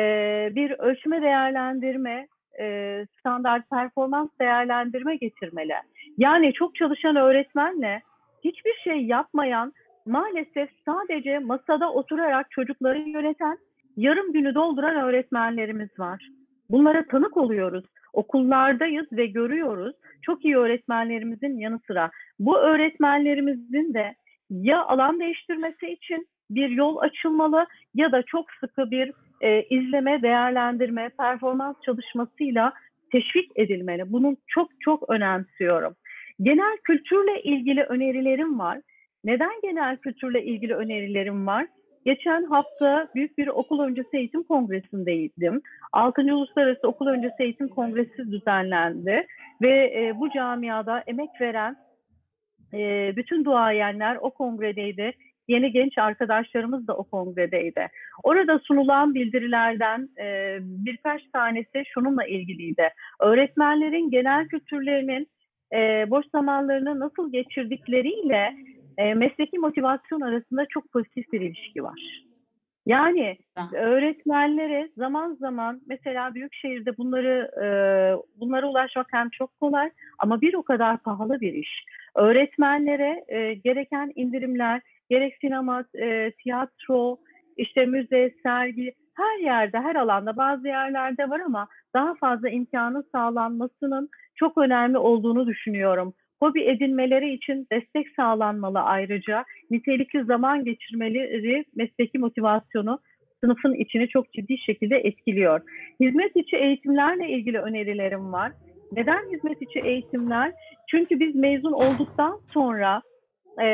bir 0.56 0.72
ölçme 0.72 1.22
değerlendirme, 1.22 2.28
e, 2.60 3.06
standart 3.20 3.70
performans 3.70 4.30
değerlendirme 4.42 5.16
getirmeli. 5.16 5.74
Yani 6.18 6.54
çok 6.54 6.76
çalışan 6.76 7.16
öğretmenle 7.16 8.02
hiçbir 8.44 8.74
şey 8.84 9.06
yapmayan 9.06 9.74
maalesef 10.06 10.70
sadece 10.86 11.40
masada 11.40 11.94
oturarak 11.94 12.52
çocukları 12.52 13.00
yöneten, 13.00 13.58
yarım 13.98 14.34
günü 14.34 14.56
dolduran 14.56 14.96
öğretmenlerimiz 14.96 16.00
var. 16.00 16.30
Bunlara 16.70 17.06
tanık 17.08 17.38
oluyoruz. 17.38 17.86
okullardayız 18.14 19.06
ve 19.12 19.26
görüyoruz 19.26 19.96
çok 20.22 20.46
iyi 20.46 20.58
öğretmenlerimizin 20.58 21.58
yanı 21.58 21.80
sıra 21.88 22.12
bu 22.40 22.58
öğretmenlerimizin 22.58 23.94
de 23.94 24.16
ya 24.50 24.86
alan 24.86 25.20
değiştirmesi 25.20 25.88
için 25.88 26.28
bir 26.50 26.70
yol 26.70 26.98
açılmalı 26.98 27.66
ya 27.94 28.12
da 28.12 28.24
çok 28.24 28.46
sıkı 28.60 28.92
bir 28.92 29.12
e, 29.42 29.64
izleme, 29.64 30.22
değerlendirme, 30.22 31.10
performans 31.10 31.76
çalışmasıyla 31.86 32.74
teşvik 33.12 33.52
edilmeli. 33.56 34.04
Bunu 34.14 34.38
çok 34.48 34.70
çok 34.80 35.10
önemsiyorum. 35.10 35.96
Genel 36.42 36.78
kültürle 36.84 37.42
ilgili 37.42 37.84
önerilerim 37.84 38.60
var. 38.60 38.80
Neden 39.26 39.62
genel 39.64 39.98
kültürle 39.98 40.44
ilgili 40.44 40.76
önerilerim 40.76 41.48
var? 41.48 41.68
Geçen 42.06 42.44
hafta 42.44 43.08
büyük 43.16 43.38
bir 43.38 43.48
okul 43.48 43.80
öncesi 43.80 44.18
eğitim 44.18 44.44
kongresindeydim. 44.44 45.62
6. 45.92 46.22
Uluslararası 46.22 46.88
Okul 46.88 47.08
Öncesi 47.08 47.44
Eğitim 47.44 47.68
Kongresi 47.68 48.32
düzenlendi 48.32 49.28
ve 49.62 49.94
e, 49.96 50.14
bu 50.20 50.30
camiada 50.30 51.04
emek 51.08 51.30
veren 51.42 51.76
e, 52.74 53.14
bütün 53.16 53.46
duayenler 53.46 54.18
o 54.22 54.30
kongredeydi. 54.30 55.12
Yeni 55.48 55.72
genç 55.72 55.98
arkadaşlarımız 55.98 56.88
da 56.88 56.98
o 56.98 57.04
kongredeydi. 57.04 57.88
Orada 58.24 58.60
sunulan 58.60 59.16
bildirilerden 59.16 60.10
e, 60.20 60.58
birkaç 60.62 61.22
tanesi 61.34 61.84
şununla 61.94 62.26
ilgiliydi. 62.26 62.90
Öğretmenlerin 63.20 64.10
genel 64.10 64.48
kültürlerinin 64.48 65.28
e, 65.74 66.10
boş 66.10 66.26
zamanlarını 66.32 67.00
nasıl 67.00 67.32
geçirdikleriyle 67.32 68.54
e, 68.98 69.14
mesleki 69.14 69.60
motivasyon 69.60 70.22
arasında 70.22 70.66
çok 70.70 70.92
pozitif 70.92 71.32
bir 71.34 71.42
ilişki 71.42 71.84
var. 71.84 72.26
Yani 72.86 73.38
öğretmenlere 73.74 74.90
zaman 74.98 75.34
zaman 75.34 75.82
mesela 75.88 76.36
büyük 76.36 76.54
şehirde 76.54 76.98
bunları 76.98 77.52
e, 77.64 77.68
bunlara 78.40 78.68
ulaşmak 78.68 79.08
hem 79.12 79.30
çok 79.30 79.60
kolay 79.60 79.90
ama 80.20 80.42
bir 80.42 80.54
o 80.54 80.64
kadar 80.64 80.98
pahalı 80.98 81.42
bir 81.42 81.54
iş. 81.54 81.86
Öğretmenlere 82.16 83.26
e, 83.28 83.54
gereken 83.54 84.12
indirimler, 84.16 84.82
gerek 85.10 85.38
sinema, 85.42 85.84
e, 85.96 86.32
tiyatro, 86.32 87.18
işte 87.58 87.86
müze, 87.86 88.34
sergi 88.44 88.94
her 89.16 89.40
yerde, 89.40 89.80
her 89.80 89.96
alanda 89.96 90.38
bazı 90.38 90.68
yerlerde 90.68 91.30
var 91.30 91.40
ama 91.40 91.68
daha 91.94 92.16
fazla 92.16 92.50
imkanı 92.50 93.04
sağlanmasının 93.12 94.10
çok 94.36 94.58
önemli 94.58 94.98
olduğunu 94.98 95.48
düşünüyorum. 95.48 96.14
Hobi 96.40 96.64
edinmeleri 96.64 97.34
için 97.34 97.68
destek 97.72 98.08
sağlanmalı 98.16 98.80
ayrıca. 98.80 99.46
Nitelikli 99.72 100.24
zaman 100.24 100.66
geçirmeleri 100.66 101.66
mesleki 101.76 102.20
motivasyonu 102.20 103.00
sınıfın 103.44 103.74
içini 103.74 104.08
çok 104.08 104.34
ciddi 104.34 104.58
şekilde 104.58 104.96
etkiliyor. 104.96 105.62
Hizmet 106.00 106.36
içi 106.36 106.56
eğitimlerle 106.58 107.30
ilgili 107.30 107.60
önerilerim 107.60 108.34
var. 108.34 108.52
Neden 108.92 109.32
hizmet 109.32 109.62
içi 109.62 109.80
eğitimler? 109.80 110.52
Çünkü 110.92 111.20
biz 111.20 111.36
mezun 111.36 111.72
olduktan 111.72 112.40
sonra 112.54 113.02
e, 113.62 113.66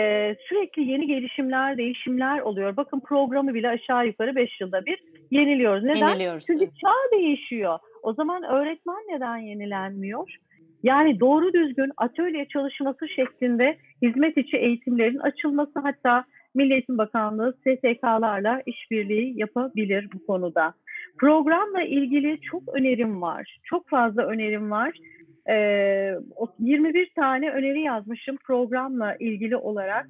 sürekli 0.50 0.92
yeni 0.92 1.08
gelişimler, 1.08 1.78
değişimler 1.78 2.40
oluyor. 2.40 2.78
Bakın 2.78 3.00
programı 3.00 3.54
bile 3.54 3.70
aşağı 3.70 4.08
yukarı 4.08 4.36
5 4.36 4.62
yılda 4.62 4.86
bir 4.86 5.00
yeniliyoruz. 5.32 5.84
Neden? 5.84 6.08
Yeniliyoruz. 6.08 6.46
Çünkü 6.46 6.66
çağ 6.66 7.18
değişiyor. 7.18 7.80
O 8.04 8.14
zaman 8.14 8.44
öğretmen 8.44 9.04
neden 9.10 9.38
yenilenmiyor? 9.38 10.36
Yani 10.84 11.20
doğru 11.20 11.54
düzgün 11.54 11.92
atölye 11.98 12.48
çalışması 12.48 13.08
şeklinde 13.10 13.78
hizmet 14.02 14.38
içi 14.38 14.58
eğitimlerin 14.58 15.18
açılması 15.18 15.80
hatta 15.80 16.26
Milli 16.56 16.74
Eğitim 16.74 16.98
Bakanlığı 16.98 17.54
STK'larla 17.54 18.62
işbirliği 18.66 19.40
yapabilir 19.40 20.08
bu 20.14 20.26
konuda. 20.26 20.74
Programla 21.18 21.82
ilgili 21.82 22.42
çok 22.42 22.64
önerim 22.74 23.22
var. 23.22 23.60
Çok 23.64 23.90
fazla 23.90 24.26
önerim 24.26 24.72
var. 24.72 24.92
Ee, 25.50 26.16
21 26.60 27.12
tane 27.16 27.52
öneri 27.52 27.82
yazmışım 27.82 28.38
programla 28.38 29.16
ilgili 29.16 29.58
olarak. 29.58 30.08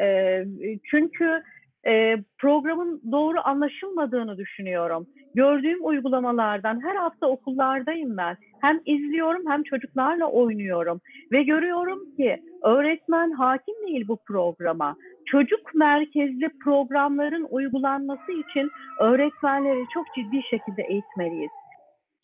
Ee, 0.00 0.44
çünkü 0.90 1.42
e, 1.86 2.16
programın 2.38 3.02
doğru 3.12 3.38
anlaşılmadığını 3.44 4.38
düşünüyorum. 4.38 5.06
Gördüğüm 5.34 5.86
uygulamalardan 5.86 6.82
her 6.84 6.96
hafta 6.96 7.26
okullardayım 7.26 8.16
ben. 8.16 8.36
Hem 8.60 8.80
izliyorum 8.86 9.42
hem 9.48 9.62
çocuklarla 9.62 10.26
oynuyorum 10.26 11.00
ve 11.32 11.42
görüyorum 11.42 12.16
ki 12.16 12.42
öğretmen 12.62 13.30
hakim 13.30 13.74
değil 13.86 14.08
bu 14.08 14.16
programa. 14.26 14.96
Çocuk 15.26 15.74
merkezli 15.74 16.48
programların 16.64 17.46
uygulanması 17.50 18.32
için 18.32 18.70
öğretmenleri 19.00 19.84
çok 19.94 20.06
ciddi 20.14 20.42
şekilde 20.50 20.82
eğitmeliyiz. 20.82 21.50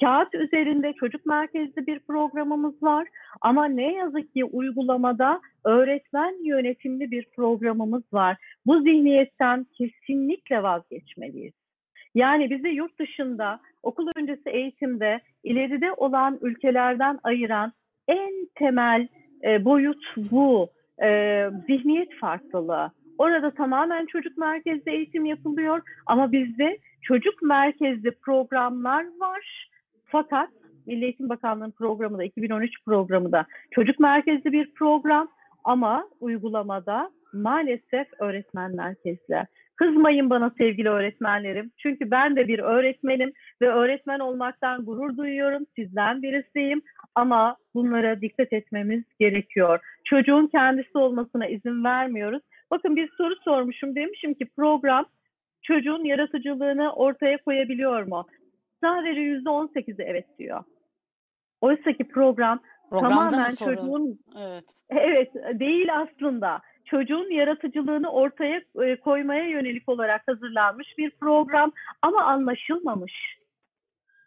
Kağıt 0.00 0.34
üzerinde 0.34 0.92
çocuk 0.92 1.26
merkezli 1.26 1.86
bir 1.86 1.98
programımız 1.98 2.82
var 2.82 3.08
ama 3.40 3.64
ne 3.64 3.94
yazık 3.94 4.34
ki 4.34 4.44
uygulamada 4.44 5.40
öğretmen 5.64 6.44
yönetimli 6.44 7.10
bir 7.10 7.26
programımız 7.36 8.02
var. 8.12 8.36
Bu 8.66 8.80
zihniyetten 8.80 9.66
kesinlikle 9.78 10.62
vazgeçmeliyiz. 10.62 11.57
Yani 12.18 12.50
bizi 12.50 12.68
yurt 12.68 12.98
dışında 12.98 13.60
okul 13.82 14.08
öncesi 14.16 14.50
eğitimde 14.50 15.20
ileride 15.44 15.92
olan 15.92 16.38
ülkelerden 16.42 17.18
ayıran 17.22 17.72
en 18.08 18.48
temel 18.54 19.08
e, 19.44 19.64
boyut 19.64 20.04
bu. 20.16 20.68
E, 21.02 21.08
zihniyet 21.66 22.14
farklılığı. 22.20 22.90
Orada 23.18 23.50
tamamen 23.50 24.06
çocuk 24.06 24.38
merkezli 24.38 24.90
eğitim 24.92 25.24
yapılıyor 25.24 25.82
ama 26.06 26.32
bizde 26.32 26.78
çocuk 27.02 27.42
merkezli 27.42 28.10
programlar 28.10 29.04
var. 29.20 29.68
Fakat 30.04 30.48
Milli 30.86 31.04
Eğitim 31.04 31.28
Bakanlığı'nın 31.28 31.70
programı 31.70 32.18
da 32.18 32.24
2013 32.24 32.84
programı 32.84 33.32
da 33.32 33.46
çocuk 33.70 34.00
merkezli 34.00 34.52
bir 34.52 34.74
program 34.74 35.28
ama 35.64 36.08
uygulamada 36.20 37.10
maalesef 37.32 38.08
öğretmen 38.18 38.76
merkezli. 38.76 39.46
Kızmayın 39.78 40.30
bana 40.30 40.50
sevgili 40.58 40.88
öğretmenlerim. 40.88 41.70
Çünkü 41.76 42.10
ben 42.10 42.36
de 42.36 42.48
bir 42.48 42.58
öğretmenim 42.58 43.32
ve 43.62 43.68
öğretmen 43.68 44.18
olmaktan 44.18 44.84
gurur 44.84 45.16
duyuyorum. 45.16 45.66
Sizden 45.76 46.22
birisiyim 46.22 46.82
ama 47.14 47.56
bunlara 47.74 48.20
dikkat 48.20 48.52
etmemiz 48.52 49.04
gerekiyor. 49.20 49.80
Çocuğun 50.04 50.46
kendisi 50.46 50.98
olmasına 50.98 51.46
izin 51.46 51.84
vermiyoruz. 51.84 52.42
Bakın 52.70 52.96
bir 52.96 53.10
soru 53.16 53.34
sormuşum. 53.44 53.94
Demişim 53.94 54.34
ki 54.34 54.46
program 54.56 55.04
çocuğun 55.62 56.04
yaratıcılığını 56.04 56.92
ortaya 56.92 57.38
koyabiliyor 57.38 58.02
mu? 58.02 58.26
Sadece 58.80 59.20
yüzde 59.20 59.50
on 59.50 59.66
sekizi 59.66 60.02
evet 60.02 60.38
diyor. 60.38 60.64
Oysa 61.60 61.92
ki 61.92 62.08
program 62.08 62.60
Programda 62.90 63.30
tamamen 63.30 63.50
çocuğun 63.50 64.18
Evet. 64.38 64.64
Evet, 64.90 65.34
değil 65.60 65.88
aslında. 65.96 66.60
Çocuğun 66.90 67.30
yaratıcılığını 67.30 68.12
ortaya 68.12 68.62
e, 68.82 68.96
koymaya 68.96 69.44
yönelik 69.44 69.88
olarak 69.88 70.22
hazırlanmış 70.28 70.98
bir 70.98 71.10
program 71.10 71.72
ama 72.02 72.24
anlaşılmamış. 72.24 73.38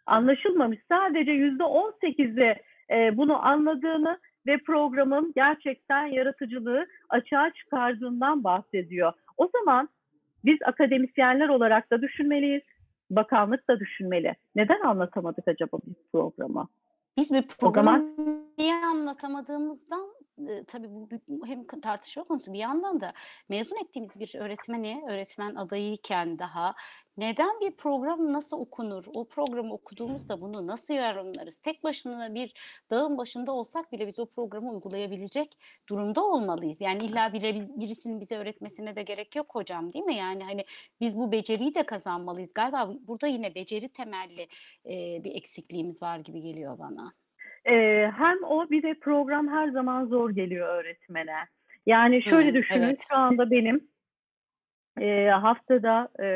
Anlaşılmamış. 0.06 0.78
Sadece 0.88 1.30
yüzde 1.30 1.64
on 1.64 1.94
sekizi 2.00 2.56
e, 2.90 3.16
bunu 3.16 3.46
anladığını 3.46 4.18
ve 4.46 4.58
programın 4.58 5.32
gerçekten 5.36 6.06
yaratıcılığı 6.06 6.86
açığa 7.08 7.50
çıkardığından 7.50 8.44
bahsediyor. 8.44 9.12
O 9.36 9.50
zaman 9.58 9.88
biz 10.44 10.58
akademisyenler 10.64 11.48
olarak 11.48 11.90
da 11.90 12.02
düşünmeliyiz. 12.02 12.62
Bakanlık 13.10 13.68
da 13.68 13.80
düşünmeli. 13.80 14.34
Neden 14.56 14.80
anlatamadık 14.80 15.48
acaba 15.48 15.78
biz 15.86 15.94
programı? 16.12 16.68
Biz 17.16 17.32
bir 17.32 17.48
programı 17.48 18.14
niye 18.58 18.74
anlatamadığımızdan 18.74 20.14
e, 20.48 20.64
tabii 20.64 20.90
bu 20.90 21.08
bu 21.28 21.46
hem 21.46 21.66
tartışma 21.66 22.24
konusu 22.24 22.52
bir 22.52 22.58
yandan 22.58 23.00
da 23.00 23.12
mezun 23.48 23.76
ettiğimiz 23.76 24.20
bir 24.20 24.34
öğretmeni, 24.38 25.02
öğretmen 25.08 25.54
adayıyken 25.54 26.38
daha 26.38 26.74
neden 27.16 27.60
bir 27.60 27.70
program 27.70 28.32
nasıl 28.32 28.58
okunur? 28.60 29.04
O 29.14 29.28
programı 29.28 29.74
okuduğumuzda 29.74 30.40
bunu 30.40 30.66
nasıl 30.66 30.94
yorumlarız? 30.94 31.58
Tek 31.58 31.84
başına 31.84 32.34
bir 32.34 32.54
dağın 32.90 33.18
başında 33.18 33.52
olsak 33.52 33.92
bile 33.92 34.06
biz 34.06 34.18
o 34.18 34.26
programı 34.26 34.70
uygulayabilecek 34.70 35.58
durumda 35.88 36.24
olmalıyız. 36.24 36.80
Yani 36.80 37.04
illa 37.04 37.32
bire, 37.32 37.54
birisinin 37.54 38.20
bize 38.20 38.36
öğretmesine 38.36 38.96
de 38.96 39.02
gerek 39.02 39.36
yok 39.36 39.54
hocam 39.54 39.92
değil 39.92 40.04
mi? 40.04 40.14
Yani 40.14 40.44
hani 40.44 40.64
biz 41.00 41.18
bu 41.18 41.32
beceriyi 41.32 41.74
de 41.74 41.82
kazanmalıyız. 41.82 42.54
Galiba 42.54 42.90
burada 43.08 43.26
yine 43.26 43.54
beceri 43.54 43.88
temelli 43.88 44.46
e, 44.86 45.24
bir 45.24 45.34
eksikliğimiz 45.34 46.02
var 46.02 46.18
gibi 46.18 46.40
geliyor 46.40 46.78
bana. 46.78 47.12
Ee, 47.64 48.10
hem 48.16 48.44
o 48.44 48.70
bir 48.70 48.82
de 48.82 48.94
program 48.94 49.48
her 49.48 49.68
zaman 49.68 50.06
zor 50.06 50.30
geliyor 50.30 50.68
öğretmene. 50.68 51.36
Yani 51.86 52.22
şöyle 52.22 52.50
Hı, 52.50 52.54
düşünün 52.54 52.82
evet. 52.82 53.04
şu 53.08 53.16
anda 53.16 53.50
benim 53.50 53.91
e, 55.00 55.28
haftada 55.28 56.08
e, 56.20 56.26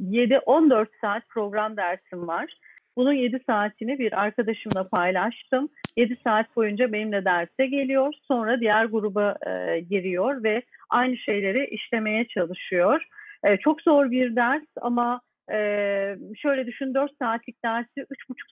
7-14 0.00 0.86
saat 1.00 1.28
program 1.28 1.76
dersim 1.76 2.28
var. 2.28 2.54
Bunun 2.96 3.12
7 3.12 3.40
saatini 3.46 3.98
bir 3.98 4.20
arkadaşımla 4.22 4.88
paylaştım. 4.88 5.68
7 5.96 6.16
saat 6.24 6.56
boyunca 6.56 6.92
benimle 6.92 7.24
derse 7.24 7.66
geliyor. 7.66 8.14
Sonra 8.22 8.60
diğer 8.60 8.84
gruba 8.84 9.36
e, 9.46 9.80
giriyor 9.80 10.42
ve 10.42 10.62
aynı 10.90 11.16
şeyleri 11.16 11.66
işlemeye 11.66 12.26
çalışıyor. 12.26 13.02
E, 13.44 13.56
çok 13.56 13.82
zor 13.82 14.10
bir 14.10 14.36
ders 14.36 14.66
ama 14.80 15.20
e, 15.52 15.56
şöyle 16.36 16.66
düşün 16.66 16.94
4 16.94 17.12
saatlik 17.18 17.64
dersi 17.64 18.00
3,5 18.00 18.06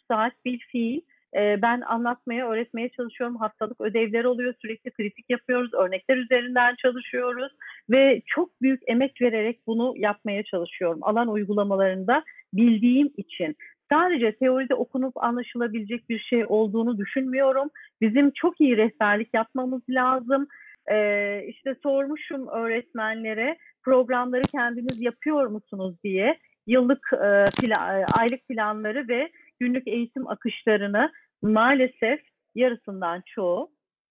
saat 0.08 0.32
bir 0.44 0.58
fiil 0.58 1.00
e, 1.36 1.62
ben 1.62 1.80
anlatmaya, 1.80 2.48
öğretmeye 2.48 2.88
çalışıyorum. 2.88 3.36
Haftalık 3.36 3.80
ödevler 3.80 4.24
oluyor, 4.24 4.54
sürekli 4.62 4.90
kritik 4.90 5.30
yapıyoruz, 5.30 5.74
örnekler 5.74 6.16
üzerinden 6.16 6.74
çalışıyoruz 6.82 7.52
ve 7.90 8.22
çok 8.26 8.62
büyük 8.62 8.82
emek 8.86 9.22
vererek 9.22 9.66
bunu 9.66 9.94
yapmaya 9.96 10.42
çalışıyorum. 10.42 10.98
Alan 11.02 11.28
uygulamalarında 11.28 12.24
bildiğim 12.52 13.12
için. 13.16 13.56
Sadece 13.92 14.36
teoride 14.36 14.74
okunup 14.74 15.24
anlaşılabilecek 15.24 16.08
bir 16.08 16.18
şey 16.18 16.44
olduğunu 16.48 16.98
düşünmüyorum. 16.98 17.68
Bizim 18.00 18.30
çok 18.30 18.60
iyi 18.60 18.76
rehberlik 18.76 19.34
yapmamız 19.34 19.82
lazım. 19.90 20.46
Ee, 20.92 21.44
işte 21.48 21.76
sormuşum 21.82 22.48
öğretmenlere 22.48 23.56
programları 23.82 24.42
kendiniz 24.42 25.02
yapıyor 25.02 25.46
musunuz 25.46 25.96
diye 26.04 26.38
yıllık 26.66 27.10
e, 27.12 27.44
plan, 27.60 28.04
aylık 28.20 28.48
planları 28.48 29.08
ve 29.08 29.30
günlük 29.60 29.88
eğitim 29.88 30.28
akışlarını 30.28 31.12
maalesef 31.42 32.20
yarısından 32.54 33.22
çoğu 33.26 33.70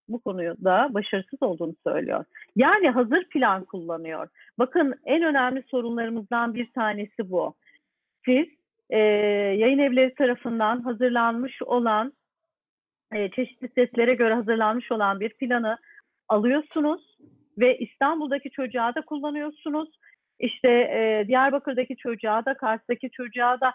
bu 0.10 0.22
konuda 0.22 0.90
başarısız 0.94 1.44
olduğunu 1.44 1.76
söylüyor. 1.88 2.26
Yani 2.56 2.90
hazır 2.90 3.30
plan 3.30 3.66
kullanıyor. 3.66 4.28
Bakın 4.60 4.96
en 5.06 5.24
önemli 5.24 5.64
sorunlarımızdan 5.72 6.54
bir 6.54 6.72
tanesi 6.72 7.32
bu. 7.32 7.56
Siz 8.26 8.46
e, 8.90 9.00
yayın 9.58 9.80
evleri 9.80 10.16
tarafından 10.16 10.82
hazırlanmış 10.82 11.62
olan 11.62 12.14
e, 13.14 13.32
çeşitli 13.32 13.70
seslere 13.76 14.14
göre 14.14 14.34
hazırlanmış 14.34 14.92
olan 14.92 15.20
bir 15.20 15.30
planı 15.30 15.78
alıyorsunuz 16.30 17.18
ve 17.58 17.78
İstanbul'daki 17.78 18.50
çocuğa 18.50 18.96
da 18.96 19.02
kullanıyorsunuz. 19.02 19.90
İşte 20.40 20.70
e, 20.70 21.26
Diyarbakır'daki 21.28 21.96
çocuğa 21.96 22.46
da, 22.46 22.54
Kars'taki 22.54 23.10
çocuğa 23.12 23.62
da, 23.62 23.74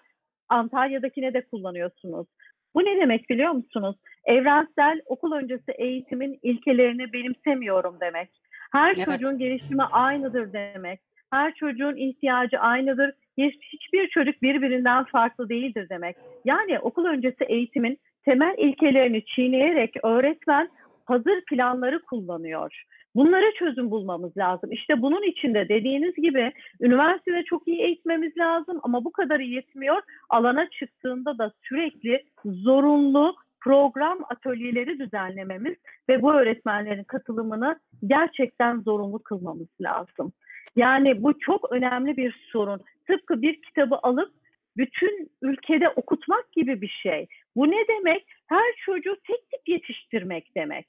Antalya'dakine 0.49 1.35
de 1.35 1.41
kullanıyorsunuz. 1.47 2.27
Bu 2.75 2.85
ne 2.85 2.97
demek 3.01 3.31
biliyor 3.31 3.51
musunuz? 3.53 3.97
Evrensel 4.25 5.01
okul 5.07 5.33
öncesi 5.33 5.73
eğitimin 5.79 6.39
ilkelerini 6.43 7.13
benimsemiyorum 7.13 7.97
demek. 8.01 8.31
Her 8.73 8.95
Evet. 8.95 9.05
çocuğun 9.05 9.39
gelişimi 9.39 9.83
aynıdır 9.83 10.53
demek. 10.53 11.01
Her 11.33 11.55
çocuğun 11.55 11.97
ihtiyacı 11.97 12.59
aynıdır. 12.59 13.15
Hiç- 13.39 13.63
Hiçbir 13.73 14.09
çocuk 14.09 14.43
birbirinden 14.43 15.05
farklı 15.05 15.49
değildir 15.49 15.87
demek. 15.91 16.17
Yani 16.45 16.79
okul 16.79 17.05
öncesi 17.05 17.45
eğitimin 17.45 17.99
temel 18.25 18.55
ilkelerini 18.59 19.25
çiğneyerek 19.25 20.05
öğretmen 20.05 20.69
hazır 21.05 21.45
planları 21.51 22.03
kullanıyor. 22.03 22.83
Bunlara 23.15 23.53
çözüm 23.59 23.91
bulmamız 23.91 24.37
lazım. 24.37 24.73
İşte 24.73 25.03
bunun 25.03 25.23
için 25.23 25.55
de 25.55 25.69
dediğiniz 25.69 26.15
gibi 26.15 26.53
üniversitede 26.81 27.43
çok 27.45 27.69
iyi 27.69 27.81
eğitmemiz 27.81 28.37
lazım 28.39 28.81
ama 28.83 29.05
bu 29.05 29.13
kadar 29.13 29.41
yetmiyor. 29.41 30.03
Alana 30.29 30.71
çıktığında 30.71 31.39
da 31.39 31.53
sürekli 31.63 32.25
zorunlu 32.45 33.37
program 33.61 34.19
atölyeleri 34.29 34.99
düzenlememiz 34.99 35.77
ve 36.09 36.23
bu 36.23 36.35
öğretmenlerin 36.35 37.05
katılımını 37.05 37.81
gerçekten 38.07 38.81
zorunlu 38.81 39.23
kılmamız 39.23 39.69
lazım. 39.81 40.33
Yani 40.77 41.23
bu 41.23 41.39
çok 41.39 41.73
önemli 41.73 42.17
bir 42.17 42.49
sorun. 42.53 42.81
Tıpkı 43.07 43.43
bir 43.43 43.63
kitabı 43.63 43.97
alıp 44.03 44.33
bütün 44.77 45.31
ülkede 45.43 45.89
okutmak 45.89 46.53
gibi 46.53 46.81
bir 46.81 46.99
şey. 47.03 47.27
Bu 47.57 47.71
ne 47.71 47.89
demek? 47.89 48.27
Her 48.47 48.75
çocuğu 48.85 49.17
tek 49.27 49.51
tip 49.51 49.69
yetiştirmek 49.69 50.57
demek. 50.57 50.87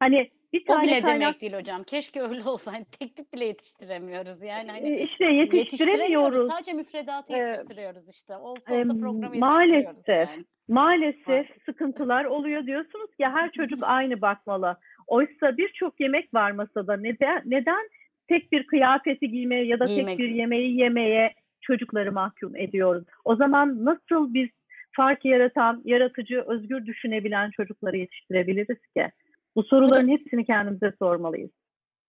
Hani 0.00 0.30
bir 0.52 0.62
O 0.62 0.64
tane 0.64 0.82
bile 0.82 1.00
kaynak 1.00 1.20
demek 1.20 1.40
değil 1.40 1.52
hocam. 1.52 1.82
Keşke 1.82 2.22
öyle 2.22 2.42
olsaydı. 2.48 2.84
Tek 2.98 3.16
tip 3.16 3.32
bile 3.32 3.44
yetiştiremiyoruz. 3.44 4.42
Yani 4.42 4.70
hani 4.70 4.88
e, 4.88 5.02
işte 5.02 5.24
yetiştiremiyoruz. 5.24 6.50
Sadece 6.50 6.72
müfredatı 6.72 7.32
yetiştiriyoruz 7.32 8.08
işte. 8.10 8.36
Olsa 8.36 8.74
olsa 8.74 8.88
programı 9.00 9.38
maalesef. 9.38 10.08
yani. 10.08 10.44
Maalesef 10.68 11.26
Maalesef. 11.28 11.62
sıkıntılar 11.64 12.24
oluyor 12.24 12.66
diyorsunuz 12.66 13.14
ki 13.16 13.24
her 13.26 13.52
çocuk 13.52 13.78
aynı 13.82 14.20
bakmalı. 14.20 14.76
Oysa 15.06 15.56
birçok 15.56 16.00
yemek 16.00 16.34
var 16.34 16.50
masada. 16.50 16.96
Neden 16.96 17.42
neden 17.44 17.88
tek 18.28 18.52
bir 18.52 18.66
kıyafeti 18.66 19.30
giymeye 19.30 19.64
ya 19.64 19.80
da 19.80 19.84
Giymek. 19.84 20.18
tek 20.18 20.28
bir 20.28 20.34
yemeği 20.34 20.80
yemeye 20.80 21.34
çocukları 21.60 22.12
mahkum 22.12 22.56
ediyoruz? 22.56 23.04
O 23.24 23.36
zaman 23.36 23.84
nasıl 23.84 24.34
biz 24.34 24.48
fark 24.96 25.24
yaratan, 25.24 25.82
yaratıcı, 25.84 26.44
özgür 26.46 26.86
düşünebilen 26.86 27.50
çocukları 27.50 27.96
yetiştirebiliriz 27.96 28.78
ki? 28.96 29.10
Bu 29.56 29.62
soruların 29.62 30.08
hepsini 30.08 30.44
kendimize 30.44 30.92
sormalıyız. 30.98 31.50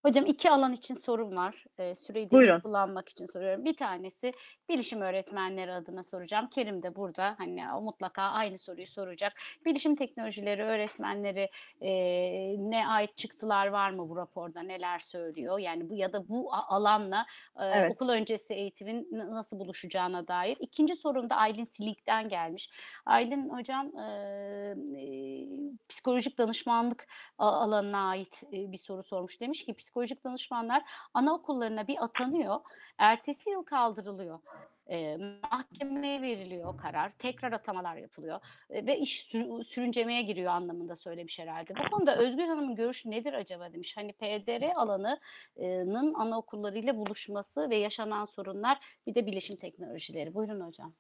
Hocam 0.06 0.26
iki 0.26 0.52
alan 0.52 0.74
için 0.74 0.96
sorum 0.96 1.36
var. 1.36 1.66
Ee, 1.78 1.96
süreyi 1.96 2.32
de 2.32 2.60
kullanmak 2.64 3.10
için 3.10 3.28
soruyorum. 3.28 3.66
Bir 3.66 3.78
tanesi 3.78 4.34
bilişim 4.70 5.02
öğretmenleri 5.02 5.74
adına 5.74 6.04
soracağım. 6.04 6.48
Kerim 6.50 6.84
de 6.84 6.96
burada. 6.96 7.36
Hani 7.38 7.74
o 7.74 7.82
mutlaka 7.82 8.22
aynı 8.22 8.58
soruyu 8.58 8.88
soracak. 8.88 9.34
Bilişim 9.66 9.96
teknolojileri 9.96 10.64
öğretmenleri 10.64 11.50
e, 11.82 11.92
ne 12.58 12.88
ait 12.88 13.18
çıktılar 13.18 13.68
var 13.68 13.90
mı 13.92 14.10
bu 14.10 14.18
raporda? 14.18 14.62
Neler 14.62 15.00
söylüyor? 15.00 15.60
Yani 15.60 15.90
bu 15.90 15.96
ya 15.96 16.14
da 16.14 16.30
bu 16.30 16.54
alanla 16.54 17.26
e, 17.60 17.66
Evet. 17.74 17.92
okul 17.92 18.10
öncesi 18.10 18.54
eğitimin 18.54 19.08
nasıl 19.12 19.60
buluşacağına 19.60 20.28
dair. 20.28 20.58
İkinci 20.60 20.96
sorum 20.96 21.30
da 21.30 21.36
Aylin 21.36 21.66
Silik'ten 21.66 22.30
gelmiş. 22.30 22.72
Aylin 23.06 23.50
hocam 23.50 23.98
e, 23.98 24.04
e, 24.98 25.08
psikolojik 25.90 26.38
danışmanlık 26.38 27.08
alanına 27.38 28.10
ait 28.10 28.44
e, 28.54 28.72
bir 28.72 28.78
soru 28.78 29.04
sormuş. 29.04 29.42
Demiş 29.42 29.66
ki 29.66 29.74
psikolojik 29.94 30.24
danışmanlar 30.24 30.84
anaokullarına 31.14 31.88
bir 31.88 32.04
atanıyor, 32.04 32.60
ertesi 32.98 33.50
yıl 33.50 33.64
kaldırılıyor. 33.64 34.40
E, 34.90 35.18
mahkemeye 35.52 36.22
veriliyor 36.22 36.78
karar, 36.78 37.10
tekrar 37.10 37.52
atamalar 37.52 37.96
yapılıyor 37.96 38.40
e, 38.70 38.86
ve 38.86 38.98
iş 38.98 39.22
sür- 39.24 39.64
sürüncemeye 39.64 40.22
giriyor 40.22 40.52
anlamında 40.52 40.96
söylemiş 40.96 41.40
herhalde. 41.40 41.74
Bu 41.76 41.90
konuda 41.92 42.16
Özgür 42.16 42.44
Hanım'ın 42.44 42.76
görüşü 42.76 43.12
nedir 43.12 43.34
acaba 43.34 43.74
demiş. 43.74 43.98
Hani 43.98 44.14
PDR 44.14 44.74
alanının 44.76 46.14
anaokullarıyla 46.14 46.98
buluşması 46.98 47.70
ve 47.70 47.76
yaşanan 47.76 48.26
sorunlar 48.26 48.78
bir 49.08 49.16
de 49.16 49.26
bilişim 49.26 49.56
teknolojileri. 49.56 50.34
Buyurun 50.34 50.62
hocam. 50.62 50.94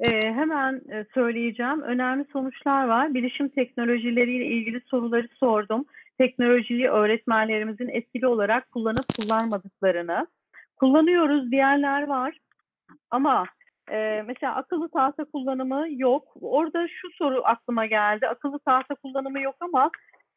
Ee, 0.00 0.32
hemen 0.32 0.74
e, 0.74 1.06
söyleyeceğim. 1.14 1.82
Önemli 1.82 2.26
sonuçlar 2.32 2.88
var. 2.88 3.14
Bilişim 3.14 3.48
teknolojileriyle 3.48 4.46
ilgili 4.46 4.80
soruları 4.80 5.28
sordum. 5.28 5.84
Teknolojiyi 6.18 6.88
öğretmenlerimizin 6.88 7.88
etkili 7.88 8.26
olarak 8.26 8.70
kullanıp 8.72 9.04
kullanmadıklarını. 9.20 10.26
Kullanıyoruz 10.76 11.50
diyenler 11.50 12.06
var. 12.06 12.38
Ama 13.10 13.44
e, 13.90 14.22
mesela 14.26 14.54
akıllı 14.54 14.88
tahta 14.88 15.24
kullanımı 15.24 15.86
yok. 15.90 16.24
Orada 16.40 16.88
şu 16.88 17.08
soru 17.10 17.42
aklıma 17.44 17.86
geldi. 17.86 18.28
Akıllı 18.28 18.58
tahta 18.58 18.94
kullanımı 18.94 19.40
yok 19.40 19.56
ama 19.60 19.90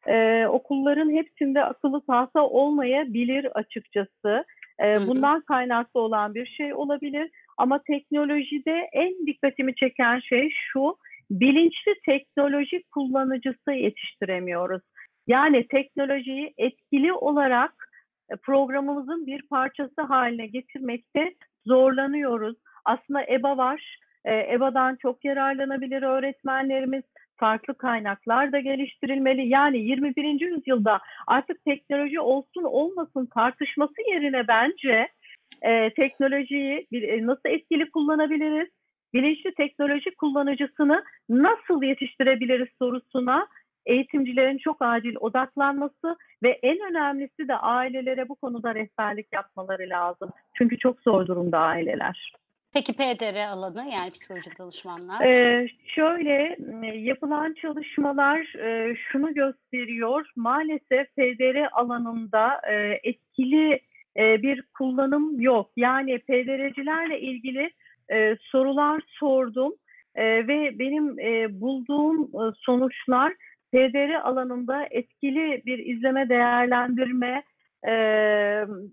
e, 0.06 0.46
okulların 0.46 1.10
hepsinde 1.10 1.64
akıllı 1.64 2.00
tahta 2.06 2.42
olmayabilir 2.42 3.48
açıkçası. 3.54 4.44
E, 4.82 5.06
bundan 5.06 5.40
kaynaklı 5.40 6.00
olan 6.00 6.34
bir 6.34 6.46
şey 6.46 6.74
olabilir. 6.74 7.30
Ama 7.58 7.82
teknolojide 7.82 8.88
en 8.92 9.26
dikkatimi 9.26 9.74
çeken 9.74 10.20
şey 10.20 10.50
şu, 10.72 10.96
bilinçli 11.30 11.94
teknoloji 12.06 12.82
kullanıcısı 12.94 13.72
yetiştiremiyoruz. 13.72 14.82
Yani 15.26 15.66
teknolojiyi 15.68 16.54
etkili 16.58 17.12
olarak 17.12 17.90
e, 18.30 18.36
programımızın 18.36 19.26
bir 19.26 19.42
parçası 19.42 20.02
haline 20.02 20.46
getirmekte 20.46 21.34
zorlanıyoruz. 21.66 22.56
Aslında 22.84 23.22
EBA 23.26 23.56
var. 23.56 23.98
E, 24.24 24.54
EBA'dan 24.54 24.96
çok 24.96 25.24
yararlanabilir 25.24 26.02
öğretmenlerimiz. 26.02 27.02
Farklı 27.36 27.74
kaynaklar 27.74 28.52
da 28.52 28.60
geliştirilmeli. 28.60 29.48
Yani 29.48 29.78
21. 29.78 30.40
yüzyılda 30.40 31.00
artık 31.26 31.64
teknoloji 31.64 32.20
olsun 32.20 32.62
olmasın 32.62 33.28
tartışması 33.34 34.10
yerine 34.10 34.48
bence 34.48 35.08
e, 35.62 35.94
teknolojiyi 35.94 36.86
e, 36.92 37.26
nasıl 37.26 37.48
etkili 37.48 37.90
kullanabiliriz? 37.90 38.68
Bilinçli 39.14 39.54
teknoloji 39.54 40.14
kullanıcısını 40.14 41.04
nasıl 41.28 41.82
yetiştirebiliriz 41.82 42.68
sorusuna 42.78 43.46
eğitimcilerin 43.86 44.58
çok 44.58 44.76
acil 44.80 45.16
odaklanması 45.20 46.16
ve 46.42 46.58
en 46.62 46.78
önemlisi 46.90 47.48
de 47.48 47.56
ailelere 47.56 48.28
bu 48.28 48.34
konuda 48.34 48.74
rehberlik 48.74 49.32
yapmaları 49.32 49.88
lazım. 49.88 50.30
Çünkü 50.54 50.78
çok 50.78 51.00
zor 51.00 51.26
durumda 51.26 51.58
aileler. 51.58 52.32
Peki 52.74 52.92
PDR 52.92 53.48
alanı 53.48 53.78
yani 53.78 54.10
psikolojik 54.12 54.58
danışmanlar. 54.58 55.24
Ee, 55.24 55.68
şöyle 55.86 56.56
yapılan 56.98 57.54
çalışmalar 57.54 58.54
e, 58.58 58.96
şunu 58.96 59.34
gösteriyor. 59.34 60.26
Maalesef 60.36 61.16
PDR 61.16 61.68
alanında 61.72 62.60
e, 62.70 63.00
etkili 63.02 63.80
e, 64.16 64.42
bir 64.42 64.62
kullanım 64.62 65.40
yok. 65.40 65.70
Yani 65.76 66.18
PDR'cilerle 66.18 67.20
ilgili 67.20 67.70
e, 68.12 68.36
sorular 68.40 69.02
sordum 69.06 69.72
E, 70.14 70.24
ve 70.24 70.78
benim 70.78 71.18
e, 71.18 71.60
bulduğum 71.60 72.22
e, 72.22 72.52
sonuçlar 72.56 73.32
PDR 73.72 74.14
alanında 74.14 74.86
etkili 74.90 75.62
bir 75.66 75.78
izleme 75.78 76.28
değerlendirme, 76.28 77.42
e, 77.88 77.92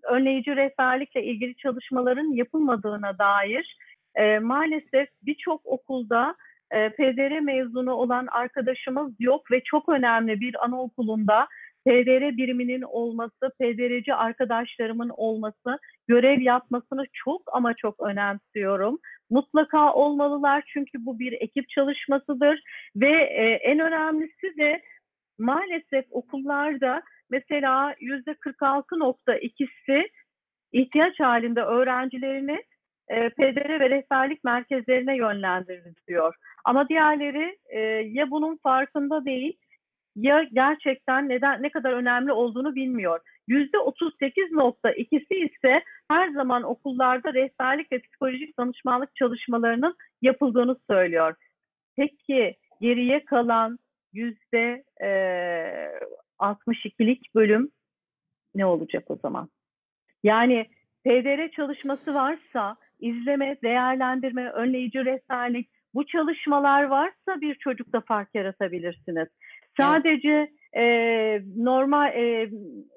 önleyici 0.09 0.55
rehberlikle 0.55 1.23
ilgili 1.23 1.55
çalışmaların 1.55 2.33
yapılmadığına 2.33 3.17
dair 3.17 3.77
e, 4.15 4.39
maalesef 4.39 5.09
birçok 5.21 5.65
okulda 5.65 6.35
e, 6.71 6.89
PDR 6.89 7.39
mezunu 7.39 7.93
olan 7.93 8.27
arkadaşımız 8.31 9.13
yok 9.19 9.51
ve 9.51 9.61
çok 9.63 9.89
önemli 9.89 10.39
bir 10.39 10.65
anaokulunda 10.65 11.47
PDR 11.87 12.37
biriminin 12.37 12.81
olması, 12.81 13.51
PDR'ci 13.59 14.13
arkadaşlarımın 14.13 15.09
olması, 15.09 15.79
görev 16.07 16.41
yapmasını 16.41 17.03
çok 17.13 17.41
ama 17.53 17.73
çok 17.73 17.99
önemsiyorum. 17.99 18.99
Mutlaka 19.29 19.93
olmalılar 19.93 20.63
çünkü 20.67 21.05
bu 21.05 21.19
bir 21.19 21.33
ekip 21.33 21.69
çalışmasıdır 21.69 22.63
ve 22.95 23.11
e, 23.11 23.43
en 23.45 23.79
önemlisi 23.79 24.57
de 24.57 24.81
maalesef 25.39 26.05
okullarda 26.11 27.01
mesela 27.29 27.95
yüzde 27.99 28.31
46.2'si 28.31 30.09
ihtiyaç 30.71 31.19
halinde 31.19 31.61
öğrencilerini 31.61 32.63
e, 33.09 33.29
PDR 33.29 33.79
ve 33.79 33.89
rehberlik 33.89 34.43
merkezlerine 34.43 35.17
yönlendiriliyor. 35.17 36.35
Ama 36.65 36.89
diğerleri 36.89 37.57
e, 37.69 37.79
ya 37.89 38.31
bunun 38.31 38.57
farkında 38.57 39.25
değil 39.25 39.57
ya 40.19 40.43
gerçekten 40.53 41.29
neden 41.29 41.63
ne 41.63 41.69
kadar 41.69 41.91
önemli 41.91 42.31
olduğunu 42.31 42.75
bilmiyor. 42.75 43.19
Yüzde 43.47 43.77
38.2'si 43.77 45.35
ise 45.35 45.83
her 46.11 46.29
zaman 46.29 46.63
okullarda 46.63 47.33
rehberlik 47.33 47.91
ve 47.91 47.99
psikolojik 47.99 48.59
danışmanlık 48.59 49.15
çalışmalarının 49.15 49.95
yapıldığını 50.21 50.75
söylüyor. 50.89 51.35
Peki 51.95 52.55
geriye 52.81 53.25
kalan 53.25 53.79
yüzde 54.13 54.83
e, 55.01 55.09
62'lik 56.39 57.35
bölüm 57.35 57.71
ne 58.55 58.65
olacak 58.65 59.03
o 59.11 59.15
zaman? 59.15 59.49
Yani 60.23 60.65
PDR 61.05 61.51
çalışması 61.51 62.13
varsa 62.13 62.75
izleme, 62.99 63.57
değerlendirme, 63.63 64.49
önleyici 64.49 65.05
rehberlik 65.05 65.69
bu 65.93 66.05
çalışmalar 66.05 66.83
varsa 66.83 67.41
bir 67.41 67.55
çocukta 67.55 68.01
fark 68.01 68.35
yaratabilirsiniz. 68.35 69.27
Sadece 69.83 70.49
e, 70.77 70.83
normal 71.57 72.13
e, 72.15 72.49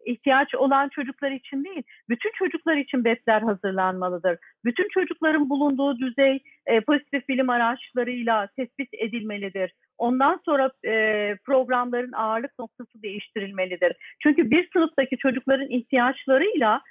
ihtiyaç 0.07 0.55
olan 0.55 0.89
çocuklar 0.89 1.31
için 1.31 1.65
değil, 1.65 1.83
bütün 2.09 2.31
çocuklar 2.39 2.77
için 2.77 3.05
BEP'ler 3.05 3.43
hazırlanmalıdır. 3.43 4.39
Bütün 4.65 4.89
çocukların 4.89 5.51
bulunduğu 5.51 5.99
düzey 5.99 6.43
e, 6.67 6.81
pozitif 6.81 7.29
bilim 7.29 7.51
araçlarıyla 7.51 8.49
tespit 8.57 8.89
edilmelidir. 8.95 9.73
Ondan 9.99 10.41
sonra 10.45 10.71
e, 10.87 11.37
programların 11.45 12.13
ağırlık 12.13 12.59
noktası 12.59 13.03
değiştirilmelidir. 13.03 13.97
Çünkü 14.23 14.51
bir 14.51 14.69
sınıftaki 14.73 15.17
çocukların 15.17 15.71
ihtiyaçlarıyla 15.71 16.83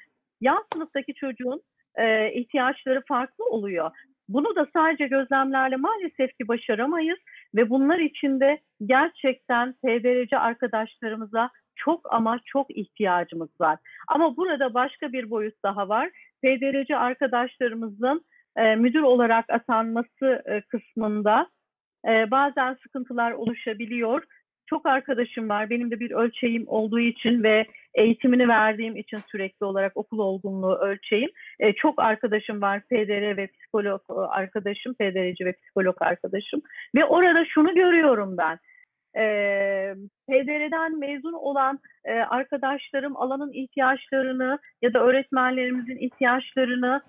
yan 0.42 0.64
sınıftaki 0.74 1.14
çocuğun 1.14 1.62
e, 1.96 2.34
ihtiyaçları 2.34 3.02
farklı 3.08 3.46
oluyor. 3.46 3.92
Bunu 4.30 4.56
da 4.56 4.68
sadece 4.74 5.08
gözlemlerle 5.08 5.76
maalesef 5.76 6.38
ki 6.38 6.48
başaramayız 6.48 7.20
ve 7.56 7.70
bunlar 7.70 8.00
için 8.00 8.40
de 8.40 8.60
gerçekten 8.86 9.74
PDR'ci 9.74 10.38
arkadaşlarımıza 10.38 11.50
çok 11.76 12.14
ama 12.14 12.40
çok 12.46 12.78
ihtiyacımız 12.78 13.50
var. 13.62 13.80
Ama 14.08 14.38
burada 14.38 14.74
başka 14.74 15.14
bir 15.14 15.30
boyut 15.30 15.64
daha 15.64 15.90
var. 15.90 16.10
PDR'ci 16.44 16.98
arkadaşlarımızın 16.98 18.26
e, 18.58 18.76
müdür 18.76 19.02
olarak 19.02 19.50
atanması 19.50 20.44
e, 20.46 20.62
kısmında 20.62 21.48
e, 22.08 22.32
bazen 22.32 22.78
sıkıntılar 22.84 23.32
oluşabiliyor. 23.32 24.24
Çok 24.72 24.86
arkadaşım 24.86 25.50
var. 25.50 25.70
Benim 25.70 25.92
de 25.92 26.00
bir 26.00 26.12
ölçeğim 26.12 26.64
olduğu 26.68 27.00
için 27.00 27.44
ve 27.44 27.66
eğitimini 27.94 28.48
verdiğim 28.48 28.96
için 28.96 29.20
sürekli 29.32 29.66
olarak 29.66 29.98
okul 29.98 30.20
olgunluğu 30.20 30.76
ölçeğim. 30.76 31.30
E, 31.60 31.74
çok 31.74 32.00
arkadaşım 32.02 32.62
var. 32.62 32.82
PDR 32.82 33.38
ve 33.38 33.48
psikolog 33.48 34.02
e, 34.10 34.14
arkadaşım, 34.14 34.94
PDR'ci 34.94 35.46
ve 35.46 35.54
psikolog 35.54 35.96
arkadaşım. 36.00 36.62
Ve 36.96 37.06
orada 37.06 37.46
şunu 37.46 37.76
görüyorum 37.76 38.38
ben. 38.38 38.60
E, 39.16 39.24
PDR'den 40.30 41.00
mezun 41.00 41.34
olan 41.34 41.80
e, 42.06 42.14
arkadaşlarım 42.14 43.18
alanın 43.18 43.54
ihtiyaçlarını 43.54 44.60
ya 44.82 44.94
da 44.94 45.00
öğretmenlerimizin 45.00 45.98
ihtiyaçlarını 45.98 47.02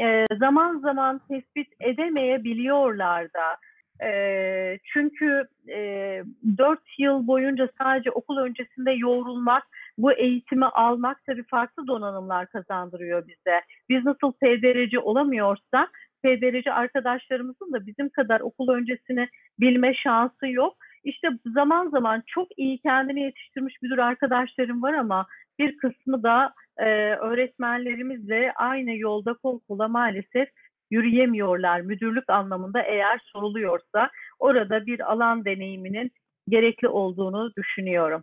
e, 0.00 0.24
zaman 0.38 0.78
zaman 0.78 1.20
tespit 1.28 1.68
edemeyebiliyorlar 1.80 3.24
da. 3.24 3.56
E, 4.02 4.78
çünkü 4.92 5.44
e, 5.68 6.22
4 6.58 6.80
yıl 6.98 7.26
boyunca 7.26 7.68
sadece 7.78 8.10
okul 8.10 8.38
öncesinde 8.38 8.90
yoğrulmak, 8.92 9.62
bu 9.98 10.12
eğitimi 10.12 10.66
almak 10.66 11.24
tabii 11.26 11.44
farklı 11.44 11.86
donanımlar 11.86 12.46
kazandırıyor 12.46 13.28
bize. 13.28 13.60
Biz 13.88 14.04
nasıl 14.04 14.32
PDR'ci 14.32 14.98
olamıyorsak, 14.98 15.90
PDR'ci 16.24 16.72
arkadaşlarımızın 16.72 17.72
da 17.72 17.86
bizim 17.86 18.08
kadar 18.08 18.40
okul 18.40 18.68
öncesini 18.68 19.28
bilme 19.60 19.94
şansı 19.94 20.48
yok. 20.48 20.76
İşte 21.04 21.28
zaman 21.54 21.88
zaman 21.88 22.22
çok 22.26 22.58
iyi 22.58 22.78
kendini 22.78 23.20
yetiştirmiş 23.20 23.82
müdür 23.82 23.98
arkadaşlarım 23.98 24.82
var 24.82 24.94
ama 24.94 25.26
bir 25.58 25.76
kısmı 25.76 26.22
da 26.22 26.54
e, 26.78 26.84
öğretmenlerimizle 27.14 28.52
aynı 28.56 28.96
yolda 28.96 29.34
kol 29.34 29.60
kola 29.60 29.88
maalesef 29.88 30.48
yürüyemiyorlar 30.90 31.80
müdürlük 31.80 32.30
anlamında 32.30 32.82
eğer 32.82 33.20
soruluyorsa 33.32 34.10
orada 34.38 34.86
bir 34.86 35.12
alan 35.12 35.44
deneyiminin 35.44 36.10
gerekli 36.48 36.88
olduğunu 36.88 37.52
düşünüyorum. 37.56 38.22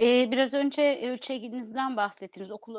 Ee, 0.00 0.28
biraz 0.30 0.54
önce 0.54 1.10
ölçeğinizden 1.10 1.96
bahsettiniz, 1.96 2.50
okul 2.50 2.74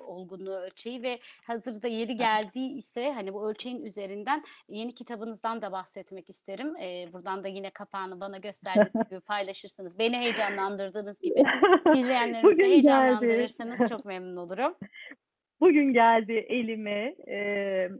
olgunluğu 0.00 0.56
ölçeği 0.56 1.02
ve 1.02 1.18
hazırda 1.46 1.88
yeri 1.88 2.16
geldiği 2.16 2.78
ise 2.78 3.12
hani 3.12 3.34
bu 3.34 3.50
ölçeğin 3.50 3.84
üzerinden 3.84 4.44
yeni 4.68 4.94
kitabınızdan 4.94 5.62
da 5.62 5.72
bahsetmek 5.72 6.30
isterim. 6.30 6.76
Ee, 6.76 7.12
buradan 7.12 7.44
da 7.44 7.48
yine 7.48 7.70
kapağını 7.70 8.20
bana 8.20 8.38
gösterdiğiniz 8.38 8.92
gibi 9.10 9.20
paylaşırsınız. 9.20 9.98
Beni 9.98 10.16
heyecanlandırdığınız 10.16 11.20
gibi 11.20 11.42
izleyenlerimizi 11.96 12.58
de 12.58 12.64
heyecanlandırırsanız 12.64 13.88
çok 13.88 14.04
memnun 14.04 14.36
olurum. 14.36 14.74
Bugün 15.60 15.92
geldi 15.92 16.32
elime. 16.32 17.14
Ee, 17.28 17.90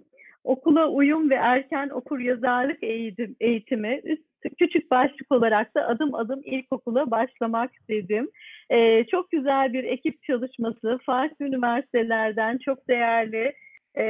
okula 0.46 0.88
uyum 0.88 1.30
ve 1.30 1.34
erken 1.34 1.88
okur 1.88 2.20
yazarlık 2.20 2.82
eğitim, 2.82 3.36
eğitimi 3.40 4.00
üst 4.04 4.22
küçük 4.58 4.90
başlık 4.90 5.32
olarak 5.32 5.74
da 5.74 5.86
adım 5.86 6.14
adım 6.14 6.40
ilkokula 6.44 7.10
başlamak 7.10 7.74
istedim. 7.74 8.30
Ee, 8.70 9.04
çok 9.04 9.30
güzel 9.30 9.72
bir 9.72 9.84
ekip 9.84 10.22
çalışması, 10.22 10.98
farklı 11.06 11.44
üniversitelerden 11.44 12.58
çok 12.58 12.88
değerli 12.88 13.52
e, 13.98 14.04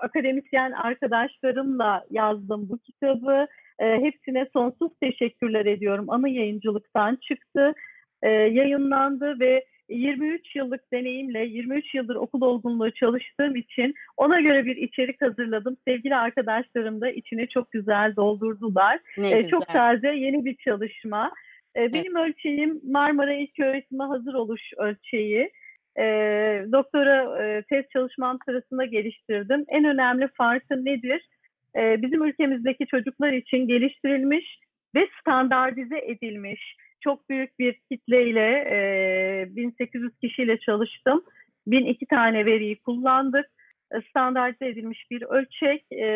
akademisyen 0.00 0.72
arkadaşlarımla 0.72 2.04
yazdım 2.10 2.68
bu 2.68 2.78
kitabı. 2.78 3.46
E, 3.78 4.00
hepsine 4.00 4.46
sonsuz 4.52 4.92
teşekkürler 5.02 5.66
ediyorum. 5.66 6.10
Ana 6.10 6.28
yayıncılıktan 6.28 7.18
çıktı, 7.28 7.74
e, 8.22 8.30
yayınlandı 8.30 9.40
ve 9.40 9.64
23 9.90 10.56
yıllık 10.56 10.92
deneyimle 10.92 11.44
23 11.44 11.94
yıldır 11.94 12.14
okul 12.16 12.42
olgunluğu 12.42 12.90
çalıştığım 12.90 13.56
için 13.56 13.94
ona 14.16 14.40
göre 14.40 14.64
bir 14.64 14.76
içerik 14.76 15.22
hazırladım. 15.22 15.76
Sevgili 15.88 16.16
arkadaşlarım 16.16 17.00
da 17.00 17.10
içine 17.10 17.46
çok 17.46 17.72
güzel 17.72 18.16
doldurdular. 18.16 19.00
Ne 19.18 19.26
Ee, 19.30 19.36
güzel. 19.36 19.50
çok 19.50 19.66
taze 19.66 20.08
yeni 20.08 20.44
bir 20.44 20.56
çalışma. 20.56 21.32
Ee, 21.76 21.92
benim 21.92 22.16
ölçeğim 22.16 22.80
Marmara 22.90 23.32
İlköğretim'e 23.34 24.04
hazır 24.04 24.34
oluş 24.34 24.62
ölçeği. 24.76 25.50
Ee, 25.98 26.64
doktora 26.72 27.44
e, 27.44 27.62
tez 27.62 27.84
çalışmam 27.92 28.38
sırasında 28.44 28.84
geliştirdim. 28.84 29.64
En 29.68 29.84
önemli 29.84 30.28
farkı 30.28 30.84
nedir? 30.84 31.28
Ee, 31.76 32.02
bizim 32.02 32.24
ülkemizdeki 32.24 32.86
çocuklar 32.86 33.32
için 33.32 33.58
geliştirilmiş 33.68 34.58
ve 34.94 35.08
standartize 35.20 35.98
edilmiş 35.98 36.76
çok 37.00 37.28
büyük 37.28 37.58
bir 37.58 37.80
kitleyle 37.92 38.64
e, 38.70 39.56
1800 39.56 40.12
kişiyle 40.18 40.58
çalıştım. 40.58 41.24
1002 41.66 42.06
tane 42.06 42.46
veriyi 42.46 42.80
kullandık. 42.80 43.46
E, 43.94 44.00
Standartize 44.10 44.68
edilmiş 44.68 45.10
bir 45.10 45.22
ölçek. 45.22 45.92
E, 45.92 46.06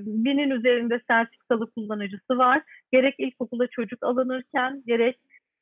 binin 0.00 0.50
üzerinde 0.50 1.00
sertifikalı 1.08 1.70
kullanıcısı 1.70 2.38
var. 2.38 2.62
Gerek 2.92 3.14
ilkokula 3.18 3.66
çocuk 3.66 4.02
alınırken 4.02 4.82
gerek 4.86 5.16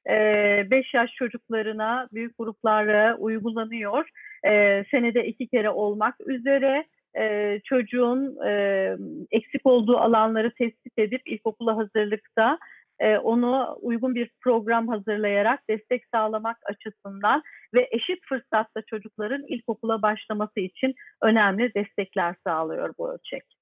5 0.06 0.94
yaş 0.94 1.14
çocuklarına 1.14 2.08
büyük 2.12 2.38
gruplara 2.38 3.16
uygulanıyor. 3.16 4.08
E, 4.46 4.84
senede 4.90 5.26
iki 5.26 5.46
kere 5.46 5.70
olmak 5.70 6.14
üzere 6.26 6.84
e, 7.18 7.60
çocuğun 7.64 8.46
e, 8.46 8.96
eksik 9.30 9.66
olduğu 9.66 9.96
alanları 9.96 10.54
tespit 10.54 10.98
edip 10.98 11.22
ilkokula 11.26 11.76
hazırlıkta 11.76 12.58
e, 13.00 13.18
onu 13.18 13.76
uygun 13.80 14.14
bir 14.14 14.30
program 14.40 14.88
hazırlayarak 14.88 15.60
destek 15.68 16.02
sağlamak 16.14 16.56
açısından 16.64 17.42
ve 17.74 17.88
eşit 17.90 18.18
fırsatta 18.28 18.82
çocukların 18.86 19.44
ilkokula 19.48 20.02
başlaması 20.02 20.60
için 20.60 20.94
önemli 21.22 21.74
destekler 21.74 22.34
sağlıyor 22.46 22.94
bu 22.98 23.12
ölçek. 23.12 23.53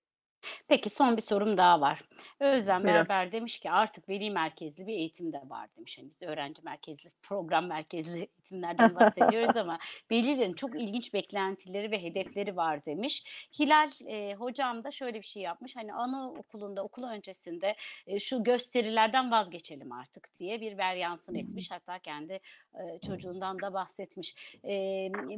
Peki 0.68 0.90
son 0.90 1.16
bir 1.16 1.22
sorum 1.22 1.56
daha 1.56 1.80
var. 1.80 2.00
Özlem 2.40 2.84
Buyurun. 2.84 2.98
Berber 2.98 3.32
demiş 3.32 3.58
ki 3.58 3.70
artık 3.70 4.08
veli 4.08 4.30
merkezli 4.30 4.86
bir 4.86 4.92
eğitim 4.92 5.32
de 5.32 5.42
var 5.48 5.68
demiş. 5.76 5.98
Hani 5.98 6.10
biz 6.10 6.22
öğrenci 6.22 6.62
merkezli, 6.62 7.10
program 7.22 7.66
merkezli 7.66 8.18
eğitimlerden 8.52 8.94
bahsediyoruz 8.94 9.56
ama 9.56 9.78
velilerin 10.10 10.52
çok 10.52 10.80
ilginç 10.80 11.14
beklentileri 11.14 11.90
ve 11.90 12.02
hedefleri 12.02 12.56
var 12.56 12.84
demiş. 12.84 13.24
Hilal 13.58 13.90
e, 14.06 14.34
hocam 14.34 14.84
da 14.84 14.90
şöyle 14.90 15.18
bir 15.18 15.26
şey 15.26 15.42
yapmış. 15.42 15.76
Hani 15.76 15.94
anaokulunda, 15.94 16.84
okul 16.84 17.02
öncesinde 17.04 17.76
e, 18.06 18.18
şu 18.18 18.44
gösterilerden 18.44 19.30
vazgeçelim 19.30 19.92
artık 19.92 20.28
diye 20.38 20.60
bir 20.60 20.78
veryansın 20.78 21.34
etmiş. 21.34 21.70
Hatta 21.70 21.98
kendi 21.98 22.40
e, 22.74 22.98
çocuğundan 23.06 23.60
da 23.60 23.72
bahsetmiş. 23.72 24.34
E, 24.64 24.72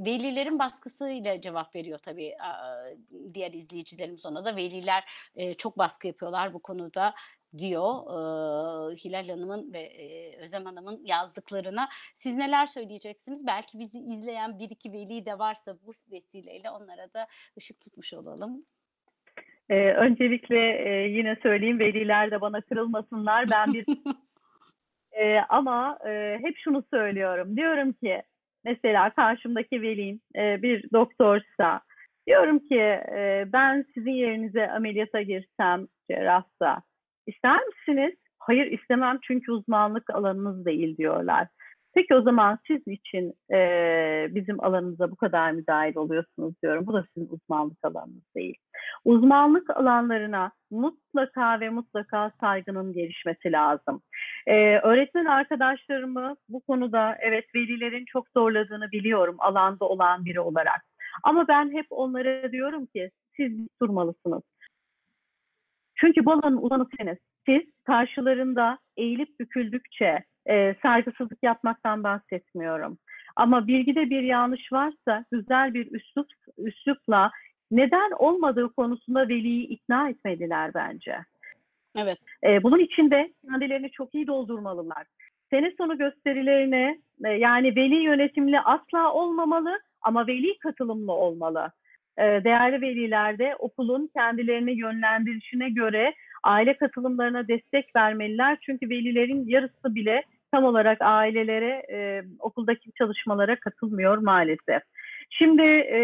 velilerin 0.06 0.58
baskısıyla 0.58 1.40
cevap 1.40 1.74
veriyor 1.74 1.98
tabii 1.98 2.36
a, 2.40 2.84
diğer 3.34 3.52
izleyicilerimiz 3.52 4.26
ona 4.26 4.44
da. 4.44 4.56
Veliler 4.56 4.93
e, 5.36 5.54
çok 5.54 5.78
baskı 5.78 6.06
yapıyorlar 6.06 6.54
bu 6.54 6.62
konuda 6.62 7.14
diyor 7.58 7.88
e, 8.10 8.96
Hilal 8.96 9.28
Hanım'ın 9.28 9.72
ve 9.72 9.80
e, 9.80 10.36
Özlem 10.44 10.64
Hanım'ın 10.64 11.00
yazdıklarına. 11.04 11.88
Siz 12.14 12.36
neler 12.36 12.66
söyleyeceksiniz? 12.66 13.46
Belki 13.46 13.78
bizi 13.78 13.98
izleyen 13.98 14.58
bir 14.58 14.70
iki 14.70 14.92
veli 14.92 15.26
de 15.26 15.38
varsa 15.38 15.76
bu 15.86 15.92
vesileyle 16.12 16.70
onlara 16.70 17.12
da 17.14 17.26
ışık 17.58 17.80
tutmuş 17.80 18.14
olalım. 18.14 18.64
Ee, 19.70 19.92
öncelikle 19.92 20.88
e, 20.88 21.08
yine 21.08 21.36
söyleyeyim 21.42 21.78
veliler 21.78 22.30
de 22.30 22.40
bana 22.40 22.60
kırılmasınlar. 22.60 23.50
Ben 23.50 23.74
bir 23.74 23.86
e, 25.12 25.40
ama 25.48 25.98
e, 26.06 26.38
hep 26.42 26.56
şunu 26.58 26.84
söylüyorum. 26.90 27.56
Diyorum 27.56 27.92
ki 27.92 28.22
mesela 28.64 29.10
karşımdaki 29.10 29.82
velim 29.82 30.20
e, 30.36 30.62
bir 30.62 30.92
doktorsa 30.92 31.80
diyorum 32.26 32.58
ki 32.58 32.80
e, 33.16 33.44
ben 33.52 33.84
sizin 33.94 34.10
yerinize 34.10 34.70
ameliyata 34.70 35.22
girsem 35.22 35.86
cerrahsa 36.10 36.82
ister 37.26 37.60
misiniz? 37.66 38.14
Hayır 38.38 38.66
istemem 38.66 39.18
çünkü 39.22 39.52
uzmanlık 39.52 40.10
alanınız 40.10 40.64
değil 40.64 40.96
diyorlar. 40.96 41.48
Peki 41.94 42.14
o 42.14 42.22
zaman 42.22 42.58
siz 42.66 42.80
için 42.86 43.34
e, 43.52 43.58
bizim 44.30 44.64
alanımıza 44.64 45.10
bu 45.10 45.16
kadar 45.16 45.52
müdahil 45.52 45.96
oluyorsunuz 45.96 46.54
diyorum. 46.62 46.86
Bu 46.86 46.92
da 46.94 47.04
sizin 47.14 47.28
uzmanlık 47.28 47.78
alanınız 47.82 48.34
değil. 48.36 48.56
Uzmanlık 49.04 49.70
alanlarına 49.70 50.52
mutlaka 50.70 51.60
ve 51.60 51.70
mutlaka 51.70 52.30
saygının 52.40 52.92
gelişmesi 52.92 53.52
lazım. 53.52 54.02
Ee, 54.46 54.78
öğretmen 54.78 55.24
arkadaşlarımı 55.24 56.36
bu 56.48 56.60
konuda 56.60 57.16
evet 57.20 57.44
velilerin 57.54 58.04
çok 58.04 58.28
zorladığını 58.36 58.90
biliyorum 58.92 59.36
alanda 59.38 59.84
olan 59.84 60.24
biri 60.24 60.40
olarak. 60.40 60.82
Ama 61.22 61.48
ben 61.48 61.72
hep 61.72 61.86
onlara 61.90 62.52
diyorum 62.52 62.86
ki 62.86 63.10
siz 63.36 63.52
durmalısınız. 63.82 64.42
Çünkü 65.94 66.24
bu 66.24 66.32
alanın 66.32 66.56
uzmanısınız. 66.56 67.18
Siz 67.46 67.62
karşılarında 67.84 68.78
eğilip 68.96 69.40
büküldükçe 69.40 70.24
e, 70.48 70.74
saygısızlık 70.82 71.38
yapmaktan 71.42 72.04
bahsetmiyorum. 72.04 72.98
Ama 73.36 73.66
bilgide 73.66 74.10
bir 74.10 74.22
yanlış 74.22 74.72
varsa 74.72 75.24
güzel 75.32 75.74
bir 75.74 75.92
üslup, 75.92 76.26
üslupla 76.58 77.30
neden 77.70 78.10
olmadığı 78.18 78.72
konusunda 78.72 79.28
veliyi 79.28 79.66
ikna 79.66 80.08
etmeliler 80.08 80.74
bence. 80.74 81.18
Evet. 81.96 82.18
E, 82.44 82.62
bunun 82.62 82.78
için 82.78 83.10
de 83.10 83.32
kendilerini 83.50 83.90
çok 83.90 84.14
iyi 84.14 84.26
doldurmalılar. 84.26 85.06
Sene 85.50 85.72
sonu 85.78 85.98
gösterilerine 85.98 86.98
e, 87.24 87.28
yani 87.28 87.76
veli 87.76 87.94
yönetimli 87.94 88.60
asla 88.60 89.12
olmamalı 89.12 89.80
ama 90.04 90.26
veli 90.26 90.58
katılımlı 90.58 91.12
olmalı. 91.12 91.70
E, 92.18 92.22
değerli 92.22 92.80
veliler 92.80 93.38
de 93.38 93.56
okulun 93.58 94.10
kendilerini 94.16 94.78
yönlendirişine 94.78 95.70
göre 95.70 96.14
aile 96.44 96.76
katılımlarına 96.76 97.48
destek 97.48 97.96
vermeliler. 97.96 98.58
Çünkü 98.66 98.90
velilerin 98.90 99.48
yarısı 99.48 99.94
bile 99.94 100.22
tam 100.52 100.64
olarak 100.64 100.98
ailelere, 101.00 101.82
e, 101.92 102.22
okuldaki 102.38 102.92
çalışmalara 102.98 103.60
katılmıyor 103.60 104.18
maalesef. 104.18 104.82
Şimdi 105.30 105.62
e, 105.62 105.98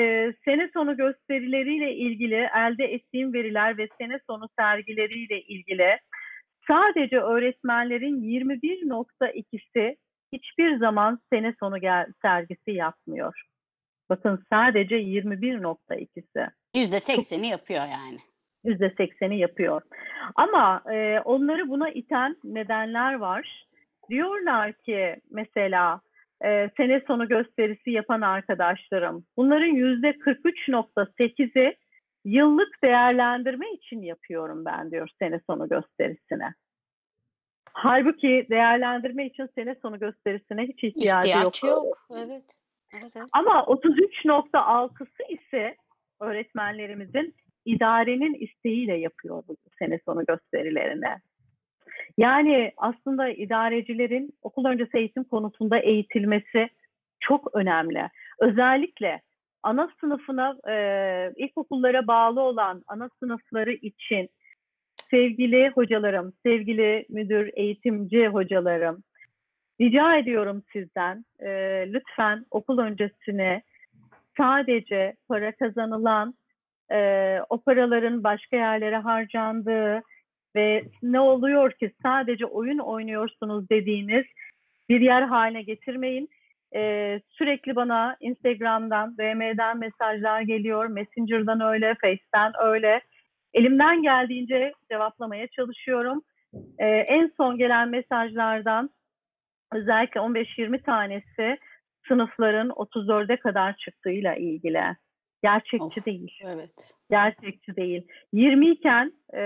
sene 0.44 0.70
sonu 0.74 0.96
gösterileriyle 0.96 1.94
ilgili 1.94 2.48
elde 2.56 2.84
ettiğim 2.84 3.32
veriler 3.32 3.78
ve 3.78 3.88
sene 3.98 4.18
sonu 4.26 4.48
sergileriyle 4.58 5.42
ilgili 5.42 5.98
sadece 6.68 7.18
öğretmenlerin 7.18 8.22
21.2'si 8.22 9.96
hiçbir 10.32 10.76
zaman 10.78 11.18
sene 11.32 11.54
sonu 11.60 11.78
gel 11.78 12.06
sergisi 12.22 12.70
yapmıyor. 12.70 13.42
Bakın 14.10 14.44
sadece 14.52 14.96
21.2'si. 14.96 16.50
%80'i 16.74 17.46
yapıyor 17.46 17.84
yani. 17.86 18.18
%80'i 18.64 19.38
yapıyor. 19.38 19.82
Ama 20.34 20.82
e, 20.92 21.20
onları 21.20 21.68
buna 21.68 21.90
iten 21.90 22.36
nedenler 22.44 23.14
var. 23.14 23.66
Diyorlar 24.10 24.72
ki 24.72 25.16
mesela 25.30 26.00
e, 26.44 26.70
sene 26.76 27.02
sonu 27.06 27.28
gösterisi 27.28 27.90
yapan 27.90 28.20
arkadaşlarım 28.20 29.24
bunların 29.36 29.74
%43.8'i 29.74 31.76
yıllık 32.24 32.82
değerlendirme 32.84 33.72
için 33.72 34.02
yapıyorum 34.02 34.64
ben 34.64 34.90
diyor 34.90 35.08
sene 35.18 35.40
sonu 35.46 35.68
gösterisine. 35.68 36.54
Halbuki 37.72 38.46
değerlendirme 38.50 39.26
için 39.26 39.48
sene 39.54 39.74
sonu 39.82 39.98
gösterisine 39.98 40.62
hiç 40.62 40.84
ihtiyacı 40.84 41.28
İhtiyaç 41.28 41.62
yok. 41.62 41.72
yok. 41.72 42.06
Evet. 42.16 42.42
Evet. 42.92 43.26
Ama 43.32 43.60
33.6'sı 43.60 45.22
ise 45.32 45.76
öğretmenlerimizin 46.20 47.34
idarenin 47.64 48.34
isteğiyle 48.34 48.96
yapıyor 48.96 49.42
bu 49.48 49.56
sene 49.78 49.98
sonu 50.04 50.24
gösterilerini. 50.24 51.16
Yani 52.18 52.72
aslında 52.76 53.28
idarecilerin 53.28 54.32
okul 54.42 54.64
öncesi 54.64 54.98
eğitim 54.98 55.24
konusunda 55.24 55.78
eğitilmesi 55.78 56.68
çok 57.20 57.54
önemli. 57.54 58.08
Özellikle 58.40 59.20
ana 59.62 59.90
sınıfına, 60.00 60.56
e, 60.68 61.32
ilkokullara 61.36 62.06
bağlı 62.06 62.40
olan 62.40 62.82
ana 62.86 63.10
sınıfları 63.20 63.72
için 63.72 64.28
sevgili 65.10 65.70
hocalarım, 65.70 66.32
sevgili 66.42 67.06
müdür, 67.08 67.50
eğitimci 67.54 68.28
hocalarım, 68.28 69.02
rica 69.80 70.16
ediyorum 70.16 70.62
sizden 70.72 71.24
e, 71.40 71.48
lütfen 71.92 72.46
okul 72.50 72.78
öncesine 72.78 73.62
sadece 74.36 75.16
para 75.28 75.52
kazanılan, 75.52 76.34
e, 76.92 77.38
o 77.48 77.60
paraların 77.60 78.24
başka 78.24 78.56
yerlere 78.56 78.96
harcandığı 78.96 80.02
ve 80.56 80.84
ne 81.02 81.20
oluyor 81.20 81.72
ki 81.72 81.92
sadece 82.02 82.46
oyun 82.46 82.78
oynuyorsunuz 82.78 83.70
dediğiniz 83.70 84.24
bir 84.88 85.00
yer 85.00 85.22
haline 85.22 85.62
getirmeyin. 85.62 86.28
E, 86.74 87.20
sürekli 87.30 87.76
bana 87.76 88.16
Instagram'dan, 88.20 89.16
DM'den 89.18 89.78
mesajlar 89.78 90.40
geliyor, 90.40 90.86
Messenger'dan 90.86 91.60
öyle, 91.60 91.94
Face'ten 92.00 92.52
öyle. 92.62 93.00
Elimden 93.54 94.02
geldiğince 94.02 94.72
cevaplamaya 94.90 95.48
çalışıyorum. 95.48 96.22
E, 96.78 96.86
en 96.86 97.32
son 97.36 97.58
gelen 97.58 97.88
mesajlardan 97.88 98.90
özellikle 99.72 100.20
15-20 100.20 100.82
tanesi 100.82 101.58
sınıfların 102.08 102.68
34'e 102.68 103.36
kadar 103.36 103.76
çıktığıyla 103.76 104.34
ilgili. 104.34 104.96
Gerçekçi 105.42 106.00
Of. 106.00 106.06
değil. 106.06 106.38
Evet. 106.44 106.94
Gerçekçi 107.10 107.76
değil. 107.76 108.06
20 108.32 108.70
iken 108.70 109.12
e, 109.34 109.42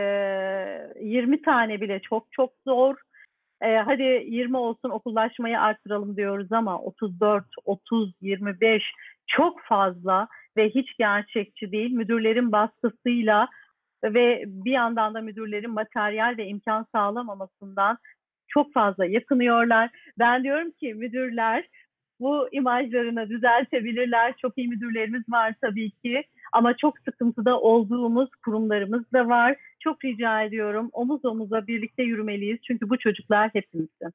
20 1.00 1.42
tane 1.42 1.80
bile 1.80 2.00
çok 2.00 2.32
çok 2.32 2.52
zor. 2.66 2.96
E, 3.62 3.76
hadi 3.76 4.02
20 4.02 4.56
olsun 4.56 4.90
okullaşmayı 4.90 5.60
arttıralım 5.60 6.16
diyoruz 6.16 6.52
ama 6.52 6.78
34, 6.78 7.44
30, 7.64 8.14
25 8.20 8.82
çok 9.26 9.60
fazla 9.62 10.28
ve 10.56 10.70
hiç 10.70 10.96
gerçekçi 10.98 11.72
değil. 11.72 11.92
Müdürlerin 11.92 12.52
baskısıyla 12.52 13.48
ve 14.04 14.44
bir 14.46 14.72
yandan 14.72 15.14
da 15.14 15.20
müdürlerin 15.20 15.70
materyal 15.70 16.34
ve 16.38 16.46
imkan 16.46 16.86
sağlamamasından 16.92 17.98
çok 18.49 18.72
fazla 18.72 19.07
yakınıyorlar. 19.07 19.90
Ben 20.18 20.45
diyorum 20.45 20.70
ki 20.70 20.95
müdürler 20.95 21.68
bu 22.20 22.49
imajlarını 22.53 23.28
düzeltebilirler. 23.28 24.34
Çok 24.36 24.59
iyi 24.59 24.68
müdürlerimiz 24.68 25.22
var 25.28 25.55
tabii 25.61 25.90
ki. 25.90 26.22
Ama 26.53 26.76
çok 26.76 26.99
sıkıntıda 26.99 27.61
olduğumuz 27.61 28.30
kurumlarımız 28.45 29.12
da 29.12 29.28
var. 29.28 29.57
Çok 29.80 30.05
rica 30.05 30.42
ediyorum 30.42 30.90
omuz 30.92 31.24
omuza 31.24 31.66
birlikte 31.66 32.03
yürümeliyiz. 32.03 32.59
Çünkü 32.66 32.90
bu 32.90 32.99
çocuklar 32.99 33.51
hepimizin. 33.53 34.11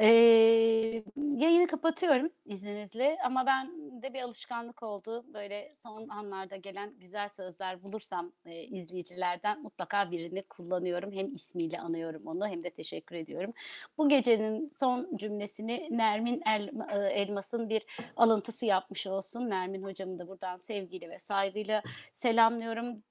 Ee, 0.00 1.02
yayını 1.16 1.66
kapatıyorum 1.66 2.30
izninizle 2.44 3.18
ama 3.24 3.46
ben 3.46 3.70
de 4.02 4.14
bir 4.14 4.22
alışkanlık 4.22 4.82
oldu. 4.82 5.24
Böyle 5.34 5.72
son 5.74 6.08
anlarda 6.08 6.56
gelen 6.56 6.94
güzel 7.00 7.28
sözler 7.28 7.82
bulursam 7.82 8.32
e, 8.46 8.62
izleyicilerden 8.62 9.62
mutlaka 9.62 10.10
birini 10.10 10.42
kullanıyorum. 10.42 11.12
Hem 11.12 11.34
ismiyle 11.34 11.80
anıyorum 11.80 12.26
onu 12.26 12.46
hem 12.48 12.64
de 12.64 12.70
teşekkür 12.70 13.16
ediyorum. 13.16 13.52
Bu 13.98 14.08
gecenin 14.08 14.68
son 14.68 15.16
cümlesini 15.16 15.88
Nermin 15.90 16.42
El- 16.46 16.70
e, 16.90 17.08
Elmas'ın 17.08 17.68
bir 17.68 17.82
alıntısı 18.16 18.66
yapmış 18.66 19.06
olsun. 19.06 19.50
Nermin 19.50 19.82
hocamı 19.82 20.18
da 20.18 20.28
buradan 20.28 20.56
sevgiyle 20.56 21.10
ve 21.10 21.18
saygıyla 21.18 21.82
selamlıyorum. 22.12 23.02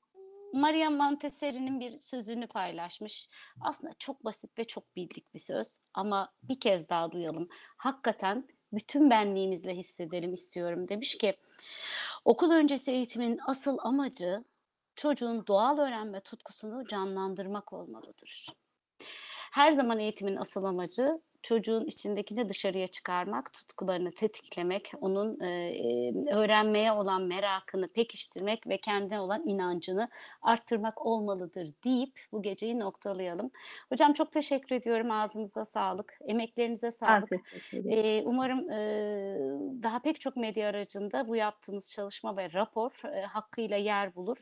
Maria 0.56 0.90
Montessori'nin 0.90 1.80
bir 1.80 1.98
sözünü 2.00 2.48
paylaşmış. 2.48 3.30
Aslında 3.62 3.94
çok 4.00 4.26
basit 4.26 4.60
ve 4.60 4.68
çok 4.68 4.96
bildik 4.96 5.34
bir 5.34 5.40
söz 5.40 5.80
ama 5.94 6.34
bir 6.44 6.60
kez 6.60 6.90
daha 6.90 7.12
duyalım. 7.12 7.50
Hakikaten 7.78 8.48
bütün 8.74 9.10
benliğimizle 9.10 9.76
hissedelim 9.76 10.34
istiyorum. 10.34 10.90
Demiş 10.90 11.18
ki 11.18 11.34
okul 12.26 12.52
öncesi 12.52 12.92
eğitimin 12.92 13.40
asıl 13.48 13.78
amacı 13.82 14.44
çocuğun 14.96 15.48
doğal 15.48 15.78
öğrenme 15.78 16.22
tutkusunu 16.22 16.88
canlandırmak 16.88 17.74
olmalıdır. 17.74 18.48
Her 19.52 19.72
zaman 19.72 20.00
eğitimin 20.00 20.36
asıl 20.36 20.64
amacı 20.64 21.22
çocuğun 21.46 21.86
içindekini 21.86 22.50
dışarıya 22.50 22.88
çıkarmak, 22.88 23.54
tutkularını 23.54 24.12
tetiklemek, 24.12 24.92
onun 25.02 25.40
e, 25.40 25.48
e, 25.48 26.14
öğrenmeye 26.34 26.92
olan 26.92 27.22
merakını 27.22 27.88
pekiştirmek 27.88 28.68
ve 28.68 28.78
kendine 28.78 29.20
olan 29.20 29.48
inancını 29.48 30.08
arttırmak 30.42 31.06
olmalıdır 31.06 31.74
deyip 31.84 32.20
bu 32.32 32.42
geceyi 32.42 32.80
noktalayalım. 32.80 33.52
Hocam 33.90 34.14
çok 34.14 34.32
teşekkür 34.32 34.76
ediyorum. 34.76 35.12
Ağzınıza 35.12 35.66
sağlık. 35.66 36.18
Emeklerinize 36.28 36.92
sağlık. 36.92 37.32
Ee, 37.74 38.24
umarım 38.26 38.70
e, 38.70 38.78
daha 39.84 40.00
pek 40.00 40.22
çok 40.22 40.36
medya 40.36 40.70
aracında 40.70 41.28
bu 41.28 41.36
yaptığınız 41.36 41.92
çalışma 41.92 42.38
ve 42.38 42.54
rapor 42.54 42.92
e, 43.16 43.22
hakkıyla 43.22 43.78
yer 43.78 44.16
bulur. 44.16 44.38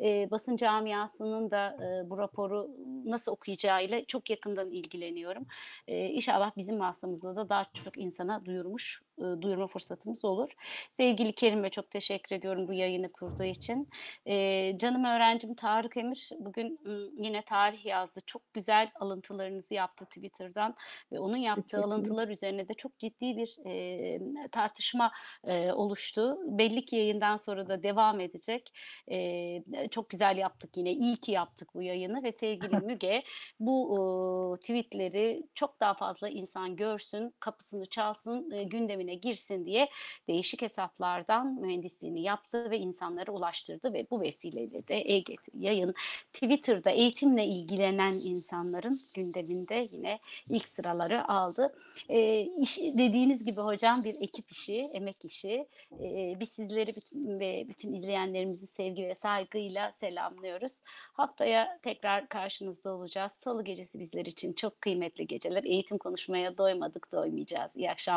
E, 0.00 0.30
basın 0.30 0.56
camiasının 0.56 1.50
da 1.50 1.76
e, 1.82 2.10
bu 2.10 2.18
raporu 2.18 2.70
nasıl 3.04 3.32
okuyacağıyla 3.32 4.04
çok 4.04 4.30
yakından 4.30 4.68
ilgileniyorum. 4.68 5.46
E, 5.88 6.06
inşallah 6.06 6.45
bizim 6.56 6.80
vasıtamızla 6.80 7.36
da 7.36 7.48
daha 7.48 7.64
çok 7.84 7.98
insana 7.98 8.44
duyurmuş, 8.44 9.02
e, 9.18 9.42
duyurma 9.42 9.66
fırsatımız 9.66 10.24
olur. 10.24 10.50
Sevgili 10.96 11.32
Kerim'e 11.32 11.70
çok 11.70 11.90
teşekkür 11.90 12.36
ediyorum 12.36 12.68
bu 12.68 12.72
yayını 12.72 13.12
kurduğu 13.12 13.44
için. 13.44 13.88
E, 14.26 14.78
canım 14.78 15.04
öğrencim 15.04 15.54
Tarık 15.54 15.96
Emir 15.96 16.30
bugün 16.38 16.80
yine 17.16 17.42
tarih 17.42 17.86
yazdı. 17.86 18.20
Çok 18.26 18.54
güzel 18.54 18.90
alıntılarınızı 19.00 19.74
yaptı 19.74 20.04
Twitter'dan 20.04 20.74
ve 21.12 21.20
onun 21.20 21.36
yaptığı 21.36 21.82
alıntılar 21.82 22.28
üzerine 22.28 22.68
de 22.68 22.74
çok 22.74 22.98
ciddi 22.98 23.36
bir 23.36 23.56
e, 23.66 24.18
tartışma 24.48 25.12
e, 25.44 25.72
oluştu. 25.72 26.38
Belli 26.46 26.84
ki 26.84 26.96
yayından 26.96 27.36
sonra 27.36 27.68
da 27.68 27.82
devam 27.82 28.20
edecek. 28.20 28.72
E, 29.10 29.88
çok 29.90 30.10
güzel 30.10 30.36
yaptık 30.36 30.76
yine. 30.76 30.92
İyi 30.92 31.16
ki 31.16 31.32
yaptık 31.32 31.74
bu 31.74 31.82
yayını 31.82 32.22
ve 32.22 32.32
sevgili 32.32 32.76
Müge 32.86 33.22
bu 33.60 34.56
e, 34.56 34.60
tweetleri 34.60 35.46
çok 35.54 35.80
daha 35.80 35.94
fazla 35.94 36.28
insan 36.28 36.76
görsün, 36.76 37.34
kapısını 37.40 37.86
çalsın, 37.86 38.50
e, 38.50 38.64
gündemine 39.06 39.14
girsin 39.14 39.66
diye 39.66 39.88
değişik 40.28 40.62
hesaplardan 40.62 41.60
mühendisliğini 41.60 42.22
yaptı 42.22 42.70
ve 42.70 42.78
insanlara 42.78 43.32
ulaştırdı 43.32 43.92
ve 43.92 44.06
bu 44.10 44.20
vesileyle 44.20 44.86
de 44.88 44.96
e-Getir 44.96 45.54
yayın 45.54 45.94
Twitter'da 46.32 46.90
eğitimle 46.90 47.44
ilgilenen 47.44 48.14
insanların 48.14 48.98
gündeminde 49.14 49.88
yine 49.92 50.18
ilk 50.50 50.68
sıraları 50.68 51.28
aldı. 51.28 51.74
E, 52.08 52.40
iş, 52.40 52.78
dediğiniz 52.78 53.44
gibi 53.44 53.60
hocam 53.60 54.04
bir 54.04 54.14
ekip 54.20 54.50
işi, 54.50 54.90
emek 54.92 55.24
işi. 55.24 55.66
E, 56.00 56.36
biz 56.40 56.48
sizleri 56.48 56.92
bütün, 56.96 57.40
ve 57.40 57.64
bütün 57.68 57.94
izleyenlerimizi 57.94 58.66
sevgi 58.66 59.06
ve 59.06 59.14
saygıyla 59.14 59.92
selamlıyoruz. 59.92 60.82
Haftaya 61.12 61.78
tekrar 61.82 62.28
karşınızda 62.28 62.90
olacağız. 62.90 63.32
Salı 63.32 63.64
gecesi 63.64 63.98
bizler 63.98 64.26
için 64.26 64.52
çok 64.52 64.80
kıymetli 64.80 65.26
geceler. 65.26 65.64
Eğitim 65.64 65.98
konuşmaya 65.98 66.58
doymadık, 66.58 67.12
doymayacağız. 67.12 67.76
İyi 67.76 67.90
akşamlar. 67.90 68.16